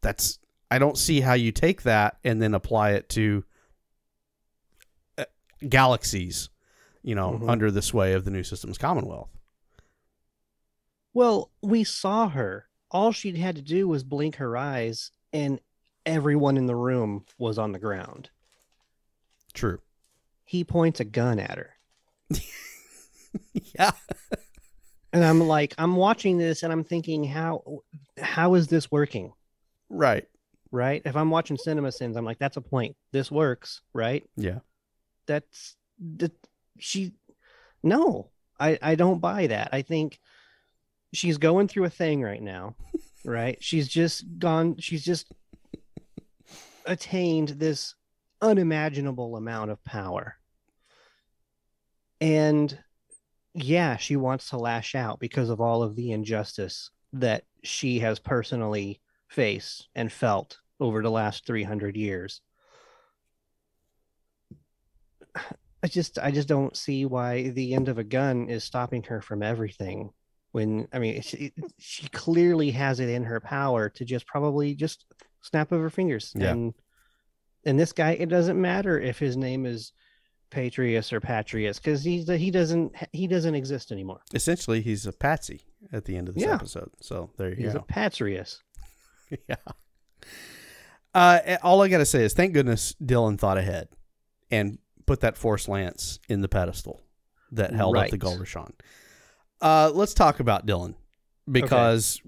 That's 0.03 0.39
I 0.71 0.79
don't 0.79 0.99
see 0.99 1.21
how 1.21 1.35
you 1.35 1.53
take 1.53 1.83
that 1.83 2.19
and 2.25 2.43
then 2.43 2.55
apply 2.55 2.93
it 2.93 3.09
to 3.11 3.45
uh, 5.16 5.25
galaxies, 5.69 6.51
you 7.03 7.15
know, 7.15 7.39
Mhm. 7.43 7.49
under 7.49 7.71
the 7.71 7.83
sway 7.83 8.13
of 8.13 8.25
the 8.25 8.31
new 8.31 8.43
systems 8.43 8.79
commonwealth. 8.79 9.31
well 11.15 11.51
we 11.63 11.83
saw 11.85 12.29
her 12.29 12.69
all 12.91 13.13
she'd 13.13 13.37
had 13.37 13.57
to 13.57 13.63
do 13.63 13.87
was 13.89 14.05
blink 14.05 14.37
her 14.37 14.57
eyes 14.57 15.11
and 15.33 15.61
everyone 16.07 16.57
in 16.57 16.67
the 16.67 16.77
room 16.77 17.25
was 17.39 17.59
on 17.59 17.73
the 17.73 17.79
ground 17.79 18.31
True. 19.53 19.81
he 20.45 20.65
points 20.65 21.01
a 21.01 21.05
gun 21.05 21.39
at 21.39 21.59
her 21.59 21.75
yeah. 23.53 23.93
And 25.13 25.25
I'm 25.25 25.41
like, 25.41 25.75
I'm 25.79 25.97
watching 25.97 26.37
this 26.37 26.63
and 26.63 26.71
I'm 26.73 26.85
thinking, 26.85 27.25
how 27.25 27.81
how 28.21 28.55
is 28.55 28.67
this 28.69 28.91
working? 28.91 29.33
Right. 29.89 30.29
Right? 30.71 31.01
If 31.07 31.17
I'm 31.17 31.31
watching 31.31 31.57
Cinema 31.57 31.91
Sins, 31.93 32.17
I'm 32.17 32.27
like, 32.27 32.39
that's 32.39 32.59
a 32.59 32.61
point. 32.61 32.95
This 33.13 33.31
works, 33.31 33.81
right? 33.95 34.29
Yeah. 34.37 34.59
That's 35.27 35.77
that 36.19 36.33
she 36.79 37.14
no, 37.83 38.31
I, 38.59 38.79
I 38.83 38.95
don't 38.95 39.20
buy 39.20 39.47
that. 39.49 39.70
I 39.72 39.83
think 39.83 40.18
she's 41.12 41.39
going 41.39 41.68
through 41.68 41.85
a 41.85 41.91
thing 41.91 42.22
right 42.22 42.43
now, 42.43 42.74
right? 43.24 43.57
She's 43.61 43.89
just 43.89 44.24
gone, 44.39 44.76
she's 44.79 45.05
just 45.05 45.33
attained 46.87 47.51
this 47.51 47.95
unimaginable 48.41 49.37
amount 49.37 49.70
of 49.70 49.85
power. 49.85 50.37
And 52.20 52.76
yeah, 53.55 53.97
she 53.97 54.16
wants 54.16 54.51
to 54.51 54.59
lash 54.59 54.95
out 54.95 55.20
because 55.20 55.51
of 55.51 55.61
all 55.61 55.83
of 55.83 55.97
the 55.97 56.12
injustice 56.12 56.91
that 57.12 57.45
she 57.62 58.01
has 58.01 58.18
personally 58.18 59.01
faced 59.29 59.89
and 59.95 60.11
felt 60.11 60.59
over 60.81 61.03
the 61.03 61.11
last 61.11 61.47
300 61.47 61.97
years. 61.97 62.41
I 65.83 65.87
just 65.89 66.18
I 66.18 66.31
just 66.31 66.49
don't 66.49 66.76
see 66.76 67.05
why 67.05 67.51
the 67.51 67.74
end 67.74 67.89
of 67.89 67.99
a 67.99 68.05
gun 68.05 68.49
is 68.49 68.64
stopping 68.64 69.03
her 69.05 69.20
from 69.20 69.43
everything 69.43 70.11
when 70.53 70.89
I 70.93 70.99
mean 70.99 71.20
she, 71.22 71.53
she 71.79 72.09
clearly 72.09 72.70
has 72.72 73.01
it 73.01 73.09
in 73.09 73.24
her 73.24 73.39
power 73.41 73.89
to 73.91 74.05
just 74.05 74.26
probably 74.26 74.74
just 74.74 75.05
snap 75.43 75.70
of 75.72 75.81
her 75.81 75.91
fingers 75.91 76.33
Yeah. 76.35 76.51
and 76.51 76.74
and 77.64 77.79
this 77.79 77.93
guy 77.93 78.12
it 78.12 78.29
doesn't 78.29 78.61
matter 78.61 78.99
if 78.99 79.18
his 79.18 79.37
name 79.37 79.66
is 79.66 79.93
Patrius 80.51 81.12
or 81.12 81.20
Patrius 81.20 81.79
because 81.79 82.03
he's 82.03 82.26
he 82.29 82.51
doesn't 82.51 82.93
he 83.12 83.26
doesn't 83.26 83.55
exist 83.55 83.93
anymore. 83.93 84.20
Essentially, 84.33 84.81
he's 84.81 85.05
a 85.07 85.12
patsy 85.12 85.61
at 85.93 86.07
the 86.07 86.16
end 86.16 86.29
of 86.29 86.35
this 86.35 86.45
Yeah. 86.45 86.55
episode. 86.55 86.91
So 87.03 87.31
there 87.37 87.51
you 87.51 87.57
He's 87.57 87.74
go. 87.74 87.81
a 87.81 87.83
Patrius. 87.83 88.62
yeah. 89.49 89.57
Uh, 91.14 91.57
all 91.62 91.83
I 91.83 91.89
gotta 91.89 92.07
say 92.07 92.24
is, 92.24 92.33
thank 92.35 92.53
goodness 92.55 92.95
Dylan 93.03 93.39
thought 93.39 93.59
ahead 93.59 93.89
and 94.51 94.79
put 95.09 95.21
that 95.21 95.37
force 95.37 95.69
lance 95.69 96.19
in 96.29 96.41
the 96.41 96.49
pedestal 96.49 97.01
that 97.53 97.73
held 97.73 97.97
up 97.97 98.11
the 98.11 98.13
Right. 98.13 98.21
Gul 98.21 98.39
Uh, 99.61 99.91
let's 99.93 100.15
talk 100.15 100.39
about 100.41 100.67
Dylan 100.67 100.95
because 101.51 102.21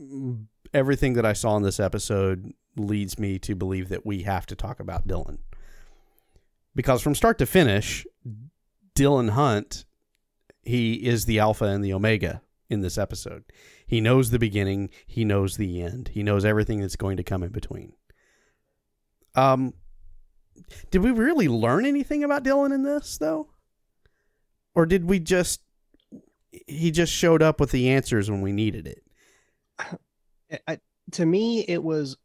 mm, 0.00 0.44
everything 0.72 1.14
that 1.14 1.24
I 1.24 1.32
saw 1.32 1.56
in 1.56 1.62
this 1.62 1.80
episode 1.80 2.52
leads 2.76 3.18
me 3.18 3.38
to 3.38 3.54
believe 3.54 3.88
that 3.88 4.04
we 4.04 4.22
have 4.22 4.46
to 4.46 4.56
talk 4.56 4.80
about 4.80 5.06
Dylan 5.06 5.38
because 6.74 7.02
from 7.02 7.14
start 7.14 7.38
to 7.38 7.46
finish, 7.46 8.06
Dylan 8.94 9.30
Hunt, 9.30 9.84
he 10.62 10.94
is 10.94 11.24
the 11.24 11.38
alpha 11.38 11.66
and 11.66 11.84
the 11.84 11.92
omega 11.92 12.42
in 12.68 12.80
this 12.80 12.98
episode. 12.98 13.44
He 13.86 14.00
knows 14.00 14.30
the 14.30 14.38
beginning, 14.38 14.90
he 15.06 15.24
knows 15.24 15.56
the 15.56 15.82
end, 15.82 16.08
he 16.08 16.22
knows 16.22 16.44
everything 16.44 16.80
that's 16.80 16.96
going 16.96 17.16
to 17.16 17.22
come 17.22 17.42
in 17.42 17.50
between. 17.50 17.92
Um, 19.34 19.74
did 20.90 21.02
we 21.02 21.10
really 21.10 21.48
learn 21.48 21.86
anything 21.86 22.24
about 22.24 22.44
Dylan 22.44 22.74
in 22.74 22.82
this 22.82 23.18
though, 23.18 23.48
or 24.74 24.86
did 24.86 25.04
we 25.04 25.18
just 25.18 25.60
he 26.66 26.90
just 26.90 27.12
showed 27.12 27.42
up 27.42 27.60
with 27.60 27.70
the 27.70 27.88
answers 27.88 28.30
when 28.30 28.40
we 28.40 28.52
needed 28.52 28.86
it? 28.86 30.00
I- 30.68 30.80
to 31.12 31.26
me, 31.26 31.60
it 31.68 31.82
was 31.82 32.16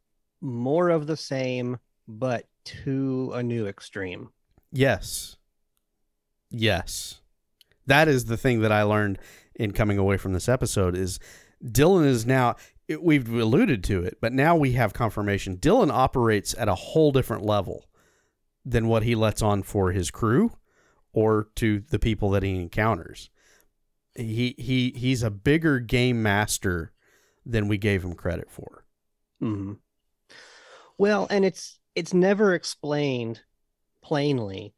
more 0.41 0.89
of 0.89 1.05
the 1.07 1.17
same, 1.17 1.77
but 2.07 2.47
to 2.63 3.31
a 3.33 3.43
new 3.43 3.67
extreme. 3.67 4.29
Yes. 4.71 5.35
Yes. 6.49 7.21
That 7.87 8.07
is 8.07 8.25
the 8.25 8.37
thing 8.37 8.61
that 8.61 8.71
I 8.71 8.83
learned 8.83 9.19
in 9.55 9.71
coming 9.71 9.97
away 9.97 10.17
from 10.17 10.33
this 10.33 10.47
episode 10.47 10.95
is 10.95 11.19
Dylan 11.63 12.05
is 12.05 12.25
now 12.25 12.55
it, 12.87 13.03
we've 13.03 13.29
alluded 13.29 13.83
to 13.85 14.03
it, 14.03 14.17
but 14.21 14.31
now 14.33 14.55
we 14.55 14.73
have 14.73 14.93
confirmation. 14.93 15.57
Dylan 15.57 15.91
operates 15.91 16.55
at 16.57 16.69
a 16.69 16.75
whole 16.75 17.11
different 17.11 17.43
level 17.43 17.85
than 18.69 18.87
what 18.87 19.03
he 19.03 19.15
lets 19.15 19.41
on 19.41 19.63
for 19.63 19.91
his 19.91 20.11
crew 20.11 20.51
or 21.11 21.49
to 21.55 21.79
the 21.89 21.99
people 21.99 22.29
that 22.29 22.43
he 22.43 22.55
encounters. 22.55 23.29
He 24.15 24.55
he 24.57 24.93
he's 24.95 25.23
a 25.23 25.31
bigger 25.31 25.79
game 25.79 26.21
master 26.21 26.91
than 27.45 27.67
we 27.67 27.77
gave 27.77 28.03
him 28.03 28.13
credit 28.13 28.49
for. 28.51 28.85
hmm 29.39 29.73
Well, 30.97 31.27
and 31.29 31.45
it's 31.45 31.79
it's 31.95 32.13
never 32.13 32.53
explained 32.53 33.41
plainly 34.03 34.73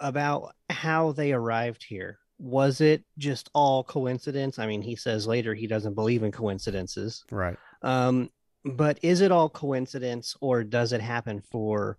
about 0.00 0.54
how 0.70 1.12
they 1.12 1.32
arrived 1.32 1.84
here. 1.84 2.18
Was 2.38 2.80
it 2.80 3.04
just 3.18 3.50
all 3.52 3.82
coincidence? 3.82 4.58
I 4.58 4.66
mean, 4.66 4.82
he 4.82 4.94
says 4.94 5.26
later 5.26 5.54
he 5.54 5.66
doesn't 5.66 5.94
believe 5.94 6.22
in 6.22 6.30
coincidences. 6.30 7.24
Right. 7.32 7.56
Um, 7.82 8.30
but 8.64 8.98
is 9.02 9.22
it 9.22 9.32
all 9.32 9.48
coincidence 9.48 10.36
or 10.40 10.62
does 10.62 10.92
it 10.92 11.00
happen 11.00 11.40
for 11.40 11.98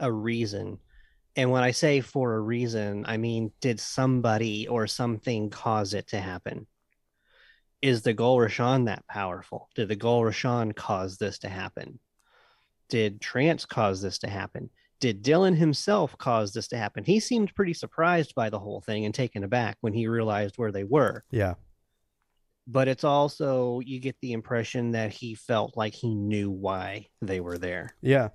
a 0.00 0.10
reason? 0.10 0.78
And 1.36 1.50
when 1.50 1.62
I 1.62 1.70
say 1.70 2.00
for 2.00 2.34
a 2.34 2.40
reason, 2.40 3.04
I 3.06 3.16
mean, 3.16 3.52
did 3.60 3.78
somebody 3.78 4.66
or 4.66 4.86
something 4.86 5.48
cause 5.50 5.94
it 5.94 6.08
to 6.08 6.20
happen? 6.20 6.66
Is 7.82 8.02
the 8.02 8.12
Gol 8.12 8.36
Rashan 8.38 8.86
that 8.86 9.06
powerful? 9.06 9.68
Did 9.74 9.88
the 9.88 9.96
Gol 9.96 10.22
Rashan 10.22 10.74
cause 10.74 11.16
this 11.16 11.38
to 11.40 11.48
happen? 11.48 11.98
Did 12.88 13.20
Trance 13.20 13.64
cause 13.64 14.02
this 14.02 14.18
to 14.18 14.28
happen? 14.28 14.70
Did 14.98 15.22
Dylan 15.22 15.56
himself 15.56 16.18
cause 16.18 16.52
this 16.52 16.68
to 16.68 16.76
happen? 16.76 17.04
He 17.04 17.20
seemed 17.20 17.54
pretty 17.54 17.72
surprised 17.72 18.34
by 18.34 18.50
the 18.50 18.58
whole 18.58 18.80
thing 18.82 19.06
and 19.06 19.14
taken 19.14 19.44
aback 19.44 19.78
when 19.80 19.94
he 19.94 20.08
realized 20.08 20.56
where 20.58 20.72
they 20.72 20.84
were 20.84 21.24
Yeah. 21.30 21.54
but 22.66 22.86
it's 22.86 23.04
also 23.04 23.80
you 23.80 23.98
get 23.98 24.16
the 24.20 24.32
impression 24.32 24.90
that 24.92 25.10
he 25.12 25.34
felt 25.34 25.76
like 25.76 25.94
he 25.94 26.14
knew 26.14 26.50
why 26.50 27.06
they 27.22 27.40
were 27.40 27.56
there. 27.56 27.94
Yeah. 28.02 28.28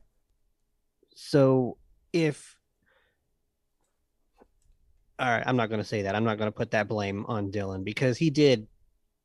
So 1.16 1.78
if 2.14 2.56
all 5.18 5.30
right, 5.30 5.44
I'm 5.46 5.56
not 5.56 5.70
going 5.70 5.80
to 5.80 5.88
say 5.88 6.02
that. 6.02 6.14
I'm 6.14 6.26
not 6.26 6.38
going 6.38 6.50
to 6.50 6.56
put 6.56 6.72
that 6.72 6.90
blame 6.90 7.26
on 7.28 7.50
Dylan 7.50 7.84
because 7.86 8.18
he 8.18 8.30
did 8.30 8.68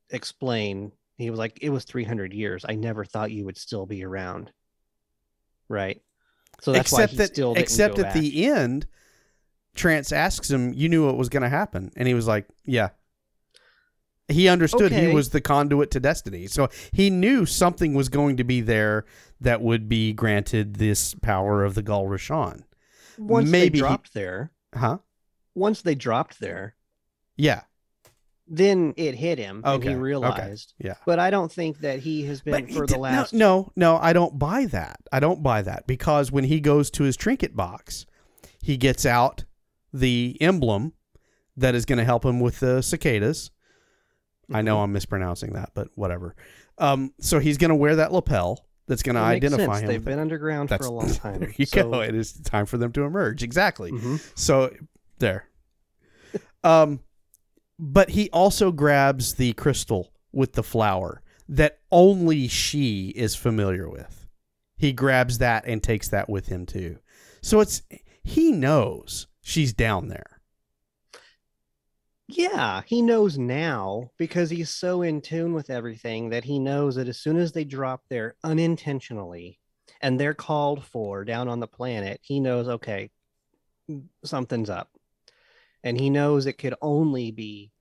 explain. 0.09 0.93
He 1.17 1.29
was 1.29 1.37
like, 1.37 1.59
"It 1.61 1.69
was 1.69 1.83
300 1.83 2.33
years. 2.33 2.65
I 2.67 2.75
never 2.75 3.03
thought 3.03 3.31
you 3.31 3.45
would 3.45 3.57
still 3.57 3.85
be 3.85 4.03
around." 4.03 4.51
Right. 5.67 6.01
So 6.61 6.71
that's 6.71 6.91
except 6.91 7.01
why 7.01 7.07
he 7.07 7.17
that 7.17 7.27
still 7.27 7.53
except 7.55 7.99
at 7.99 8.05
back. 8.05 8.13
the 8.13 8.45
end 8.45 8.87
trance 9.73 10.11
asks 10.11 10.49
him 10.49 10.73
you 10.73 10.89
knew 10.89 11.05
what 11.05 11.17
was 11.17 11.29
going 11.29 11.43
to 11.43 11.49
happen 11.49 11.91
and 11.95 12.07
he 12.07 12.13
was 12.13 12.27
like 12.27 12.45
yeah 12.65 12.89
he 14.27 14.47
understood 14.47 14.91
he 14.91 15.07
was 15.07 15.29
the 15.29 15.41
conduit 15.41 15.91
to 15.91 15.99
destiny 15.99 16.47
so 16.47 16.69
he 16.91 17.09
knew 17.09 17.45
something 17.45 17.93
was 17.93 18.09
going 18.09 18.37
to 18.37 18.43
be 18.43 18.61
there 18.61 19.05
that 19.39 19.61
would 19.61 19.89
be 19.89 20.13
granted 20.13 20.75
this 20.75 21.13
power 21.15 21.63
of 21.63 21.75
the 21.75 21.81
Gul 21.81 22.05
Rashan. 22.05 22.63
once 23.17 23.49
maybe 23.49 23.79
they 23.79 23.79
dropped 23.79 24.13
there, 24.13 24.51
huh 24.73 24.99
once 25.55 25.81
they 25.81 25.95
dropped 25.95 26.39
there, 26.39 26.75
yeah 27.35 27.61
then 28.47 28.93
it 28.97 29.15
hit 29.15 29.37
him 29.39 29.57
and 29.57 29.65
Okay, 29.65 29.89
he 29.89 29.93
okay. 29.95 30.01
realized. 30.01 30.73
yeah 30.77 30.95
But 31.05 31.19
I 31.19 31.29
don't 31.29 31.51
think 31.51 31.79
that 31.79 31.99
he 31.99 32.23
has 32.25 32.41
been 32.41 32.51
But 32.53 32.69
he 32.69 32.75
for 32.75 32.85
did- 32.85 32.95
the 32.95 32.99
last 32.99 33.33
no, 33.33 33.71
no, 33.75 33.93
no, 33.95 33.97
I 34.01 34.11
don't 34.13 34.37
buy 34.37 34.65
that. 34.65 34.99
I 35.11 35.19
don't 35.21 35.41
buy 35.41 35.61
that 35.61 35.87
because 35.87 36.31
when 36.33 36.43
he 36.45 36.59
goes 36.59 36.89
to 36.91 37.03
his 37.03 37.15
trinket 37.15 37.55
box, 37.55 38.05
he 38.61 38.75
gets 38.77 39.05
out 39.05 39.45
the 39.93 40.37
emblem 40.41 40.93
that 41.55 41.75
is 41.75 41.85
going 41.85 41.99
to 41.99 42.03
help 42.05 42.25
him 42.25 42.39
with 42.41 42.59
the 42.59 42.81
cicadas. 42.81 43.51
I 44.53 44.61
know 44.61 44.75
Mm-hmm. 44.75 44.83
I'm 44.83 44.93
mispronouncing 44.93 45.53
that, 45.53 45.71
but 45.73 45.89
whatever. 45.95 46.35
Um, 46.77 47.13
so 47.19 47.39
he's 47.39 47.57
going 47.57 47.69
to 47.69 47.75
wear 47.75 47.97
that 47.97 48.11
lapel 48.11 48.65
that's 48.87 49.03
going 49.03 49.15
to 49.15 49.21
identify 49.21 49.65
sense. 49.65 49.81
him. 49.81 49.87
They've 49.87 50.03
been 50.05 50.19
underground 50.19 50.69
for 50.69 50.75
a 50.85 50.91
long 50.91 51.13
time. 51.13 51.39
there 51.41 51.53
you 51.57 51.65
So- 51.65 51.89
go. 51.91 51.99
It 52.01 52.15
is 52.15 52.33
time 52.33 52.65
for 52.65 52.77
them 52.77 52.91
to 52.93 53.03
emerge. 53.03 53.43
Exactly. 53.43 53.91
Mhm. 53.91 54.21
So 54.37 54.73
there. 55.19 55.47
Um, 56.63 56.99
but 57.79 58.09
he 58.11 58.29
also 58.31 58.71
grabs 58.71 59.35
the 59.35 59.53
crystal 59.53 60.11
with 60.31 60.53
the 60.53 60.63
flower 60.63 61.21
that 61.49 61.79
only 61.91 62.47
she 62.47 63.09
is 63.09 63.35
familiar 63.35 63.89
with. 63.89 64.27
He 64.77 64.93
grabs 64.93 65.39
that 65.39 65.65
and 65.65 65.81
takes 65.81 66.07
that 66.09 66.29
with 66.29 66.47
him 66.47 66.65
too. 66.65 66.99
So 67.41 67.59
it's 67.59 67.81
he 68.23 68.51
knows 68.51 69.27
she's 69.41 69.73
down 69.73 70.07
there. 70.09 70.30
Yeah, 72.33 72.81
he 72.85 73.01
knows 73.01 73.37
now 73.37 74.11
because 74.17 74.49
he's 74.49 74.69
so 74.69 75.01
in 75.01 75.21
tune 75.21 75.53
with 75.53 75.69
everything 75.69 76.29
that 76.29 76.43
he 76.43 76.59
knows 76.59 76.95
that 76.95 77.07
as 77.07 77.19
soon 77.19 77.37
as 77.37 77.51
they 77.51 77.63
drop 77.63 78.03
there 78.09 78.35
unintentionally 78.43 79.59
and 80.01 80.19
they're 80.19 80.33
called 80.33 80.83
for 80.83 81.25
down 81.25 81.47
on 81.47 81.59
the 81.59 81.67
planet, 81.67 82.19
he 82.23 82.39
knows, 82.39 82.67
okay, 82.67 83.09
something's 84.23 84.69
up. 84.69 84.89
And 85.83 85.99
he 85.99 86.09
knows 86.09 86.45
it 86.45 86.57
could 86.57 86.75
only 86.81 87.31
be 87.31 87.71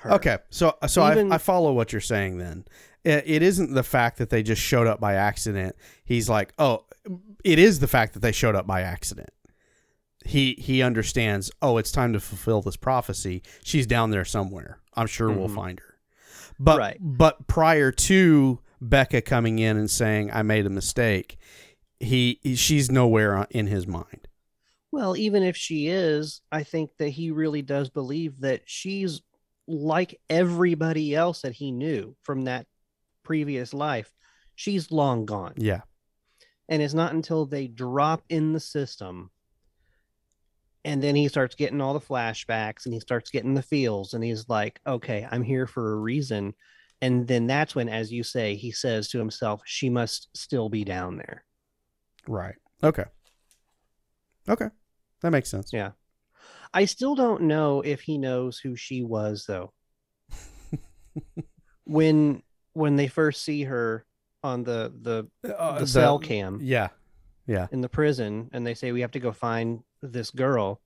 her. 0.00 0.12
Okay, 0.14 0.38
so 0.50 0.76
so 0.86 1.08
Even- 1.10 1.32
I, 1.32 1.36
I 1.36 1.38
follow 1.38 1.72
what 1.72 1.92
you're 1.92 2.00
saying. 2.00 2.38
Then 2.38 2.64
it, 3.04 3.24
it 3.26 3.42
isn't 3.42 3.74
the 3.74 3.82
fact 3.82 4.18
that 4.18 4.30
they 4.30 4.42
just 4.42 4.62
showed 4.62 4.86
up 4.86 5.00
by 5.00 5.14
accident. 5.14 5.76
He's 6.04 6.28
like, 6.28 6.52
oh, 6.58 6.84
it 7.44 7.58
is 7.58 7.80
the 7.80 7.88
fact 7.88 8.14
that 8.14 8.20
they 8.20 8.32
showed 8.32 8.54
up 8.54 8.66
by 8.66 8.82
accident. 8.82 9.30
He 10.28 10.54
he 10.58 10.82
understands. 10.82 11.50
Oh, 11.62 11.78
it's 11.78 11.90
time 11.90 12.12
to 12.12 12.20
fulfill 12.20 12.60
this 12.60 12.76
prophecy. 12.76 13.42
She's 13.64 13.86
down 13.86 14.10
there 14.10 14.26
somewhere. 14.26 14.78
I'm 14.94 15.06
sure 15.06 15.30
we'll 15.30 15.48
Mhm. 15.48 15.54
find 15.54 15.80
her. 15.80 15.94
But 16.58 16.78
Right. 16.78 16.98
but 17.00 17.46
prior 17.46 17.90
to 17.92 18.60
Beka 18.82 19.24
coming 19.24 19.58
in 19.58 19.76
and 19.78 19.90
saying 19.90 20.30
I 20.30 20.42
made 20.42 20.66
a 20.66 20.70
mistake, 20.70 21.38
he, 21.98 22.40
he 22.42 22.56
she's 22.56 22.90
nowhere 22.90 23.46
in 23.50 23.68
his 23.68 23.86
mind. 23.86 24.28
Well, 24.92 25.16
even 25.16 25.42
if 25.42 25.56
she 25.56 25.88
is, 25.88 26.42
I 26.52 26.62
think 26.62 26.90
that 26.98 27.10
he 27.10 27.30
really 27.30 27.62
does 27.62 27.88
believe 27.90 28.40
that 28.40 28.62
she's 28.66 29.22
like 29.66 30.20
everybody 30.28 31.14
else 31.14 31.42
that 31.42 31.54
he 31.54 31.72
knew 31.72 32.16
from 32.22 32.42
that 32.44 32.66
previous 33.22 33.72
life. 33.72 34.12
She's 34.54 34.90
long 34.90 35.24
gone. 35.26 35.54
Yeah. 35.56 35.82
And 36.68 36.82
it's 36.82 36.94
not 36.94 37.14
until 37.14 37.46
they 37.46 37.66
drop 37.66 38.24
in 38.28 38.52
the 38.52 38.60
system 38.60 39.30
and 40.88 41.02
then 41.02 41.14
he 41.14 41.28
starts 41.28 41.54
getting 41.54 41.82
all 41.82 41.92
the 41.92 42.00
flashbacks 42.00 42.86
and 42.86 42.94
he 42.94 43.00
starts 43.00 43.30
getting 43.30 43.52
the 43.52 43.60
feels 43.60 44.14
and 44.14 44.24
he's 44.24 44.48
like, 44.48 44.80
okay, 44.86 45.28
I'm 45.30 45.42
here 45.42 45.66
for 45.66 45.92
a 45.92 45.96
reason. 45.96 46.54
And 47.02 47.28
then 47.28 47.46
that's 47.46 47.74
when, 47.74 47.90
as 47.90 48.10
you 48.10 48.24
say, 48.24 48.54
he 48.54 48.72
says 48.72 49.10
to 49.10 49.18
himself, 49.18 49.60
she 49.66 49.90
must 49.90 50.28
still 50.34 50.70
be 50.70 50.84
down 50.84 51.18
there. 51.18 51.44
Right. 52.26 52.54
Okay. 52.82 53.04
Okay. 54.48 54.68
That 55.20 55.30
makes 55.30 55.50
sense. 55.50 55.74
Yeah. 55.74 55.90
I 56.72 56.86
still 56.86 57.14
don't 57.14 57.42
know 57.42 57.82
if 57.82 58.00
he 58.00 58.16
knows 58.16 58.58
who 58.58 58.74
she 58.74 59.02
was 59.02 59.44
though. 59.46 59.74
when 61.84 62.42
when 62.72 62.96
they 62.96 63.08
first 63.08 63.44
see 63.44 63.64
her 63.64 64.06
on 64.42 64.64
the 64.64 64.90
the, 65.42 65.54
Uh, 65.54 65.80
the 65.80 65.86
cell 65.86 66.18
cam 66.18 66.60
Yeah. 66.62 66.88
Yeah. 67.48 67.66
in 67.72 67.80
the 67.80 67.88
prison 67.88 68.50
and 68.52 68.64
they 68.64 68.74
say 68.74 68.92
we 68.92 69.00
have 69.00 69.10
to 69.12 69.20
go 69.20 69.32
find 69.32 69.82
this 70.02 70.30
girl. 70.30 70.80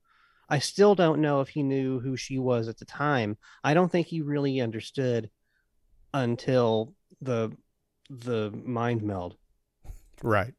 I 0.48 0.60
still 0.60 0.94
don't 0.94 1.20
know 1.20 1.40
if 1.40 1.48
he 1.48 1.62
knew 1.62 1.98
who 2.00 2.16
she 2.16 2.38
was 2.38 2.68
at 2.68 2.78
the 2.78 2.84
time. 2.84 3.36
I 3.64 3.74
don't 3.74 3.90
think 3.90 4.06
he 4.06 4.20
really 4.22 4.60
understood 4.60 5.28
until 6.14 6.94
the 7.20 7.52
the 8.08 8.50
mind 8.64 9.02
meld. 9.02 9.36
Right. 10.22 10.54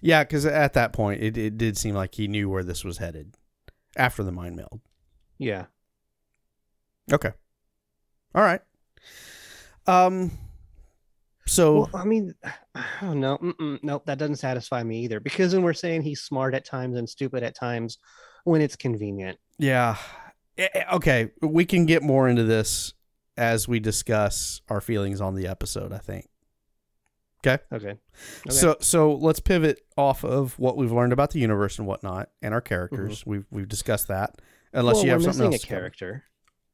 Yeah, 0.00 0.22
because 0.22 0.46
at 0.46 0.74
that 0.74 0.92
point, 0.92 1.22
it, 1.22 1.36
it 1.36 1.58
did 1.58 1.76
seem 1.76 1.94
like 1.94 2.14
he 2.14 2.28
knew 2.28 2.48
where 2.48 2.62
this 2.62 2.84
was 2.84 2.98
headed 2.98 3.34
after 3.96 4.22
the 4.22 4.32
mind 4.32 4.56
meld. 4.56 4.80
Yeah. 5.38 5.66
Okay. 7.12 7.32
All 8.34 8.42
right. 8.42 8.60
Um. 9.86 10.32
So 11.48 11.74
Well, 11.80 11.90
I 11.94 12.04
mean, 12.04 12.34
I 12.74 12.84
don't 13.00 13.20
know. 13.20 13.38
Mm-mm, 13.38 14.04
that 14.06 14.18
doesn't 14.18 14.36
satisfy 14.36 14.82
me 14.82 15.00
either. 15.04 15.20
Because 15.20 15.52
then 15.52 15.62
we're 15.62 15.72
saying 15.72 16.02
he's 16.02 16.20
smart 16.20 16.54
at 16.54 16.64
times 16.64 16.96
and 16.96 17.08
stupid 17.08 17.42
at 17.42 17.54
times 17.56 17.98
when 18.44 18.60
it's 18.60 18.76
convenient. 18.76 19.38
yeah, 19.58 19.96
Eh, 20.56 20.68
eh, 20.74 20.84
okay. 20.94 21.30
We 21.40 21.64
can 21.64 21.86
get 21.86 22.02
more 22.02 22.28
into 22.28 22.42
this 22.42 22.92
as 23.36 23.68
we 23.68 23.78
discuss 23.78 24.60
our 24.68 24.80
feelings 24.80 25.20
on 25.20 25.34
the 25.36 25.46
episode. 25.46 25.92
I 25.92 25.98
think. 25.98 26.28
Okay. 27.46 27.62
Okay. 27.72 27.94
So 28.50 28.76
so 28.80 29.14
let's 29.14 29.38
pivot 29.38 29.80
off 29.96 30.24
of 30.24 30.58
what 30.58 30.76
we've 30.76 30.90
learned 30.90 31.12
about 31.12 31.30
the 31.30 31.38
universe 31.38 31.78
and 31.78 31.86
whatnot 31.86 32.30
and 32.42 32.52
our 32.52 32.60
characters. 32.60 33.24
We've 33.24 33.46
we've 33.52 33.68
discussed 33.68 34.08
that. 34.08 34.40
Unless 34.72 34.96
Well, 34.96 35.04
you 35.04 35.10
have 35.12 35.20
we're 35.20 35.32
something 35.32 35.50
missing 35.50 35.54
else. 35.54 35.64
a 35.64 35.66
character. 35.68 36.24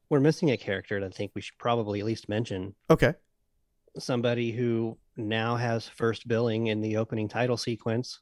We're 0.09 0.19
missing 0.19 0.49
a 0.51 0.57
character 0.57 0.99
that 0.99 1.05
I 1.05 1.09
think 1.09 1.31
we 1.35 1.41
should 1.41 1.57
probably 1.59 1.99
at 1.99 2.05
least 2.07 2.27
mention. 2.27 2.73
Okay. 2.89 3.13
Somebody 3.97 4.51
who 4.51 4.97
now 5.17 5.55
has 5.55 5.87
first 5.87 6.27
billing 6.27 6.67
in 6.67 6.81
the 6.81 6.97
opening 6.97 7.27
title 7.27 7.57
sequence. 7.57 8.19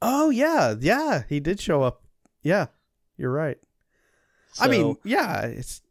Oh 0.00 0.30
yeah, 0.30 0.74
yeah. 0.78 1.22
He 1.28 1.40
did 1.40 1.60
show 1.60 1.82
up. 1.82 2.02
Yeah, 2.42 2.66
you're 3.16 3.32
right. 3.32 3.58
I 4.60 4.68
mean, 4.68 4.96
yeah. 5.04 5.42
It's 5.42 5.82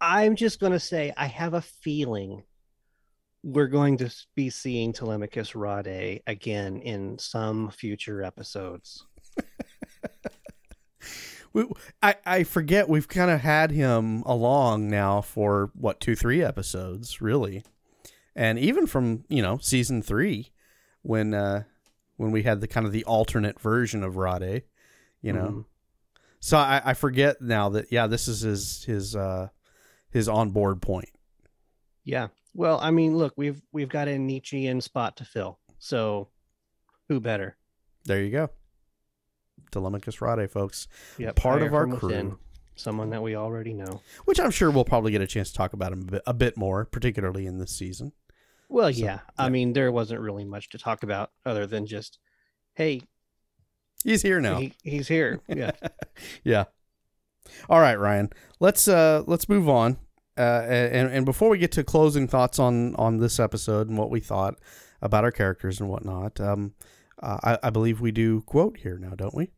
I'm 0.00 0.36
just 0.36 0.60
going 0.60 0.72
to 0.72 0.80
say 0.80 1.12
I 1.16 1.26
have 1.26 1.54
a 1.54 1.62
feeling 1.62 2.42
we're 3.44 3.68
going 3.68 3.96
to 3.98 4.14
be 4.34 4.50
seeing 4.50 4.92
Telemachus 4.92 5.52
Rhade 5.52 6.22
again 6.26 6.80
in 6.80 7.18
some 7.18 7.70
future 7.70 8.22
episodes. 8.22 9.04
we, 11.52 11.66
I 12.02 12.16
I 12.24 12.44
forget 12.44 12.88
we've 12.88 13.08
kind 13.08 13.30
of 13.30 13.40
had 13.40 13.70
him 13.70 14.22
along 14.22 14.88
now 14.88 15.20
for 15.20 15.70
what 15.74 16.00
two 16.00 16.14
three 16.14 16.42
episodes 16.42 17.20
really, 17.20 17.64
and 18.34 18.58
even 18.58 18.86
from 18.86 19.24
you 19.28 19.42
know 19.42 19.58
season 19.58 20.02
three 20.02 20.52
when 21.02 21.34
uh 21.34 21.64
when 22.16 22.30
we 22.30 22.42
had 22.42 22.60
the 22.60 22.68
kind 22.68 22.86
of 22.86 22.92
the 22.92 23.04
alternate 23.04 23.58
version 23.60 24.02
of 24.04 24.16
Rhade, 24.16 24.62
you 25.20 25.32
know. 25.32 25.48
Mhm. 25.48 25.64
So 26.40 26.56
I, 26.58 26.80
I 26.84 26.94
forget 26.94 27.40
now 27.40 27.68
that 27.70 27.90
yeah 27.90 28.06
this 28.06 28.28
is 28.28 28.40
his 28.40 28.84
his 28.84 29.16
uh 29.16 29.48
his 30.10 30.28
on 30.28 30.50
board 30.50 30.82
point. 30.82 31.08
Yeah. 32.04 32.28
Well, 32.54 32.78
I 32.82 32.90
mean, 32.90 33.16
look, 33.16 33.32
we've 33.36 33.62
we've 33.72 33.88
got 33.88 34.08
a 34.08 34.18
Nietzschean 34.18 34.80
spot 34.80 35.16
to 35.18 35.24
fill. 35.24 35.58
So 35.78 36.28
who 37.08 37.20
better? 37.20 37.56
There 38.04 38.22
you 38.22 38.30
go. 38.30 38.50
Telemachus 39.70 40.20
Rhade, 40.20 40.50
folks. 40.50 40.88
Yep, 41.18 41.36
Part 41.36 41.62
of 41.62 41.72
our 41.72 41.82
from 41.82 41.90
within, 41.92 42.30
crew. 42.30 42.38
Someone 42.74 43.10
that 43.10 43.22
we 43.22 43.36
already 43.36 43.72
know. 43.72 44.00
Which 44.24 44.40
I'm 44.40 44.50
sure 44.50 44.70
we'll 44.70 44.84
probably 44.84 45.12
get 45.12 45.20
a 45.22 45.26
chance 45.26 45.50
to 45.50 45.56
talk 45.56 45.72
about 45.72 45.92
him 45.92 46.00
a 46.02 46.04
bit, 46.12 46.22
a 46.26 46.34
bit 46.34 46.56
more, 46.56 46.84
particularly 46.84 47.46
in 47.46 47.58
this 47.58 47.70
season. 47.70 48.12
Well, 48.72 48.92
So, 48.92 48.98
yeah. 49.04 49.20
I 49.36 49.48
mean, 49.50 49.72
there 49.72 49.92
wasn't 49.92 50.20
really 50.20 50.44
much 50.44 50.70
to 50.70 50.78
talk 50.78 51.02
about 51.02 51.30
other 51.44 51.66
than 51.66 51.86
just, 51.86 52.18
hey, 52.74 53.02
He's 54.04 54.22
here 54.22 54.40
now. 54.40 54.56
he, 54.58 54.72
he's 54.82 55.06
here. 55.06 55.40
Yeah. 55.48 55.70
yeah. 56.42 56.64
All 57.68 57.80
right, 57.80 57.98
Ryan. 57.98 58.30
Let's 58.58 58.88
uh 58.88 59.22
let's 59.26 59.48
move 59.48 59.68
on. 59.68 59.98
Uh 60.36 60.62
and 60.66 61.08
and 61.12 61.24
before 61.26 61.50
we 61.50 61.58
get 61.58 61.70
to 61.72 61.84
closing 61.84 62.26
thoughts 62.26 62.58
on 62.58 62.96
on 62.96 63.18
this 63.18 63.38
episode 63.38 63.88
and 63.88 63.96
what 63.98 64.10
we 64.10 64.18
thought 64.20 64.54
about 65.00 65.22
our 65.24 65.30
characters 65.30 65.80
and 65.80 65.88
whatnot, 65.88 66.40
um 66.40 66.74
uh, 67.22 67.38
I, 67.62 67.68
I 67.68 67.70
believe 67.70 68.00
we 68.00 68.10
do 68.10 68.40
quote 68.42 68.78
here 68.78 68.98
now, 68.98 69.14
don't 69.14 69.34
we? 69.34 69.50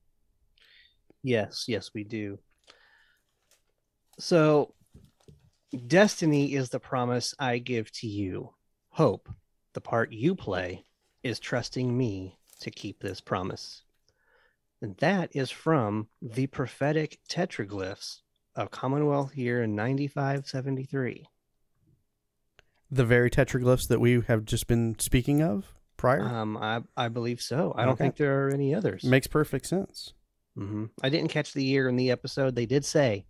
yes, 1.22 1.64
yes, 1.66 1.90
we 1.94 2.04
do. 2.04 2.38
So, 4.18 4.74
destiny 5.86 6.54
is 6.54 6.68
the 6.70 6.80
promise 6.80 7.34
I 7.38 7.58
give 7.58 7.90
to 7.92 8.06
you. 8.06 8.53
Hope, 8.95 9.28
the 9.72 9.80
part 9.80 10.12
you 10.12 10.34
play, 10.34 10.84
is 11.22 11.38
trusting 11.40 11.97
me 11.97 12.38
to 12.61 12.70
keep 12.70 13.01
this 13.01 13.20
promise. 13.20 13.82
And 14.80 14.97
that 14.99 15.34
is 15.34 15.51
from 15.51 16.09
the 16.20 16.47
prophetic 16.47 17.18
tetraglyphs 17.28 18.20
of 18.55 18.70
Commonwealth 18.70 19.36
year 19.36 19.66
9573. 19.66 21.26
The 22.90 23.05
very 23.05 23.30
tetraglyphs 23.30 23.88
that 23.88 24.01
we 24.01 24.20
have 24.28 24.45
just 24.45 24.66
been 24.68 24.97
speaking 24.99 25.42
of 25.42 25.72
prior 25.97 26.22
Um, 26.22 26.57
I, 26.57 26.82
I 26.97 27.09
believe 27.09 27.40
so. 27.40 27.74
I 27.76 27.84
don't 27.86 27.97
think 27.99 28.16
there 28.16 28.47
are 28.47 28.51
any 28.51 28.74
others. 28.74 29.03
makes 29.05 29.26
perfect 29.26 29.66
sense. 29.66 30.12
hmm 30.57 30.84
I 31.03 31.09
didn't 31.09 31.30
catch 31.30 31.53
the 31.53 31.64
year 31.64 31.88
in 31.88 31.97
the 31.97 32.11
episode. 32.12 32.55
They 32.55 32.66
did 32.66 32.84
say, 32.84 33.26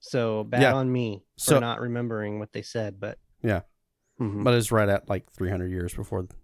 so 0.00 0.44
bad 0.44 0.62
Yeah. 0.62 0.74
on 0.74 0.90
me 0.90 1.24
for 1.36 1.44
So- 1.44 1.58
not 1.60 1.80
remembering 1.80 2.38
what 2.38 2.52
they 2.52 2.62
said. 2.62 2.98
But 2.98 3.18
Yeah. 3.42 3.62
Mhm. 4.22 4.44
But 4.44 4.54
it's 4.54 4.70
right 4.70 4.88
at 4.88 5.08
like 5.08 5.30
300 5.32 5.70
years 5.70 5.94
before 5.94 6.22
the 6.22 6.34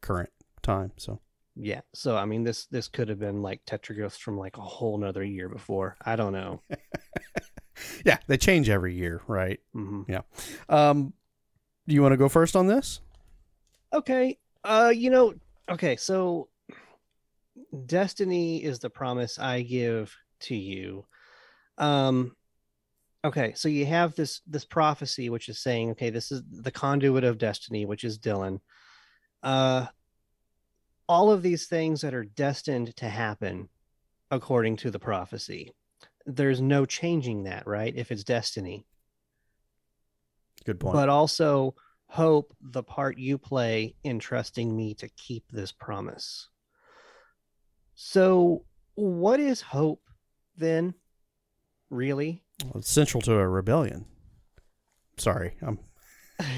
current 0.00 0.30
time, 0.62 0.92
so 0.96 1.20
yeah. 1.54 1.80
So 1.94 2.16
I 2.16 2.24
mean, 2.24 2.44
this 2.44 2.66
this 2.66 2.88
could 2.88 3.08
have 3.08 3.18
been 3.18 3.42
like 3.42 3.64
tetraglyphs 3.64 4.18
from 4.18 4.36
like 4.36 4.56
a 4.56 4.62
whole 4.62 4.98
nother 4.98 5.24
year 5.24 5.48
before. 5.48 5.96
I 6.04 6.16
don't 6.16 6.32
know. 6.32 6.62
yeah, 8.04 8.18
they 8.26 8.36
change 8.36 8.68
every 8.68 8.94
year, 8.94 9.22
right? 9.26 9.60
hmm 9.72 10.02
Um 10.68 11.12
do 11.86 11.94
you 11.94 12.02
want 12.02 12.12
to 12.12 12.16
go 12.18 12.28
first 12.28 12.54
on 12.56 12.66
this? 12.66 13.00
Okay. 13.92 14.38
Uh, 14.62 14.92
you 14.94 15.08
know, 15.08 15.32
okay. 15.70 15.96
So, 15.96 16.48
destiny 17.86 18.62
is 18.62 18.78
the 18.78 18.90
promise 18.90 19.38
I 19.38 19.62
give 19.62 20.14
to 20.40 20.54
you. 20.56 21.06
Um. 21.78 22.36
Okay, 23.24 23.52
so 23.56 23.68
you 23.68 23.84
have 23.86 24.14
this 24.14 24.40
this 24.46 24.64
prophecy 24.64 25.28
which 25.28 25.48
is 25.48 25.58
saying, 25.58 25.90
okay, 25.90 26.10
this 26.10 26.30
is 26.30 26.42
the 26.50 26.70
conduit 26.70 27.24
of 27.24 27.38
destiny, 27.38 27.84
which 27.84 28.04
is 28.04 28.18
Dylan. 28.18 28.60
Uh, 29.42 29.86
all 31.08 31.30
of 31.30 31.42
these 31.42 31.66
things 31.66 32.02
that 32.02 32.14
are 32.14 32.24
destined 32.24 32.94
to 32.96 33.08
happen 33.08 33.68
according 34.30 34.76
to 34.76 34.90
the 34.90 34.98
prophecy. 34.98 35.72
There's 36.26 36.60
no 36.60 36.84
changing 36.84 37.44
that, 37.44 37.66
right? 37.66 37.92
If 37.96 38.12
it's 38.12 38.24
destiny. 38.24 38.84
Good 40.64 40.80
point. 40.80 40.94
but 40.94 41.08
also 41.08 41.74
hope 42.08 42.54
the 42.60 42.82
part 42.82 43.18
you 43.18 43.38
play 43.38 43.94
in 44.04 44.18
trusting 44.18 44.74
me 44.74 44.94
to 44.94 45.08
keep 45.10 45.44
this 45.50 45.72
promise. 45.72 46.48
So, 47.94 48.64
what 48.94 49.40
is 49.40 49.60
hope 49.60 50.02
then? 50.56 50.94
Really? 51.90 52.42
Well, 52.64 52.78
it's 52.78 52.90
central 52.90 53.20
to 53.22 53.34
a 53.34 53.48
rebellion. 53.48 54.06
Sorry. 55.16 55.56
I'm 55.62 55.78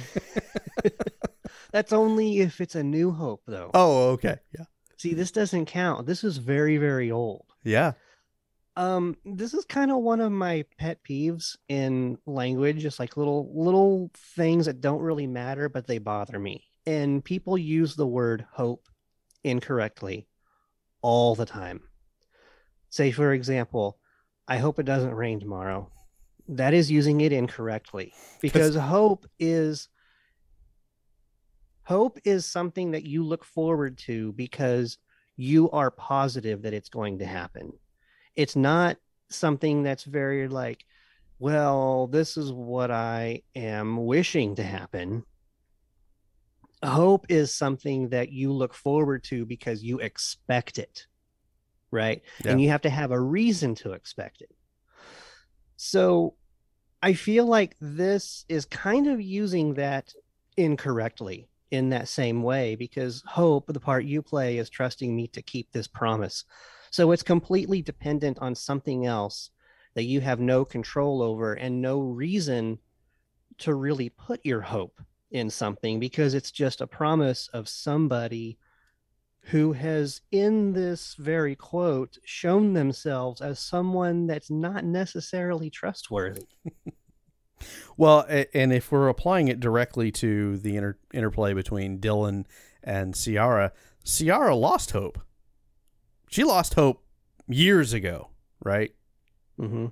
That's 1.72 1.92
only 1.92 2.40
if 2.40 2.61
it's 2.61 2.74
a 2.74 2.82
new 2.82 3.12
hope, 3.12 3.42
though. 3.46 3.70
Oh, 3.74 4.11
okay. 4.11 4.36
Yeah. 4.57 4.64
See, 4.96 5.14
this 5.14 5.30
doesn't 5.30 5.66
count. 5.66 6.07
This 6.07 6.24
is 6.24 6.36
very, 6.36 6.76
very 6.76 7.11
old. 7.11 7.46
Yeah. 7.64 7.92
Um, 8.76 9.16
this 9.24 9.55
is 9.55 9.64
kind 9.64 9.90
of 9.90 9.98
one 9.98 10.20
of 10.20 10.32
my 10.32 10.64
pet 10.78 10.98
peeves 11.03 11.57
in 11.68 12.18
language, 12.26 12.80
just 12.80 12.98
like 12.98 13.16
little 13.16 13.51
little 13.55 14.11
things 14.36 14.66
that 14.66 14.80
don't 14.80 15.03
really 15.03 15.26
matter, 15.26 15.68
but 15.68 15.86
they 15.86 15.98
bother 15.98 16.38
me. 16.38 16.64
And 16.86 17.24
people 17.24 17.59
use 17.59 17.94
the 17.94 18.07
word 18.07 18.46
hope 18.53 18.86
incorrectly 19.44 20.28
all 21.03 21.34
the 21.34 21.46
time. 21.46 21.82
Say, 22.90 23.11
for 23.11 23.32
example, 23.32 23.98
I 24.51 24.59
hope 24.59 24.80
it 24.80 24.84
doesn't 24.84 25.14
rain 25.14 25.38
tomorrow. 25.38 25.88
That 26.48 26.74
is 26.74 26.90
using 26.90 27.20
it 27.20 27.32
incorrectly 27.32 28.12
because 28.42 28.74
hope 28.74 29.24
is 29.38 29.88
hope 31.84 32.18
is 32.24 32.46
something 32.46 32.90
that 32.90 33.05
you 33.05 33.24
look 33.24 33.44
forward 33.44 33.96
to 33.98 34.32
because 34.32 34.98
you 35.36 35.70
are 35.70 35.92
positive 35.92 36.62
that 36.62 36.74
it's 36.74 36.88
going 36.88 37.20
to 37.20 37.26
happen. 37.26 37.72
It's 38.34 38.57
not 38.57 38.96
something 39.28 39.84
that's 39.84 40.03
very 40.03 40.48
like, 40.48 40.84
well, 41.38 42.09
this 42.09 42.36
is 42.36 42.53
what 42.53 42.90
I 42.90 43.42
am 43.55 44.05
wishing 44.05 44.57
to 44.57 44.64
happen. 44.64 45.22
Hope 46.84 47.26
is 47.28 47.55
something 47.55 48.09
that 48.09 48.32
you 48.32 48.53
look 48.53 48.74
forward 48.74 49.22
to 49.24 49.46
because 49.46 49.84
you 49.84 50.01
expect 50.01 50.78
it, 50.78 51.07
right? 51.91 52.22
Yeah. 52.45 52.53
And 52.53 52.61
you 52.61 52.68
have 52.70 52.82
to 52.82 52.91
have 52.91 53.11
a 53.11 53.20
reason 53.20 53.74
to 53.76 53.93
expect 53.93 54.43
it. 54.43 54.51
So 55.76 56.34
I 57.03 57.14
feel 57.14 57.47
like 57.47 57.76
this 57.80 58.45
is 58.49 58.64
kind 58.66 59.07
of 59.07 59.20
using 59.20 59.74
that 59.74 60.12
incorrectly 60.57 61.49
in 61.70 61.91
that 61.91 62.09
same 62.09 62.43
way 62.43 62.74
because 62.74 63.22
hope, 63.26 63.66
the 63.68 63.80
part 63.80 64.05
you 64.05 64.22
play, 64.22 64.59
is 64.59 64.68
trusting 64.68 65.14
me 65.14 65.28
to 65.28 65.43
keep 65.43 65.72
this 65.72 65.86
promise. 65.86 66.45
So 66.91 67.12
it's 67.12 67.22
completely 67.22 67.80
dependent 67.80 68.38
on 68.41 68.55
something 68.55 69.07
else 69.07 69.51
that 69.95 70.05
you 70.05 70.20
have 70.20 70.41
no 70.41 70.64
control 70.64 71.22
over 71.22 71.55
and 71.55 71.80
no 71.80 72.01
reason 72.01 72.78
to 73.59 73.74
really 73.74 74.09
put 74.09 74.41
your 74.45 74.61
hope 74.61 75.01
in 75.30 75.49
something 75.49 76.01
because 76.01 76.34
it's 76.34 76.51
just 76.51 76.80
a 76.80 76.86
promise 76.86 77.49
of 77.53 77.68
somebody 77.68 78.59
who 79.45 79.72
has, 79.72 80.20
in 80.30 80.72
this 80.72 81.14
very 81.18 81.57
quote, 81.57 82.18
shown 82.24 82.74
themselves 82.74 83.41
as 83.41 83.59
someone 83.59 84.26
that's 84.26 84.51
not 84.51 84.84
necessarily 84.84 85.70
trustworthy. 85.70 86.47
Well, 87.97 88.24
and 88.55 88.72
if 88.72 88.91
we're 88.91 89.09
applying 89.09 89.49
it 89.49 89.61
directly 89.61 90.11
to 90.12 90.57
the 90.57 90.76
inter- 90.76 90.99
interplay 91.12 91.53
between 91.53 91.99
Dylan 91.99 92.47
and 92.82 93.14
Ciara, 93.14 93.72
Ciara 94.05 94.55
lost 94.55 94.93
hope. 94.93 95.18
She 96.30 96.45
lost 96.45 96.74
hope 96.74 97.05
years 97.49 97.93
ago, 97.93 98.30
right? 98.64 98.95
Mm-hmm. 99.61 99.86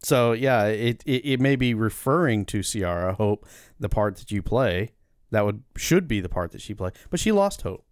So 0.00 0.32
yeah, 0.32 0.66
it, 0.66 1.02
it 1.06 1.24
it 1.24 1.40
may 1.40 1.56
be 1.56 1.72
referring 1.72 2.44
to 2.46 2.62
Ciara 2.62 3.14
Hope, 3.14 3.46
the 3.80 3.88
part 3.88 4.16
that 4.16 4.30
you 4.30 4.42
play. 4.42 4.92
That 5.30 5.46
would 5.46 5.62
should 5.76 6.06
be 6.06 6.20
the 6.20 6.28
part 6.28 6.52
that 6.52 6.60
she 6.60 6.74
played, 6.74 6.92
but 7.10 7.18
she 7.18 7.32
lost 7.32 7.62
hope. 7.62 7.84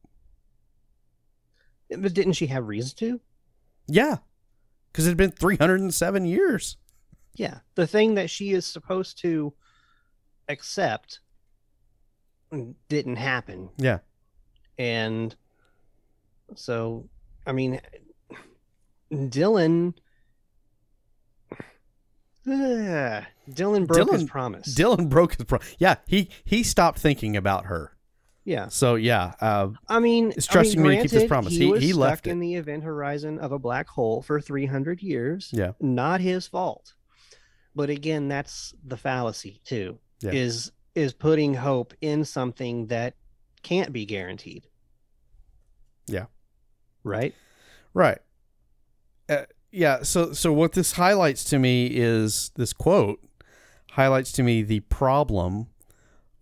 But 1.99 2.15
didn't 2.15 2.35
she 2.35 2.47
have 2.49 2.69
reason 2.69 2.97
to? 2.99 3.21
Yeah, 3.87 4.19
because 4.91 5.07
it 5.07 5.11
had 5.11 5.17
been 5.17 5.31
three 5.33 5.57
hundred 5.57 5.81
and 5.81 5.93
seven 5.93 6.25
years. 6.25 6.77
Yeah. 7.35 7.59
The 7.75 7.87
thing 7.87 8.15
that 8.15 8.29
she 8.31 8.53
is 8.53 8.67
supposed 8.67 9.19
to 9.23 9.55
accept 10.49 11.21
didn't 12.89 13.17
happen. 13.17 13.71
Yeah, 13.79 14.01
And 14.79 15.35
so, 16.55 17.09
I 17.47 17.53
mean, 17.53 17.81
Dylan. 19.11 19.95
Ugh, 21.51 21.65
Dylan 23.51 23.87
broke 23.87 24.13
his 24.13 24.25
promise. 24.25 24.75
Dylan 24.75 25.09
broke 25.09 25.37
his 25.37 25.47
promise. 25.47 25.75
Yeah, 25.79 25.97
he 26.07 26.29
he 26.45 26.63
stopped 26.63 26.99
thinking 26.99 27.37
about 27.37 27.67
her. 27.67 27.92
Yeah. 28.45 28.69
So 28.69 28.95
yeah, 28.97 29.33
uh, 29.41 29.69
I 29.89 29.99
mean, 30.01 30.33
It's 30.37 30.49
I 30.51 30.55
mean, 30.55 30.63
trusting 30.65 30.83
me 30.83 30.97
to 30.97 31.03
keep 31.03 31.11
this 31.11 31.29
promise. 31.29 31.53
He, 31.53 31.67
He- 31.73 31.79
he 31.79 31.89
stuck 31.93 32.01
left 32.01 32.27
in 32.27 32.39
it. 32.39 32.41
the 32.41 32.55
event 32.57 32.85
horizon 32.85 33.39
of 33.39 33.53
a 33.53 33.59
black 33.59 33.89
hole 33.89 34.23
for 34.23 34.41
300 34.41 35.03
years. 35.03 35.51
Yeah. 35.53 35.73
Not 35.81 36.21
his 36.21 36.47
fault. 36.47 36.95
But 37.75 37.89
again, 37.89 38.29
that's 38.29 38.75
the 38.85 38.97
fallacy 38.97 39.61
too. 39.65 39.99
Yeah. 40.21 40.33
Is 40.33 40.73
is 40.95 41.13
putting 41.15 41.55
hope 41.55 41.95
in 42.03 42.25
something 42.25 42.89
that 42.89 43.15
can't 43.63 43.93
be 43.93 44.05
guaranteed. 44.05 44.67
Yeah. 46.07 46.27
Right? 47.05 47.35
Right. 47.95 48.19
Uh, 49.29 49.45
yeah. 49.71 50.03
So 50.03 50.33
so 50.33 50.53
what 50.53 50.73
this 50.73 50.93
highlights 50.93 51.45
to 51.45 51.59
me 51.59 51.87
is 51.87 52.51
this 52.57 52.73
quote 52.73 53.21
highlights 53.93 54.33
to 54.33 54.43
me 54.43 54.63
the 54.63 54.81
problem 54.81 55.69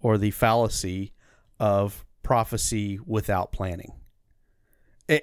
or 0.01 0.19
the 0.19 0.31
fallacy 0.31 1.13
of 1.61 2.05
prophecy 2.23 2.99
without 3.07 3.53
planning. 3.53 3.93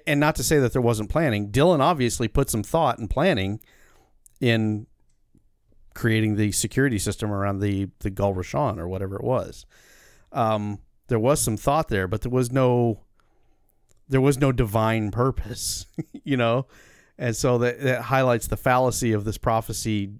And 0.05 0.19
not 0.19 0.35
to 0.35 0.43
say 0.43 0.59
that 0.59 0.73
there 0.73 0.81
wasn't 0.81 1.09
planning. 1.09 1.49
Dylan 1.49 1.79
obviously 1.79 2.27
put 2.27 2.49
some 2.49 2.63
thought 2.63 2.99
and 2.99 3.09
planning 3.09 3.59
in 4.39 4.85
creating 5.93 6.35
the 6.35 6.51
security 6.51 6.99
system 6.99 7.31
around 7.31 7.59
the 7.59 7.89
the 7.99 8.09
Gul 8.09 8.35
Rashan 8.35 8.77
or 8.77 8.87
whatever 8.87 9.15
it 9.15 9.23
was. 9.23 9.65
Um, 10.31 10.79
there 11.07 11.19
was 11.19 11.41
some 11.41 11.57
thought 11.57 11.87
there, 11.87 12.07
but 12.07 12.21
there 12.21 12.31
was 12.31 12.51
no 12.51 13.05
there 14.09 14.21
was 14.21 14.37
no 14.37 14.51
divine 14.51 15.09
purpose, 15.09 15.85
you 16.23 16.37
know, 16.37 16.67
and 17.17 17.35
so 17.35 17.57
that, 17.59 17.81
that 17.81 18.03
highlights 18.03 18.47
the 18.47 18.57
fallacy 18.57 19.13
of 19.13 19.23
this 19.23 19.37
prophecy 19.37 20.11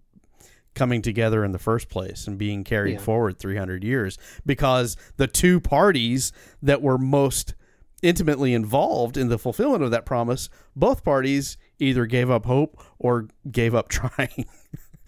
coming 0.78 1.02
together 1.02 1.44
in 1.44 1.52
the 1.52 1.60
first 1.60 1.90
place 1.90 2.28
and 2.28 2.38
being 2.38 2.64
carried 2.64 2.94
Yeah. 2.94 3.00
forward 3.00 3.40
300 3.40 3.84
years 3.84 4.18
because 4.46 4.96
the 5.18 5.28
two 5.28 5.60
parties 5.60 6.32
that 6.62 6.82
were 6.82 6.98
most 7.00 7.56
intimately 8.04 8.54
involved 8.54 9.18
in 9.18 9.28
the 9.28 9.40
fulfillment 9.40 9.84
of 9.84 9.90
that 9.92 10.06
promise 10.06 10.50
both 10.76 11.04
parties 11.04 11.58
either 11.80 12.06
gave 12.06 12.30
up 12.30 12.46
hope 12.46 12.80
or 13.00 13.28
gave 13.50 13.74
up 13.74 13.90
trying 14.00 14.46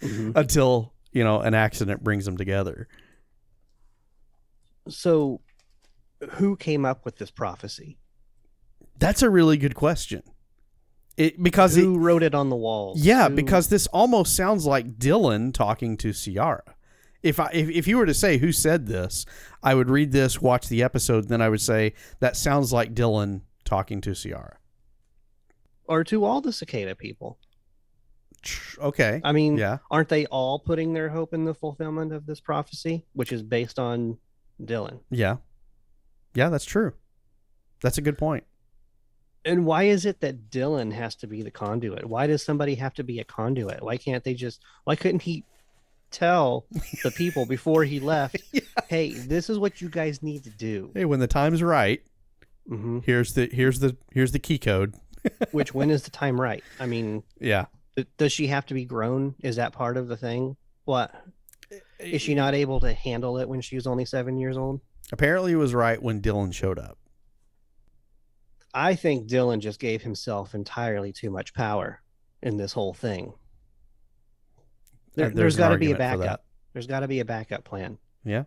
Mhm. 0.00 0.36
until 0.36 0.92
you 1.12 1.22
know 1.22 1.40
an 1.40 1.54
accident 1.54 2.02
brings 2.02 2.24
them 2.24 2.36
together 2.36 2.88
So 4.88 5.40
who 6.32 6.56
came 6.56 6.84
up 6.84 7.04
with 7.04 7.16
this 7.18 7.30
prophecy? 7.30 7.96
that's 8.98 9.22
a 9.22 9.30
really 9.30 9.56
good 9.56 9.74
question 9.74 10.22
it 11.16 11.42
because 11.42 11.76
it, 11.76 11.82
who 11.82 11.98
wrote 11.98 12.22
it 12.22 12.34
on 12.34 12.48
the 12.50 12.56
walls? 12.56 13.00
Yeah, 13.00 13.28
Who- 13.28 13.36
because 13.36 13.68
this 13.68 13.86
almost 13.88 14.34
sounds 14.36 14.66
like 14.66 14.98
Dylan 14.98 15.52
talking 15.52 15.96
to 15.98 16.12
Ciara. 16.12 16.62
If 17.22 17.38
I 17.38 17.50
if, 17.52 17.68
if 17.68 17.86
you 17.86 17.98
were 17.98 18.06
to 18.06 18.14
say 18.14 18.38
who 18.38 18.50
said 18.52 18.86
this, 18.86 19.26
I 19.62 19.74
would 19.74 19.90
read 19.90 20.12
this, 20.12 20.40
watch 20.40 20.68
the 20.68 20.82
episode, 20.82 21.28
then 21.28 21.42
I 21.42 21.48
would 21.50 21.60
say 21.60 21.92
that 22.20 22.36
sounds 22.36 22.72
like 22.72 22.94
Dylan 22.94 23.42
talking 23.64 24.00
to 24.02 24.14
Ciara. 24.14 24.56
or 25.84 26.02
to 26.04 26.24
all 26.24 26.40
the 26.40 26.52
cicada 26.52 26.94
people. 26.94 27.38
Okay. 28.78 29.20
I 29.22 29.32
mean, 29.32 29.58
Yeah. 29.58 29.78
aren't 29.90 30.08
they 30.08 30.24
all 30.26 30.58
putting 30.60 30.94
their 30.94 31.10
hope 31.10 31.34
in 31.34 31.44
the 31.44 31.52
fulfillment 31.52 32.12
of 32.12 32.24
this 32.26 32.40
prophecy, 32.40 33.04
which 33.12 33.32
is 33.32 33.42
based 33.42 33.78
on 33.78 34.16
Dylan? 34.62 35.00
Yeah. 35.10 35.36
Yeah, 36.34 36.48
that's 36.48 36.64
true. 36.64 36.94
That's 37.82 37.98
a 37.98 38.02
good 38.02 38.16
point. 38.16 38.44
And 39.44 39.64
why 39.64 39.84
is 39.84 40.04
it 40.04 40.20
that 40.20 40.50
Dylan 40.50 40.92
has 40.92 41.14
to 41.16 41.26
be 41.26 41.42
the 41.42 41.50
conduit? 41.50 42.04
Why 42.04 42.26
does 42.26 42.42
somebody 42.42 42.74
have 42.74 42.92
to 42.94 43.04
be 43.04 43.20
a 43.20 43.24
conduit? 43.24 43.82
Why 43.82 43.96
can't 43.96 44.22
they 44.22 44.34
just 44.34 44.60
why 44.84 44.96
couldn't 44.96 45.22
he 45.22 45.44
tell 46.10 46.66
the 47.04 47.10
people 47.10 47.46
before 47.46 47.84
he 47.84 48.00
left, 48.00 48.36
"Hey, 48.88 49.12
this 49.12 49.48
is 49.48 49.58
what 49.58 49.80
you 49.80 49.88
guys 49.88 50.22
need 50.22 50.44
to 50.44 50.50
do." 50.50 50.90
Hey, 50.94 51.04
when 51.06 51.20
the 51.20 51.26
time's 51.26 51.62
right, 51.62 52.02
hmm 52.68 52.98
here's 53.04 53.32
the 53.32 53.48
here's 53.52 53.78
the 53.80 53.96
here's 54.12 54.32
the 54.32 54.38
key 54.38 54.58
code. 54.58 54.94
Which 55.52 55.72
when 55.74 55.90
is 55.90 56.02
the 56.02 56.10
time 56.10 56.40
right? 56.40 56.62
I 56.78 56.86
mean, 56.86 57.22
Yeah. 57.40 57.66
th- 57.96 58.08
does 58.18 58.32
she 58.32 58.46
have 58.48 58.66
to 58.66 58.74
be 58.74 58.84
grown? 58.84 59.34
Is 59.42 59.56
that 59.56 59.72
part 59.72 59.96
of 59.96 60.08
the 60.08 60.16
thing? 60.16 60.56
What 60.84 61.14
is 61.98 62.20
she 62.22 62.34
not 62.34 62.54
able 62.54 62.80
to 62.80 62.92
handle 62.92 63.38
it 63.38 63.48
when 63.48 63.60
she 63.60 63.76
was 63.76 63.86
only 63.86 64.04
7 64.04 64.38
years 64.38 64.56
old? 64.56 64.80
Apparently 65.12 65.52
it 65.52 65.56
was 65.56 65.74
right 65.74 66.02
when 66.02 66.20
Dylan 66.22 66.52
showed 66.54 66.78
up. 66.78 66.96
I 68.72 68.94
think 68.94 69.28
Dylan 69.28 69.58
just 69.58 69.80
gave 69.80 70.02
himself 70.02 70.54
entirely 70.54 71.12
too 71.12 71.30
much 71.30 71.54
power 71.54 72.00
in 72.42 72.56
this 72.56 72.72
whole 72.72 72.94
thing. 72.94 73.32
There, 75.14 75.30
there's 75.30 75.56
an 75.56 75.60
got 75.60 75.68
to 75.70 75.78
be 75.78 75.86
a 75.86 75.90
argument 75.90 76.12
for 76.12 76.18
that. 76.18 76.24
backup. 76.24 76.44
There's 76.72 76.86
got 76.86 77.00
to 77.00 77.08
be 77.08 77.20
a 77.20 77.24
backup 77.24 77.64
plan. 77.64 77.98
Yeah. 78.24 78.44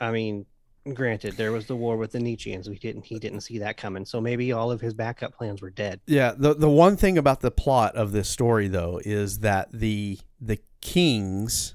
I 0.00 0.10
mean, 0.10 0.46
granted, 0.92 1.36
there 1.36 1.52
was 1.52 1.66
the 1.66 1.76
war 1.76 1.96
with 1.96 2.12
the 2.12 2.18
Nietzscheans. 2.18 2.68
We 2.68 2.78
didn't. 2.78 3.04
He 3.04 3.18
didn't 3.18 3.40
see 3.40 3.58
that 3.58 3.76
coming. 3.76 4.04
So 4.04 4.20
maybe 4.20 4.52
all 4.52 4.70
of 4.70 4.80
his 4.80 4.94
backup 4.94 5.34
plans 5.34 5.62
were 5.62 5.70
dead. 5.70 6.00
Yeah, 6.06 6.34
the 6.36 6.54
the 6.54 6.68
one 6.68 6.96
thing 6.96 7.18
about 7.18 7.40
the 7.40 7.50
plot 7.50 7.96
of 7.96 8.12
this 8.12 8.28
story 8.28 8.68
though 8.68 9.00
is 9.04 9.40
that 9.40 9.72
the 9.72 10.18
the 10.40 10.58
kings 10.80 11.74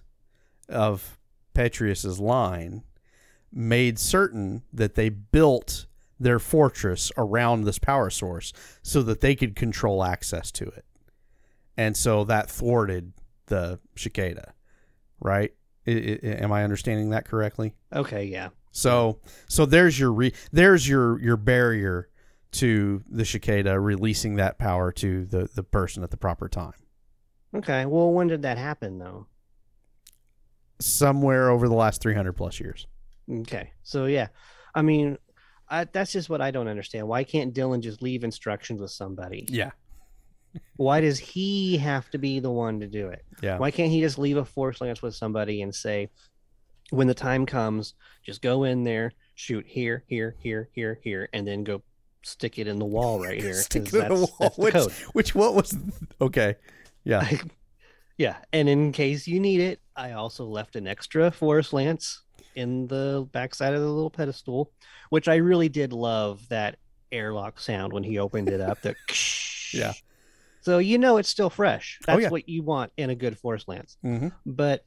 of 0.70 1.20
Petrius's 1.54 2.20
line 2.20 2.84
made 3.52 4.00
certain 4.00 4.64
that 4.72 4.96
they 4.96 5.10
built 5.10 5.86
their 6.20 6.40
fortress 6.40 7.12
around 7.18 7.64
this 7.64 7.80
power 7.80 8.10
source 8.10 8.54
so 8.82 9.02
that 9.04 9.22
they 9.22 9.36
could 9.36 9.56
control 9.56 10.04
access 10.04 10.52
to 10.52 10.66
it. 10.66 10.86
And 11.78 11.98
so 11.98 12.24
that 12.26 12.50
thwarted 12.50 13.14
the 13.48 13.80
cicada, 13.96 14.54
right? 15.20 15.54
I, 15.88 15.92
I, 15.92 16.28
am 16.28 16.52
I 16.52 16.64
understanding 16.64 17.10
that 17.10 17.26
correctly? 17.26 17.74
Okay, 17.94 18.26
yeah. 18.26 18.50
So 18.72 19.20
so 19.48 19.66
there's 19.66 20.00
your 20.00 20.12
re, 20.12 20.34
there's 20.52 20.88
your 20.88 21.20
your 21.22 21.38
barrier 21.38 22.10
to 22.54 23.04
the 23.10 23.26
cicada 23.26 23.80
releasing 23.80 24.36
that 24.36 24.58
power 24.58 24.92
to 24.94 25.26
the 25.26 25.50
the 25.54 25.64
person 25.64 26.04
at 26.04 26.12
the 26.12 26.18
proper 26.18 26.48
time. 26.48 26.74
Okay. 27.56 27.86
Well, 27.86 28.12
when 28.12 28.28
did 28.28 28.42
that 28.44 28.58
happen 28.58 28.98
though? 28.98 29.28
Somewhere 30.80 31.50
over 31.50 31.68
the 31.68 31.76
last 31.76 32.02
300 32.02 32.34
plus 32.34 32.60
years. 32.60 32.88
Okay. 33.30 33.72
So 33.84 34.06
yeah. 34.06 34.28
I 34.76 34.82
mean, 34.82 35.18
I, 35.70 35.86
that's 35.86 36.12
just 36.12 36.30
what 36.30 36.42
I 36.42 36.52
don't 36.52 36.68
understand. 36.68 37.08
Why 37.08 37.24
can't 37.24 37.54
Dylan 37.54 37.82
just 37.82 38.02
leave 38.02 38.24
instructions 38.24 38.82
with 38.82 38.92
somebody? 38.92 39.46
Yeah. 39.50 39.72
Why 40.76 41.02
does 41.02 41.18
he 41.18 41.78
have 41.78 42.10
to 42.12 42.18
be 42.18 42.40
the 42.40 42.52
one 42.52 42.80
to 42.82 42.88
do 42.88 43.08
it? 43.08 43.26
Yeah. 43.42 43.58
Why 43.58 43.72
can't 43.72 43.92
he 43.92 44.02
just 44.02 44.20
leave 44.20 44.38
a 44.38 44.46
force 44.46 44.82
lance 44.82 45.02
with 45.02 45.16
somebody 45.16 45.62
and 45.62 45.74
say, 45.74 46.10
when 46.92 47.08
the 47.08 47.14
time 47.14 47.46
comes, 47.46 47.96
just 48.24 48.42
go 48.42 48.64
in 48.64 48.84
there, 48.84 49.14
shoot 49.36 49.66
here, 49.68 50.04
here, 50.08 50.36
here, 50.40 50.70
here, 50.74 51.00
here, 51.04 51.30
and 51.34 51.48
then 51.48 51.64
go 51.64 51.82
stick 52.22 52.60
it 52.60 52.68
in 52.68 52.78
the 52.78 52.86
wall 52.86 53.20
right 53.20 53.42
here. 53.42 53.54
Stick 53.62 53.88
it 53.88 53.94
in 53.94 54.10
the 54.10 54.16
wall. 54.16 54.54
the 54.56 54.62
Which, 54.62 54.74
code. 54.74 54.92
which 55.14 55.36
what 55.36 55.56
was 55.56 55.78
okay. 56.22 56.56
Yeah. 57.04 57.30
yeah, 58.18 58.38
and 58.52 58.70
in 58.70 58.92
case 58.92 59.28
you 59.28 59.40
need 59.40 59.60
it, 59.60 59.80
I 59.96 60.12
also 60.12 60.46
left 60.46 60.76
an 60.76 60.88
extra 60.88 61.32
force 61.32 61.74
lance 61.74 62.23
in 62.56 62.88
the 62.88 63.28
backside 63.32 63.74
of 63.74 63.82
the 63.82 63.88
little 63.90 64.10
pedestal, 64.10 64.72
which 65.10 65.28
I 65.28 65.36
really 65.36 65.70
did 65.70 65.94
love 65.94 66.48
that 66.50 66.78
airlock 67.12 67.60
sound 67.60 67.94
when 67.94 68.04
he 68.04 68.18
opened 68.20 68.50
it 68.50 68.62
up. 68.62 68.82
The 68.82 68.96
Yeah. 69.74 69.94
So 70.62 70.78
you 70.78 70.98
know 70.98 71.18
it's 71.18 71.30
still 71.30 71.50
fresh. 71.50 72.00
Oh, 72.02 72.06
That's 72.08 72.24
yeah. 72.24 72.30
what 72.30 72.48
you 72.48 72.64
want 72.64 72.92
in 72.96 73.10
a 73.10 73.16
good 73.16 73.38
force 73.38 73.68
lance. 73.68 73.98
hmm 74.02 74.30
But 74.46 74.86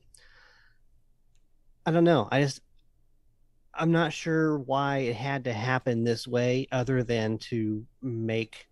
I 1.84 1.90
don't 1.90 2.04
know. 2.04 2.28
I 2.30 2.42
just 2.42 2.60
I'm 3.74 3.92
not 3.92 4.12
sure 4.12 4.58
why 4.58 4.98
it 4.98 5.16
had 5.16 5.44
to 5.44 5.52
happen 5.52 6.02
this 6.02 6.26
way, 6.26 6.66
other 6.72 7.02
than 7.02 7.38
to 7.50 7.84
make 8.00 8.66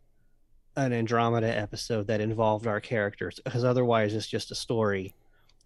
an 0.77 0.93
Andromeda 0.93 1.47
episode 1.57 2.07
that 2.07 2.21
involved 2.23 2.67
our 2.67 2.81
characters, 2.81 3.39
because 3.45 3.65
otherwise 3.65 4.15
it's 4.15 4.27
just 4.27 4.51
a 4.51 4.55
story 4.55 5.15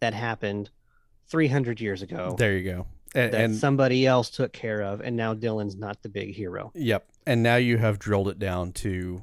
that 0.01 0.12
happened 0.12 0.70
300 1.29 1.81
years 1.81 2.03
ago 2.03 2.35
There 2.39 2.57
you 2.57 2.64
go. 2.72 2.87
And, 3.14 3.32
that 3.32 3.40
and 3.40 3.56
somebody 3.56 4.06
else 4.06 4.30
took 4.30 4.52
care 4.52 4.82
of, 4.82 5.00
and 5.00 5.16
now 5.16 5.34
Dylan's 5.34 5.76
not 5.76 6.02
the 6.02 6.09
big 6.09 6.34
hero. 6.34 6.72
Yep. 6.74 7.09
And 7.26 7.42
now 7.42 7.56
you 7.56 7.78
have 7.78 7.98
drilled 7.98 8.28
it 8.28 8.38
down 8.38 8.72
to 8.72 9.22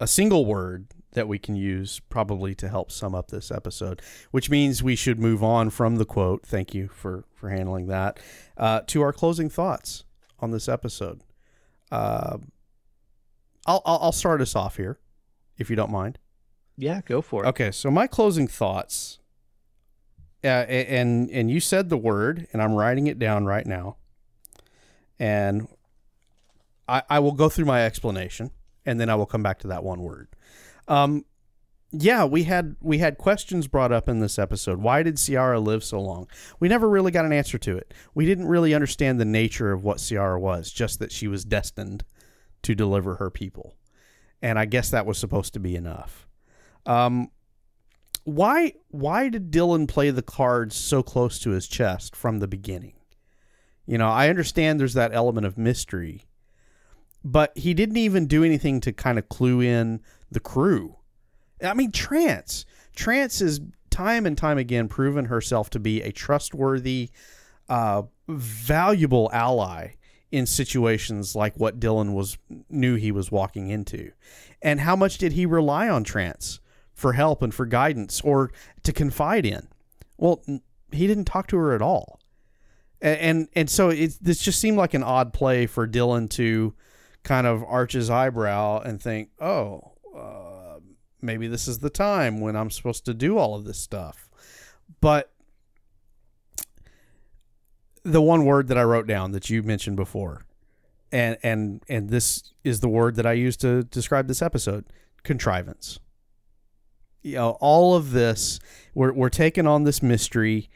a 0.00 0.06
single 0.06 0.44
word 0.44 0.88
that 1.12 1.28
we 1.28 1.38
can 1.38 1.54
use 1.54 2.00
probably 2.08 2.54
to 2.54 2.68
help 2.68 2.90
sum 2.90 3.14
up 3.14 3.28
this 3.28 3.50
episode, 3.50 4.00
which 4.30 4.50
means 4.50 4.82
we 4.82 4.96
should 4.96 5.18
move 5.18 5.42
on 5.42 5.70
from 5.70 5.96
the 5.96 6.04
quote. 6.04 6.44
Thank 6.44 6.74
you 6.74 6.88
for, 6.88 7.24
for 7.34 7.50
handling 7.50 7.86
that. 7.88 8.18
Uh, 8.56 8.80
to 8.86 9.02
our 9.02 9.12
closing 9.12 9.50
thoughts 9.50 10.04
on 10.40 10.50
this 10.50 10.68
episode. 10.68 11.22
Uh, 11.90 12.38
I'll, 13.66 13.82
I'll, 13.84 13.98
I'll 14.02 14.12
start 14.12 14.40
us 14.40 14.56
off 14.56 14.76
here, 14.76 14.98
if 15.58 15.70
you 15.70 15.76
don't 15.76 15.90
mind. 15.90 16.18
Yeah, 16.76 17.02
go 17.04 17.20
for 17.20 17.44
it. 17.44 17.48
Okay, 17.48 17.70
so 17.70 17.90
my 17.90 18.06
closing 18.06 18.48
thoughts, 18.48 19.18
uh, 20.44 20.46
and 20.46 21.30
and 21.30 21.50
you 21.50 21.60
said 21.60 21.88
the 21.88 21.96
word, 21.96 22.48
and 22.52 22.60
I'm 22.60 22.74
writing 22.74 23.06
it 23.06 23.18
down 23.18 23.44
right 23.44 23.66
now, 23.66 23.96
and 25.18 25.68
I 26.88 27.02
I 27.08 27.18
will 27.20 27.32
go 27.32 27.48
through 27.48 27.66
my 27.66 27.84
explanation, 27.84 28.50
and 28.84 29.00
then 29.00 29.08
I 29.08 29.14
will 29.14 29.26
come 29.26 29.42
back 29.42 29.60
to 29.60 29.68
that 29.68 29.84
one 29.84 30.02
word. 30.02 30.28
Um, 30.88 31.24
yeah, 31.92 32.24
we 32.24 32.44
had 32.44 32.76
we 32.80 32.98
had 32.98 33.18
questions 33.18 33.68
brought 33.68 33.92
up 33.92 34.08
in 34.08 34.20
this 34.20 34.38
episode. 34.38 34.78
Why 34.78 35.02
did 35.02 35.18
Ciara 35.18 35.60
live 35.60 35.84
so 35.84 36.00
long? 36.00 36.26
We 36.58 36.68
never 36.68 36.88
really 36.88 37.12
got 37.12 37.26
an 37.26 37.32
answer 37.32 37.58
to 37.58 37.76
it. 37.76 37.94
We 38.14 38.24
didn't 38.26 38.48
really 38.48 38.74
understand 38.74 39.20
the 39.20 39.24
nature 39.26 39.72
of 39.72 39.84
what 39.84 39.98
Ciara 39.98 40.40
was, 40.40 40.72
just 40.72 40.98
that 40.98 41.12
she 41.12 41.28
was 41.28 41.44
destined 41.44 42.04
to 42.62 42.74
deliver 42.74 43.16
her 43.16 43.30
people, 43.30 43.76
and 44.40 44.58
I 44.58 44.64
guess 44.64 44.90
that 44.90 45.06
was 45.06 45.18
supposed 45.18 45.52
to 45.52 45.60
be 45.60 45.76
enough. 45.76 46.26
Um, 46.86 47.30
why 48.24 48.74
why 48.88 49.28
did 49.28 49.50
Dylan 49.50 49.88
play 49.88 50.10
the 50.10 50.22
cards 50.22 50.76
so 50.76 51.02
close 51.02 51.38
to 51.40 51.50
his 51.50 51.66
chest 51.66 52.14
from 52.14 52.38
the 52.38 52.48
beginning? 52.48 52.94
You 53.86 53.98
know, 53.98 54.08
I 54.08 54.28
understand 54.28 54.78
there's 54.78 54.94
that 54.94 55.12
element 55.12 55.46
of 55.46 55.58
mystery, 55.58 56.26
but 57.24 57.56
he 57.56 57.74
didn't 57.74 57.96
even 57.96 58.26
do 58.26 58.44
anything 58.44 58.80
to 58.82 58.92
kind 58.92 59.18
of 59.18 59.28
clue 59.28 59.60
in 59.60 60.00
the 60.30 60.40
crew. 60.40 60.96
I 61.62 61.74
mean, 61.74 61.90
Trance. 61.90 62.64
Trance 62.94 63.40
has 63.40 63.60
time 63.90 64.26
and 64.26 64.36
time 64.36 64.58
again 64.58 64.88
proven 64.88 65.26
herself 65.26 65.70
to 65.70 65.80
be 65.80 66.02
a 66.02 66.12
trustworthy, 66.12 67.10
uh, 67.68 68.02
valuable 68.28 69.30
ally 69.32 69.94
in 70.30 70.46
situations 70.46 71.36
like 71.36 71.54
what 71.56 71.78
Dylan 71.78 72.14
was 72.14 72.38
knew 72.70 72.94
he 72.94 73.12
was 73.12 73.30
walking 73.30 73.68
into. 73.68 74.12
And 74.62 74.80
how 74.80 74.96
much 74.96 75.18
did 75.18 75.32
he 75.32 75.44
rely 75.44 75.88
on 75.88 76.04
Trance 76.04 76.60
for 77.02 77.12
help 77.12 77.42
and 77.42 77.52
for 77.52 77.66
guidance 77.66 78.20
or 78.22 78.50
to 78.84 78.92
confide 78.92 79.44
in? 79.44 79.68
Well, 80.16 80.42
he 80.92 81.06
didn't 81.06 81.24
talk 81.24 81.48
to 81.48 81.56
her 81.56 81.74
at 81.74 81.82
all. 81.82 82.20
And 83.00 83.18
and, 83.18 83.48
and 83.54 83.70
so 83.70 83.90
it 83.90 84.16
this 84.20 84.38
just 84.40 84.60
seemed 84.60 84.78
like 84.78 84.94
an 84.94 85.02
odd 85.02 85.32
play 85.32 85.66
for 85.66 85.86
Dylan 85.86 86.30
to 86.30 86.74
kind 87.24 87.46
of 87.46 87.64
arch 87.64 87.92
his 87.92 88.08
eyebrow 88.08 88.80
and 88.80 89.02
think, 89.02 89.30
"Oh, 89.40 89.92
uh, 90.16 90.78
maybe 91.20 91.48
this 91.48 91.66
is 91.66 91.80
the 91.80 91.90
time 91.90 92.40
when 92.40 92.54
I'm 92.54 92.70
supposed 92.70 93.04
to 93.06 93.14
do 93.14 93.36
all 93.36 93.56
of 93.56 93.64
this 93.64 93.78
stuff." 93.78 94.30
But 95.00 95.32
the 98.04 98.22
one 98.22 98.44
word 98.44 98.68
that 98.68 98.78
I 98.78 98.84
wrote 98.84 99.08
down 99.08 99.32
that 99.32 99.50
you 99.50 99.64
mentioned 99.64 99.96
before, 99.96 100.42
and 101.10 101.36
and 101.42 101.82
and 101.88 102.08
this 102.10 102.52
is 102.62 102.78
the 102.78 102.88
word 102.88 103.16
that 103.16 103.26
I 103.26 103.32
used 103.32 103.60
to 103.62 103.82
describe 103.82 104.28
this 104.28 104.42
episode: 104.42 104.84
contrivance. 105.24 105.98
You 107.22 107.36
know, 107.36 107.50
all 107.60 107.94
of 107.94 108.10
this, 108.10 108.58
we're 108.94 109.12
we're 109.12 109.30
taking 109.30 109.66
on 109.66 109.84
this 109.84 110.02
mystery. 110.02 110.68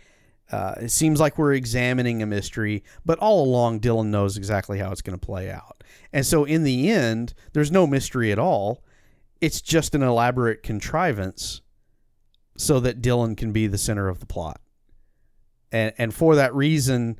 Uh, 0.51 0.75
it 0.83 0.91
seems 0.91 1.19
like 1.19 1.39
we're 1.39 1.55
examining 1.55 2.23
a 2.23 2.27
mystery, 2.27 2.85
but 3.05 3.19
all 3.19 3.45
along, 3.45 3.81
Dylan 3.81 4.07
knows 4.07 4.37
exactly 4.37 4.79
how 4.79 4.93
it's 4.93 5.03
going 5.03 5.19
to 5.19 5.27
play 5.27 5.51
out. 5.51 5.83
And 6.13 6.25
so, 6.25 6.45
in 6.45 6.63
the 6.63 6.89
end, 6.89 7.35
there's 7.53 7.73
no 7.73 7.87
mystery 7.87 8.31
at 8.31 8.39
all. 8.39 8.85
It's 9.41 9.61
just 9.61 9.95
an 9.95 10.03
elaborate 10.03 10.63
contrivance 10.63 11.63
so 12.57 12.81
that 12.81 13.03
Dylan 13.03 13.37
can 13.37 13.53
be 13.53 13.67
the 13.67 13.79
center 13.79 14.09
of 14.09 14.21
the 14.21 14.27
plot. 14.27 14.61
And 15.73 15.93
and 15.99 16.15
for 16.15 16.37
that 16.37 16.55
reason, 16.55 17.19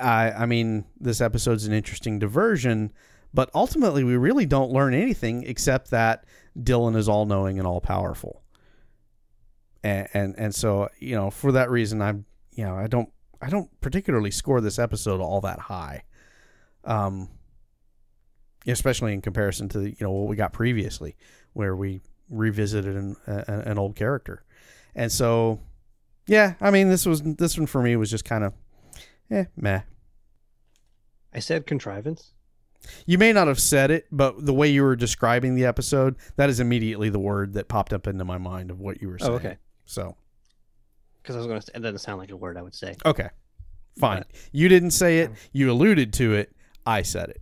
I 0.00 0.32
I 0.32 0.46
mean, 0.46 0.84
this 0.98 1.20
episode's 1.20 1.64
an 1.64 1.72
interesting 1.72 2.18
diversion, 2.18 2.92
but 3.32 3.50
ultimately, 3.54 4.02
we 4.02 4.16
really 4.16 4.46
don't 4.46 4.72
learn 4.72 4.94
anything 4.94 5.44
except 5.44 5.90
that 5.90 6.24
Dylan 6.58 6.96
is 6.96 7.08
all 7.08 7.24
knowing 7.24 7.58
and 7.58 7.66
all 7.66 7.80
powerful. 7.80 8.42
And, 9.82 10.08
and 10.12 10.34
and 10.38 10.54
so 10.54 10.88
you 10.98 11.14
know, 11.14 11.30
for 11.30 11.52
that 11.52 11.70
reason, 11.70 12.02
I'm 12.02 12.24
you 12.52 12.64
know, 12.64 12.76
I 12.76 12.86
don't 12.86 13.10
I 13.40 13.48
don't 13.48 13.68
particularly 13.80 14.30
score 14.30 14.60
this 14.60 14.78
episode 14.78 15.20
all 15.20 15.40
that 15.42 15.58
high. 15.58 16.04
Um, 16.84 17.28
especially 18.66 19.12
in 19.12 19.20
comparison 19.20 19.68
to 19.70 19.78
the, 19.78 19.90
you 19.90 19.96
know 20.00 20.10
what 20.10 20.28
we 20.28 20.36
got 20.36 20.52
previously, 20.52 21.16
where 21.52 21.76
we 21.76 22.00
revisited 22.28 22.96
an 22.96 23.16
an, 23.26 23.60
an 23.60 23.78
old 23.78 23.96
character, 23.96 24.44
and 24.94 25.10
so 25.10 25.60
yeah, 26.26 26.54
I 26.60 26.70
mean 26.70 26.88
this 26.88 27.06
was 27.06 27.22
this 27.22 27.56
one 27.56 27.66
for 27.66 27.82
me 27.82 27.96
was 27.96 28.10
just 28.10 28.24
kind 28.24 28.44
of 28.44 28.52
eh 29.30 29.44
meh. 29.56 29.82
I 31.32 31.40
said 31.40 31.66
contrivance. 31.66 32.32
You 33.06 33.18
may 33.18 33.32
not 33.32 33.48
have 33.48 33.60
said 33.60 33.90
it, 33.90 34.06
but 34.10 34.46
the 34.46 34.54
way 34.54 34.68
you 34.68 34.82
were 34.82 34.96
describing 34.96 35.56
the 35.56 35.64
episode, 35.64 36.16
that 36.36 36.48
is 36.48 36.60
immediately 36.60 37.08
the 37.10 37.18
word 37.18 37.54
that 37.54 37.68
popped 37.68 37.92
up 37.92 38.06
into 38.06 38.24
my 38.24 38.38
mind 38.38 38.70
of 38.70 38.78
what 38.80 39.02
you 39.02 39.08
were 39.08 39.18
saying. 39.18 39.32
Oh, 39.32 39.36
okay. 39.36 39.58
So 39.88 40.16
Because 41.22 41.34
I 41.34 41.38
was 41.38 41.46
going 41.46 41.60
to 41.60 41.66
say, 41.66 41.72
it 41.74 41.80
doesn't 41.80 41.98
sound 41.98 42.18
like 42.18 42.30
a 42.30 42.36
word 42.36 42.58
I 42.58 42.62
would 42.62 42.74
say. 42.74 42.94
okay, 43.06 43.30
fine. 43.98 44.22
You 44.52 44.68
didn't 44.68 44.90
say 44.90 45.20
it. 45.20 45.30
Um, 45.30 45.36
you 45.52 45.70
alluded 45.70 46.12
to 46.14 46.34
it. 46.34 46.54
I 46.84 47.00
said 47.02 47.30
it. 47.30 47.40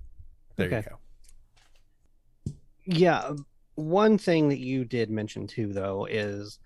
There 0.55 0.71
you 0.71 0.83
go. 0.83 2.55
Yeah, 2.85 3.19
um, 3.19 3.47
one 3.75 4.17
thing 4.17 4.49
that 4.51 4.61
you 4.61 4.85
did 4.85 5.11
mention 5.11 5.49
too, 5.49 5.73
though, 5.73 6.07
is 6.07 6.61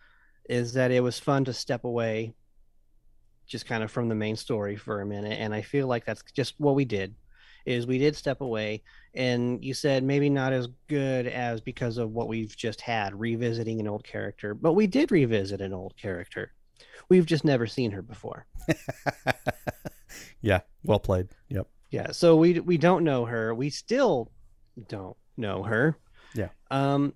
is 0.50 0.74
that 0.74 0.90
it 0.90 1.00
was 1.00 1.18
fun 1.18 1.46
to 1.46 1.52
step 1.54 1.84
away, 1.84 2.34
just 3.46 3.64
kind 3.66 3.82
of 3.82 3.90
from 3.90 4.08
the 4.08 4.14
main 4.14 4.36
story 4.36 4.76
for 4.76 5.00
a 5.00 5.06
minute, 5.06 5.38
and 5.40 5.54
I 5.54 5.62
feel 5.62 5.86
like 5.86 6.04
that's 6.04 6.22
just 6.34 6.54
what 6.58 6.74
we 6.74 6.84
did. 6.84 7.14
Is 7.66 7.86
we 7.86 7.98
did 7.98 8.16
step 8.16 8.40
away, 8.40 8.82
and 9.14 9.64
you 9.64 9.74
said 9.74 10.02
maybe 10.02 10.30
not 10.30 10.52
as 10.52 10.68
good 10.88 11.26
as 11.26 11.60
because 11.60 11.98
of 11.98 12.12
what 12.12 12.28
we've 12.28 12.56
just 12.56 12.80
had 12.80 13.18
revisiting 13.18 13.80
an 13.80 13.88
old 13.88 14.04
character, 14.04 14.54
but 14.54 14.72
we 14.72 14.86
did 14.86 15.10
revisit 15.10 15.60
an 15.60 15.72
old 15.72 15.96
character. 15.96 16.52
We've 17.08 17.26
just 17.26 17.44
never 17.44 17.66
seen 17.66 17.90
her 17.90 18.02
before. 18.02 18.46
yeah, 20.42 20.60
well 20.84 21.00
played. 21.00 21.28
Yep. 21.48 21.66
Yeah, 21.90 22.12
so 22.12 22.36
we 22.36 22.60
we 22.60 22.78
don't 22.78 23.04
know 23.04 23.24
her. 23.24 23.54
We 23.54 23.70
still 23.70 24.30
don't 24.88 25.16
know 25.36 25.62
her. 25.64 25.96
Yeah. 26.34 26.48
Um 26.70 27.14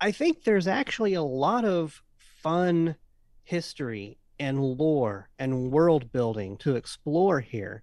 I 0.00 0.12
think 0.12 0.44
there's 0.44 0.66
actually 0.66 1.14
a 1.14 1.22
lot 1.22 1.64
of 1.64 2.02
fun 2.18 2.96
history 3.44 4.18
and 4.38 4.60
lore 4.60 5.28
and 5.38 5.70
world 5.70 6.12
building 6.12 6.56
to 6.58 6.76
explore 6.76 7.40
here. 7.40 7.82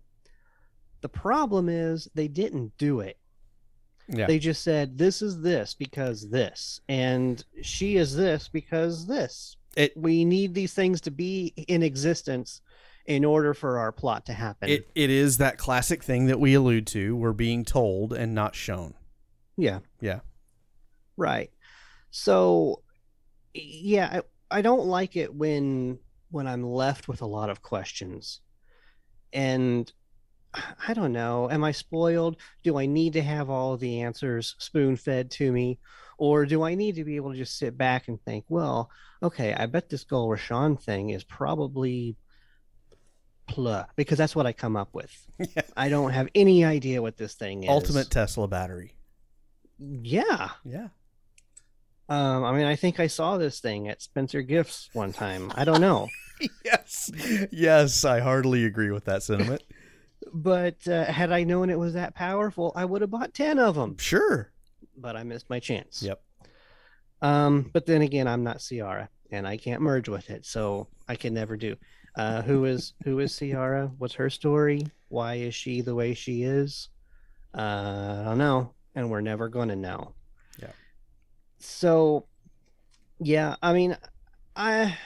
The 1.04 1.10
problem 1.10 1.68
is 1.70 2.08
they 2.16 2.30
didn't 2.30 2.72
do 2.78 3.02
it. 3.02 3.18
Yeah. 4.08 4.26
They 4.26 4.40
just 4.40 4.64
said 4.64 4.98
this 4.98 5.22
is 5.22 5.42
this 5.42 5.74
because 5.76 6.30
this 6.30 6.80
and 6.90 7.44
she 7.62 7.98
is 7.98 8.16
this 8.16 8.48
because 8.48 9.06
this. 9.06 9.58
It- 9.76 9.96
we 9.98 10.24
need 10.24 10.54
these 10.54 10.74
things 10.74 11.02
to 11.02 11.12
be 11.12 11.54
in 11.68 11.84
existence 11.84 12.62
in 13.06 13.26
order 13.26 13.54
for 13.54 13.80
our 13.80 13.92
plot 13.92 14.26
to 14.28 14.34
happen. 14.34 14.70
It 14.70 14.88
it 14.96 15.10
is 15.10 15.38
that 15.40 15.58
classic 15.58 16.02
thing 16.04 16.28
that 16.28 16.40
we 16.40 16.54
allude 16.54 16.88
to. 16.88 17.16
We're 17.18 17.34
being 17.34 17.66
told 17.66 18.14
and 18.14 18.34
not 18.34 18.56
shown. 18.56 18.94
yeah. 19.58 19.80
Yeah. 20.00 20.22
Right. 21.18 21.52
So 22.12 22.82
yeah, 23.54 24.22
I, 24.52 24.58
I 24.60 24.62
don't 24.62 24.86
like 24.88 25.16
it 25.18 25.34
when 25.36 26.00
when 26.32 26.48
I'm 26.48 26.64
left 26.64 27.08
with 27.10 27.22
a 27.22 27.26
lot 27.28 27.50
of 27.50 27.62
questions. 27.62 28.40
And 29.34 29.92
I 30.88 30.94
don't 30.94 31.14
know, 31.14 31.50
am 31.50 31.64
I 31.64 31.72
spoiled? 31.72 32.38
Do 32.64 32.78
I 32.78 32.86
need 32.86 33.14
to 33.14 33.22
have 33.22 33.50
all 33.50 33.78
the 33.78 34.02
answers 34.02 34.56
spoon-fed 34.60 35.32
to 35.32 35.52
me? 35.52 35.80
Or 36.18 36.46
do 36.46 36.64
I 36.64 36.76
need 36.76 36.96
to 36.96 37.04
be 37.04 37.16
able 37.16 37.32
to 37.32 37.38
just 37.38 37.58
sit 37.58 37.78
back 37.78 38.08
and 38.08 38.22
think, 38.22 38.46
well, 38.50 38.90
okay, 39.22 39.54
I 39.54 39.66
bet 39.66 39.90
this 39.90 40.04
Gul 40.04 40.28
Rashawn 40.28 40.82
thing 40.82 41.10
is 41.10 41.24
probably 41.24 42.16
pluh, 43.48 43.86
because 43.96 44.18
that's 44.18 44.36
what 44.36 44.46
I 44.46 44.54
come 44.54 44.76
up 44.76 44.90
with. 44.94 45.12
Yeah. 45.56 45.64
I 45.76 45.90
don't 45.90 46.12
have 46.12 46.30
any 46.36 46.64
idea 46.64 47.02
what 47.02 47.18
this 47.18 47.34
thing 47.34 47.64
is. 47.64 47.70
Ultimate 47.70 48.10
Tesla 48.10 48.48
battery. 48.48 48.94
Yeah. 49.80 50.50
Yeah. 50.64 50.88
Um, 52.08 52.44
I 52.44 52.54
mean, 52.54 52.66
I 52.66 52.76
think 52.76 53.00
I 53.00 53.08
saw 53.08 53.38
this 53.38 53.60
thing 53.60 53.88
at 53.90 54.02
Spencer 54.02 54.42
Gifts 54.42 54.90
one 54.94 55.12
time. 55.12 55.52
I 55.56 55.66
don't 55.66 55.82
know, 55.82 56.10
yes. 56.66 57.12
Yes, 57.52 58.06
I 58.06 58.20
heartily 58.20 58.66
agree 58.66 58.92
with 58.92 59.06
that 59.06 59.24
sentiment. 59.24 59.64
But 60.34 60.86
uh, 60.88 61.06
had 61.06 61.32
I 61.32 61.44
known 61.44 61.70
it 61.70 61.78
was 61.78 61.94
that 61.94 62.16
powerful, 62.16 62.72
I 62.76 62.86
would 62.86 63.02
have 63.02 63.12
bought 63.12 63.34
ten 63.34 63.60
of 63.60 63.76
them. 63.76 63.98
sure. 63.98 64.52
But 64.98 65.16
I 65.16 65.24
missed 65.24 65.50
my 65.50 65.60
chance. 65.60 66.04
Yep. 66.04 66.22
Um, 67.22 67.70
but 67.74 67.86
then 67.86 68.02
again, 68.02 68.28
I'm 68.28 68.44
not 68.44 68.60
Ciara, 68.60 69.10
and 69.32 69.48
I 69.48 69.58
can't 69.58 69.82
merge 69.82 70.10
with 70.10 70.30
it, 70.30 70.46
so 70.46 70.88
I 71.08 71.16
can 71.16 71.34
never 71.34 71.56
do. 71.56 71.76
Uh, 72.16 72.42
who 72.42 72.66
is 72.66 72.94
who 73.04 73.20
is 73.20 73.36
Ciara? 73.36 73.92
What's 73.98 74.14
her 74.16 74.30
story? 74.30 74.86
Why 75.08 75.36
is 75.36 75.56
she 75.56 75.82
the 75.82 75.96
way 75.96 76.14
she 76.14 76.44
is? 76.44 76.90
Uh, 77.56 78.22
I 78.22 78.24
don't 78.26 78.38
know, 78.38 78.74
and 78.94 79.10
we're 79.10 79.22
never 79.22 79.48
gonna 79.48 79.76
know. 79.76 80.14
Yeah. 80.60 80.72
So, 81.60 82.28
yeah, 83.20 83.56
I 83.64 83.74
mean, 83.74 83.98
I 84.56 84.98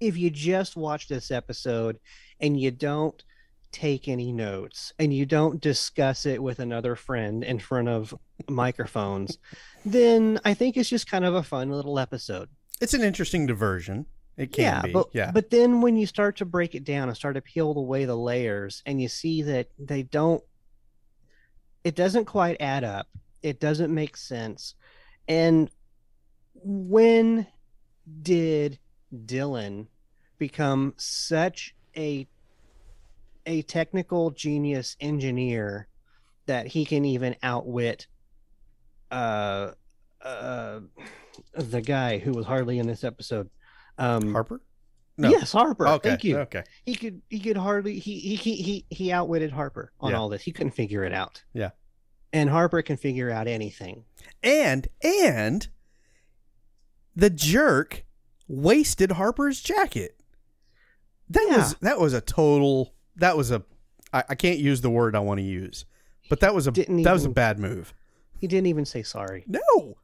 if 0.00 0.16
you 0.16 0.30
just 0.30 0.76
watch 0.76 1.08
this 1.08 1.30
episode 1.30 1.98
and 2.40 2.58
you 2.58 2.70
don't 2.70 3.22
take 3.70 4.08
any 4.08 4.32
notes 4.32 4.92
and 4.98 5.12
you 5.12 5.26
don't 5.26 5.60
discuss 5.60 6.24
it 6.26 6.42
with 6.42 6.58
another 6.58 6.94
friend 6.94 7.44
in 7.44 7.58
front 7.58 7.88
of 7.88 8.14
microphones, 8.48 9.38
then 9.84 10.40
I 10.44 10.54
think 10.54 10.76
it's 10.76 10.88
just 10.88 11.10
kind 11.10 11.24
of 11.24 11.34
a 11.34 11.42
fun 11.42 11.70
little 11.70 11.98
episode. 11.98 12.48
It's 12.80 12.94
an 12.94 13.02
interesting 13.02 13.46
diversion. 13.46 14.06
It 14.36 14.52
can 14.52 14.62
yeah, 14.62 14.82
be. 14.82 14.92
but 14.92 15.08
yeah. 15.12 15.32
but 15.32 15.50
then 15.50 15.80
when 15.80 15.96
you 15.96 16.06
start 16.06 16.36
to 16.36 16.44
break 16.44 16.76
it 16.76 16.84
down 16.84 17.08
and 17.08 17.16
start 17.16 17.34
to 17.34 17.40
peel 17.40 17.76
away 17.76 18.04
the 18.04 18.16
layers, 18.16 18.84
and 18.86 19.02
you 19.02 19.08
see 19.08 19.42
that 19.42 19.68
they 19.80 20.04
don't, 20.04 20.42
it 21.82 21.96
doesn't 21.96 22.26
quite 22.26 22.56
add 22.60 22.84
up. 22.84 23.08
It 23.42 23.58
doesn't 23.58 23.92
make 23.92 24.16
sense. 24.16 24.74
And 25.26 25.68
when 26.54 27.48
did 28.22 28.78
Dylan 29.12 29.88
become 30.38 30.94
such 30.96 31.74
a 31.98 32.26
a 33.46 33.62
technical 33.62 34.30
genius 34.30 34.96
engineer 35.00 35.88
that 36.46 36.66
he 36.66 36.84
can 36.84 37.04
even 37.04 37.34
outwit 37.42 38.06
uh 39.10 39.72
uh 40.22 40.80
the 41.54 41.80
guy 41.80 42.18
who 42.18 42.32
was 42.32 42.46
hardly 42.46 42.78
in 42.78 42.86
this 42.86 43.04
episode 43.04 43.48
um 43.98 44.32
Harper? 44.32 44.60
No. 45.16 45.30
yes 45.30 45.50
harper 45.52 45.88
Okay. 45.88 46.10
thank 46.10 46.24
you 46.24 46.38
Okay. 46.38 46.62
he 46.84 46.94
could 46.94 47.22
he 47.28 47.40
could 47.40 47.56
hardly 47.56 47.98
he 47.98 48.36
he 48.36 48.54
he 48.54 48.84
he, 48.88 49.10
outwitted 49.12 49.50
harper 49.50 49.92
on 50.00 50.12
Yeah. 50.12 50.18
all 50.18 50.28
this 50.28 50.42
he 50.42 50.52
couldn't 50.52 50.72
figure 50.72 51.02
it 51.04 51.12
out 51.12 51.42
Yeah. 51.54 51.70
and 52.32 52.48
harper 52.50 52.82
can 52.82 52.96
figure 52.96 53.30
out 53.30 53.48
anything 53.48 54.04
And 54.42 54.86
and 55.02 55.68
the 57.16 57.30
jerk 57.30 58.04
wasted 58.46 59.12
Harper's 59.12 59.60
jacket. 59.60 60.17
That 61.30 61.46
Yeah. 61.50 61.56
was 61.58 61.74
that 61.82 62.00
was 62.00 62.12
a 62.14 62.20
total 62.20 62.94
that 63.16 63.36
was 63.36 63.50
a 63.50 63.62
I, 64.12 64.24
I 64.30 64.34
can't 64.34 64.58
use 64.58 64.80
the 64.80 64.90
word 64.90 65.14
I 65.16 65.20
want 65.20 65.38
to 65.38 65.44
use. 65.44 65.84
But 66.30 66.40
that 66.40 66.54
was 66.54 66.66
a 66.66 66.70
that 66.72 67.12
was 67.12 67.24
a 67.24 67.30
bad 67.30 67.58
move. 67.58 67.94
he 68.38 68.46
didn't 68.46 68.66
even 68.66 68.84
say 68.84 69.02
sorry 69.02 69.44
No. 69.46 69.96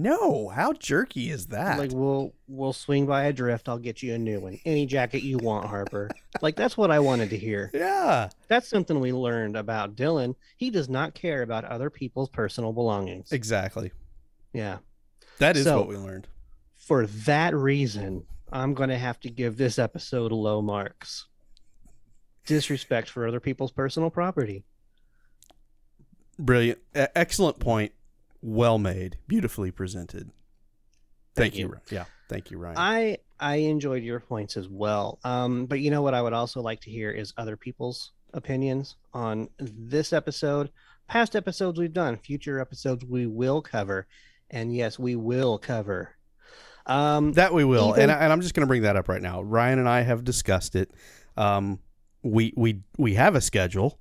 No, 0.00 0.48
how 0.48 0.74
jerky 0.74 1.28
is 1.28 1.46
that? 1.48 1.76
like 1.78 1.90
we'll 1.92 2.32
we'll 2.46 2.72
swing 2.72 3.04
by 3.06 3.24
a 3.24 3.32
drift 3.32 3.68
i'll 3.68 3.78
get 3.78 4.00
you 4.00 4.14
a 4.14 4.18
new 4.18 4.38
one 4.38 4.60
any 4.64 4.86
jacket 4.86 5.24
you 5.24 5.38
want 5.38 5.66
harper 5.66 6.08
like 6.40 6.54
that's 6.54 6.76
what 6.76 6.92
i 6.92 7.00
wanted 7.00 7.30
to 7.30 7.36
hear 7.36 7.68
yeah, 7.74 8.28
that's 8.46 8.68
something 8.68 9.00
we 9.00 9.12
learned 9.12 9.56
about 9.56 9.96
dylan 9.96 10.36
he 10.56 10.70
does 10.70 10.88
not 10.88 11.14
care 11.14 11.42
about 11.42 11.64
other 11.64 11.90
people's 11.90 12.28
personal 12.28 12.72
belongings 12.72 13.32
exactly. 13.32 13.90
yeah 14.52 14.78
That 15.38 15.56
is 15.56 15.64
So- 15.64 15.78
what 15.78 15.88
we 15.88 15.96
learned. 15.96 16.28
for 16.76 17.04
that 17.06 17.52
reason 17.56 18.24
i'm 18.52 18.74
going 18.74 18.90
to 18.90 18.98
have 18.98 19.18
to 19.20 19.30
give 19.30 19.56
this 19.56 19.78
episode 19.78 20.32
low 20.32 20.60
marks 20.62 21.26
disrespect 22.46 23.10
for 23.10 23.26
other 23.26 23.40
people's 23.40 23.72
personal 23.72 24.10
property 24.10 24.64
Brilliant. 26.38 26.78
Excellent 26.94 27.58
point. 27.58 27.92
Well 28.40 28.78
made. 28.78 29.18
Beautifully 29.26 29.70
presented. 29.70 30.30
Thank, 31.34 31.54
Thank 31.54 31.56
you. 31.56 31.68
you. 31.68 31.76
Yeah. 31.90 32.04
Thank 32.28 32.50
you, 32.50 32.58
Ryan. 32.58 32.76
I 32.78 33.18
I 33.40 33.56
enjoyed 33.56 34.02
your 34.02 34.20
points 34.20 34.56
as 34.56 34.68
well. 34.68 35.18
Um, 35.24 35.66
but 35.66 35.80
you 35.80 35.90
know 35.90 36.02
what 36.02 36.14
I 36.14 36.22
would 36.22 36.32
also 36.32 36.60
like 36.60 36.80
to 36.82 36.90
hear 36.90 37.10
is 37.10 37.32
other 37.36 37.56
people's 37.56 38.12
opinions 38.34 38.96
on 39.12 39.48
this 39.58 40.12
episode, 40.12 40.70
past 41.08 41.34
episodes 41.34 41.78
we've 41.78 41.92
done, 41.92 42.16
future 42.18 42.60
episodes 42.60 43.04
we 43.04 43.26
will 43.26 43.62
cover, 43.62 44.06
and 44.50 44.74
yes, 44.74 44.98
we 44.98 45.16
will 45.16 45.58
cover. 45.58 46.10
Um, 46.88 47.32
That 47.34 47.52
we 47.52 47.64
will, 47.64 47.90
Even- 47.90 48.02
and, 48.02 48.10
I, 48.12 48.14
and 48.16 48.32
I'm 48.32 48.40
just 48.40 48.54
going 48.54 48.62
to 48.62 48.66
bring 48.66 48.82
that 48.82 48.96
up 48.96 49.08
right 49.08 49.22
now. 49.22 49.42
Ryan 49.42 49.78
and 49.78 49.88
I 49.88 50.00
have 50.02 50.24
discussed 50.24 50.74
it. 50.74 50.90
Um, 51.36 51.80
we 52.22 52.52
we 52.56 52.80
we 52.96 53.14
have 53.14 53.36
a 53.36 53.40
schedule, 53.40 54.00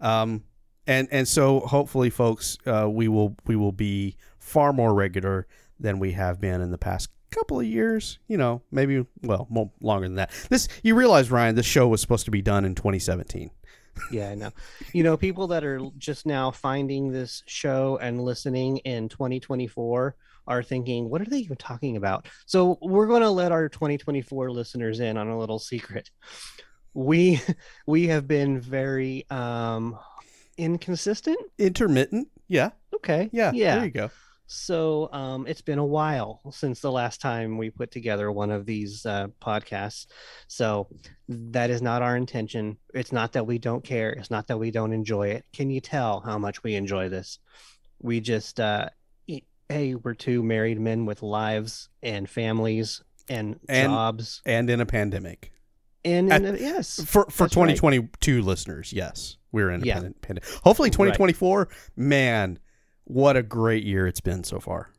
um, 0.00 0.44
and 0.86 1.06
and 1.10 1.28
so 1.28 1.60
hopefully, 1.60 2.08
folks, 2.10 2.56
uh, 2.66 2.88
we 2.90 3.08
will 3.08 3.36
we 3.46 3.56
will 3.56 3.72
be 3.72 4.16
far 4.38 4.72
more 4.72 4.94
regular 4.94 5.46
than 5.78 5.98
we 5.98 6.12
have 6.12 6.40
been 6.40 6.60
in 6.62 6.70
the 6.70 6.78
past 6.78 7.10
couple 7.30 7.60
of 7.60 7.66
years. 7.66 8.18
You 8.26 8.38
know, 8.38 8.62
maybe 8.70 9.04
well, 9.22 9.46
more, 9.50 9.70
longer 9.82 10.06
than 10.06 10.16
that. 10.16 10.30
This 10.48 10.66
you 10.82 10.94
realize, 10.94 11.30
Ryan, 11.30 11.56
this 11.56 11.66
show 11.66 11.88
was 11.88 12.00
supposed 12.00 12.24
to 12.24 12.30
be 12.30 12.40
done 12.40 12.64
in 12.64 12.74
2017. 12.74 13.50
yeah, 14.12 14.30
I 14.30 14.34
know. 14.34 14.50
You 14.94 15.02
know, 15.02 15.16
people 15.16 15.48
that 15.48 15.64
are 15.64 15.80
just 15.98 16.24
now 16.24 16.50
finding 16.50 17.10
this 17.12 17.42
show 17.46 17.98
and 18.00 18.22
listening 18.22 18.78
in 18.78 19.08
2024 19.10 20.16
are 20.48 20.62
thinking, 20.62 21.08
what 21.08 21.20
are 21.20 21.26
they 21.26 21.38
even 21.38 21.56
talking 21.56 21.96
about? 21.96 22.26
So 22.46 22.78
we're 22.82 23.06
going 23.06 23.22
to 23.22 23.30
let 23.30 23.52
our 23.52 23.68
2024 23.68 24.50
listeners 24.50 24.98
in 24.98 25.16
on 25.16 25.28
a 25.28 25.38
little 25.38 25.60
secret. 25.60 26.10
We 26.94 27.40
we 27.86 28.08
have 28.08 28.26
been 28.26 28.60
very 28.60 29.24
um 29.30 29.96
inconsistent. 30.56 31.38
Intermittent, 31.58 32.28
yeah, 32.48 32.70
Okay. 32.96 33.30
yeah, 33.32 33.52
Yeah. 33.54 33.76
There 33.76 33.84
you 33.84 33.90
go. 33.92 34.10
So 34.50 35.10
um, 35.12 35.46
it's 35.46 35.60
been 35.60 35.78
a 35.78 35.84
while 35.84 36.40
since 36.50 36.80
the 36.80 36.90
last 36.90 37.20
time 37.20 37.58
we 37.58 37.68
put 37.68 37.90
together 37.90 38.32
one 38.32 38.50
of 38.50 38.64
these 38.64 39.04
uh, 39.04 39.26
podcasts. 39.42 40.06
So 40.48 40.88
that 41.28 41.68
is 41.68 41.82
not 41.82 42.00
our 42.00 42.16
intention. 42.16 42.78
It's 42.94 43.12
not 43.12 43.32
that 43.34 43.46
we 43.46 43.58
don't 43.58 43.84
care. 43.84 44.10
It's 44.12 44.30
not 44.30 44.46
that 44.46 44.58
we 44.58 44.70
don't 44.70 44.94
enjoy 44.94 45.28
it. 45.28 45.44
Can 45.52 45.68
you 45.68 45.82
tell 45.82 46.20
how 46.20 46.38
much 46.38 46.62
we 46.62 46.76
enjoy 46.76 47.10
this? 47.10 47.40
We 48.00 48.20
just, 48.20 48.58
uh, 48.58 48.88
hey, 49.68 49.94
we're 49.94 50.14
two 50.14 50.42
married 50.42 50.80
men 50.80 51.04
with 51.06 51.22
lives 51.22 51.88
and 52.02 52.28
families 52.28 53.02
and, 53.28 53.60
And- 53.68 53.90
jobs. 53.92 54.40
And 54.46 54.68
in 54.70 54.80
a 54.80 54.86
pandemic. 54.86 55.52
And, 56.04 56.32
at- 56.32 56.44
and 56.44 56.58
yes, 56.58 56.96
for 57.04 57.24
for 57.24 57.44
That's 57.44 57.56
right. 57.56 57.76
2022 57.76 58.40
listeners 58.42 58.92
yes 58.92 59.36
we're 59.50 59.70
in 59.70 59.82
a 59.82 59.84
Yeah. 59.84 60.00
pand- 60.00 60.20
pand- 60.22 60.40
hopefully 60.62 60.86
Right. 60.88 60.92
2024 60.92 61.68
man 61.96 62.58
what 63.04 63.36
a 63.36 63.42
great 63.42 63.82
year 63.84 64.06
it's 64.06 64.20
been 64.20 64.44
so 64.44 64.60
far 64.60 64.90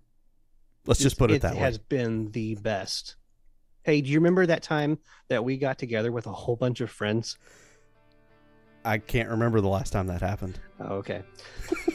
let's 0.85 0.99
just 0.99 1.17
put 1.17 1.31
it, 1.31 1.41
that 1.43 1.53
way 1.53 1.59
It 1.59 1.63
has 1.63 1.77
been 1.77 2.31
the 2.31 2.55
best. 2.55 3.15
Hey, 3.83 4.01
do 4.01 4.09
you 4.09 4.17
remember 4.19 4.45
that 4.45 4.61
time 4.61 4.99
that 5.29 5.43
we 5.43 5.57
got 5.57 5.77
together 5.79 6.11
with 6.11 6.27
a 6.27 6.33
whole 6.33 6.57
bunch 6.57 6.81
of 6.81 6.91
friends? 6.91 7.37
I 8.83 8.97
can't 8.97 9.29
remember 9.29 9.61
the 9.61 9.67
last 9.69 9.91
time 9.93 10.07
that 10.07 10.21
happened. 10.21 10.59
Oh, 10.79 10.95
okay. 10.97 11.23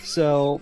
so, 0.02 0.60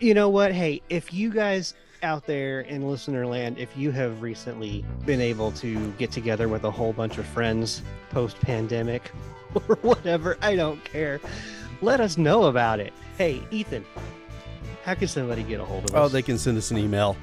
you 0.00 0.14
know 0.14 0.28
what? 0.28 0.52
Hey, 0.52 0.82
if 0.88 1.12
you 1.12 1.30
guys 1.30 1.74
out 2.02 2.26
there 2.26 2.60
in 2.62 2.88
listener 2.88 3.26
land, 3.26 3.58
if 3.58 3.76
you 3.76 3.90
have 3.90 4.22
recently 4.22 4.84
been 5.04 5.20
able 5.20 5.52
to 5.52 5.90
get 5.92 6.10
together 6.10 6.48
with 6.48 6.64
a 6.64 6.70
whole 6.70 6.92
bunch 6.92 7.18
of 7.18 7.26
friends 7.26 7.82
post 8.08 8.40
pandemic 8.40 9.12
or 9.54 9.76
whatever, 9.82 10.38
I 10.40 10.56
don't 10.56 10.82
care. 10.84 11.20
Let 11.82 12.00
us 12.00 12.16
know 12.16 12.44
about 12.44 12.80
it. 12.80 12.92
Hey, 13.18 13.42
Ethan, 13.50 13.84
how 14.84 14.94
can 14.94 15.08
somebody 15.08 15.42
get 15.42 15.60
a 15.60 15.64
hold 15.64 15.84
of 15.84 15.94
oh, 15.94 15.98
us? 15.98 16.06
Oh, 16.06 16.08
they 16.08 16.22
can 16.22 16.38
send 16.38 16.56
us 16.56 16.70
an 16.70 16.78
email 16.78 17.16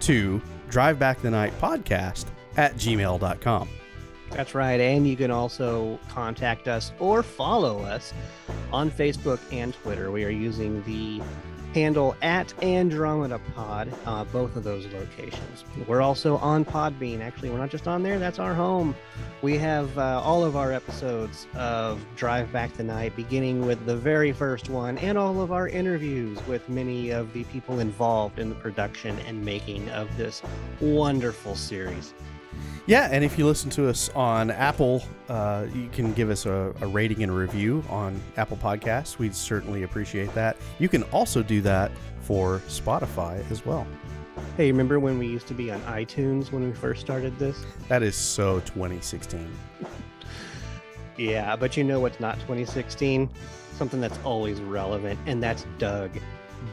to 0.00 0.40
drivebackthenightpodcast 0.70 2.26
at 2.56 2.74
gmail.com. 2.74 3.68
That's 4.30 4.54
right. 4.54 4.80
And 4.80 5.06
you 5.06 5.16
can 5.16 5.30
also 5.30 5.98
contact 6.08 6.68
us 6.68 6.92
or 6.98 7.22
follow 7.22 7.80
us 7.80 8.12
on 8.72 8.90
Facebook 8.90 9.40
and 9.52 9.72
Twitter. 9.72 10.10
We 10.10 10.24
are 10.24 10.30
using 10.30 10.82
the 10.82 11.22
handle 11.76 12.16
at 12.22 12.54
Andromeda 12.62 13.38
Pod, 13.54 13.92
uh, 14.06 14.24
both 14.24 14.56
of 14.56 14.64
those 14.64 14.86
locations. 14.94 15.62
We're 15.86 16.00
also 16.00 16.38
on 16.38 16.64
Podbean. 16.64 17.20
Actually, 17.20 17.50
we're 17.50 17.58
not 17.58 17.68
just 17.68 17.86
on 17.86 18.02
there, 18.02 18.18
that's 18.18 18.38
our 18.38 18.54
home. 18.54 18.96
We 19.42 19.58
have 19.58 19.98
uh, 19.98 20.22
all 20.24 20.42
of 20.42 20.56
our 20.56 20.72
episodes 20.72 21.46
of 21.54 22.02
Drive 22.16 22.50
Back 22.50 22.72
the 22.72 22.82
Night, 22.82 23.14
beginning 23.14 23.66
with 23.66 23.84
the 23.84 23.94
very 23.94 24.32
first 24.32 24.70
one, 24.70 24.96
and 24.96 25.18
all 25.18 25.42
of 25.42 25.52
our 25.52 25.68
interviews 25.68 26.38
with 26.46 26.66
many 26.66 27.10
of 27.10 27.30
the 27.34 27.44
people 27.44 27.78
involved 27.78 28.38
in 28.38 28.48
the 28.48 28.54
production 28.54 29.18
and 29.26 29.44
making 29.44 29.90
of 29.90 30.16
this 30.16 30.40
wonderful 30.80 31.54
series. 31.54 32.14
Yeah, 32.86 33.08
and 33.10 33.24
if 33.24 33.36
you 33.36 33.46
listen 33.46 33.68
to 33.70 33.88
us 33.88 34.10
on 34.10 34.52
Apple, 34.52 35.02
uh, 35.28 35.66
you 35.74 35.88
can 35.88 36.12
give 36.12 36.30
us 36.30 36.46
a, 36.46 36.72
a, 36.80 36.86
rating 36.86 37.22
and 37.24 37.32
a 37.32 37.34
review 37.34 37.82
on 37.90 38.20
Apple 38.36 38.56
Podcasts. 38.56 39.18
We'd 39.18 39.34
certainly 39.34 39.82
appreciate 39.82 40.32
that. 40.34 40.56
You 40.78 40.88
can 40.88 41.02
also 41.04 41.42
do 41.42 41.60
that 41.62 41.90
for 42.20 42.60
Spotify 42.68 43.48
as 43.50 43.66
well. 43.66 43.86
Hey, 44.56 44.70
remember 44.70 45.00
when 45.00 45.18
we 45.18 45.26
used 45.26 45.48
to 45.48 45.54
be 45.54 45.70
on 45.72 45.80
iTunes 45.82 46.52
when 46.52 46.64
we 46.64 46.72
first 46.72 47.00
started 47.00 47.36
this? 47.38 47.66
That 47.88 48.04
is 48.04 48.14
so 48.14 48.60
2016. 48.60 49.50
yeah, 51.16 51.56
but 51.56 51.76
you 51.76 51.82
know 51.82 51.98
what's 51.98 52.20
not 52.20 52.34
2016? 52.40 53.28
Something 53.72 54.00
that's 54.00 54.18
always 54.24 54.60
relevant, 54.60 55.18
and 55.26 55.42
that's 55.42 55.66
Doug. 55.78 56.12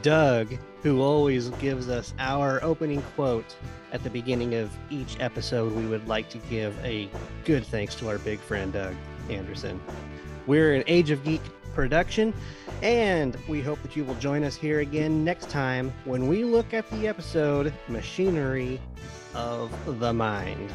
Doug, 0.02 0.56
who 0.84 1.00
always 1.00 1.48
gives 1.48 1.88
us 1.88 2.12
our 2.18 2.62
opening 2.62 3.00
quote 3.16 3.56
at 3.90 4.04
the 4.04 4.10
beginning 4.10 4.54
of 4.54 4.70
each 4.90 5.18
episode, 5.18 5.72
we 5.72 5.86
would 5.86 6.06
like 6.06 6.28
to 6.28 6.38
give 6.50 6.78
a 6.84 7.08
good 7.46 7.64
thanks 7.64 7.94
to 7.94 8.08
our 8.08 8.18
big 8.18 8.38
friend 8.38 8.74
Doug 8.74 8.94
Anderson. 9.30 9.80
We're 10.46 10.74
an 10.74 10.84
Age 10.86 11.10
of 11.10 11.24
Geek 11.24 11.40
production, 11.72 12.34
and 12.82 13.34
we 13.48 13.62
hope 13.62 13.80
that 13.80 13.96
you 13.96 14.04
will 14.04 14.14
join 14.16 14.44
us 14.44 14.56
here 14.56 14.80
again 14.80 15.24
next 15.24 15.48
time 15.48 15.90
when 16.04 16.28
we 16.28 16.44
look 16.44 16.74
at 16.74 16.88
the 16.90 17.08
episode 17.08 17.72
Machinery 17.88 18.78
of 19.34 19.72
the 19.98 20.12
Mind. 20.12 20.70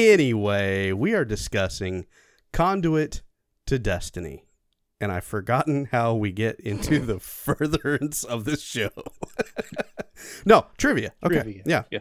Anyway, 0.00 0.92
we 0.92 1.12
are 1.12 1.26
discussing 1.26 2.06
Conduit 2.54 3.20
to 3.66 3.78
Destiny. 3.78 4.46
And 4.98 5.12
I've 5.12 5.24
forgotten 5.24 5.88
how 5.92 6.14
we 6.14 6.32
get 6.32 6.58
into 6.58 7.00
the 7.00 7.20
furtherance 7.20 8.24
of 8.24 8.46
this 8.46 8.62
show. 8.62 8.88
no, 10.46 10.68
trivia. 10.78 11.12
Okay. 11.22 11.42
Trivia. 11.42 11.62
Yeah. 11.66 11.82
Yeah. 11.90 11.98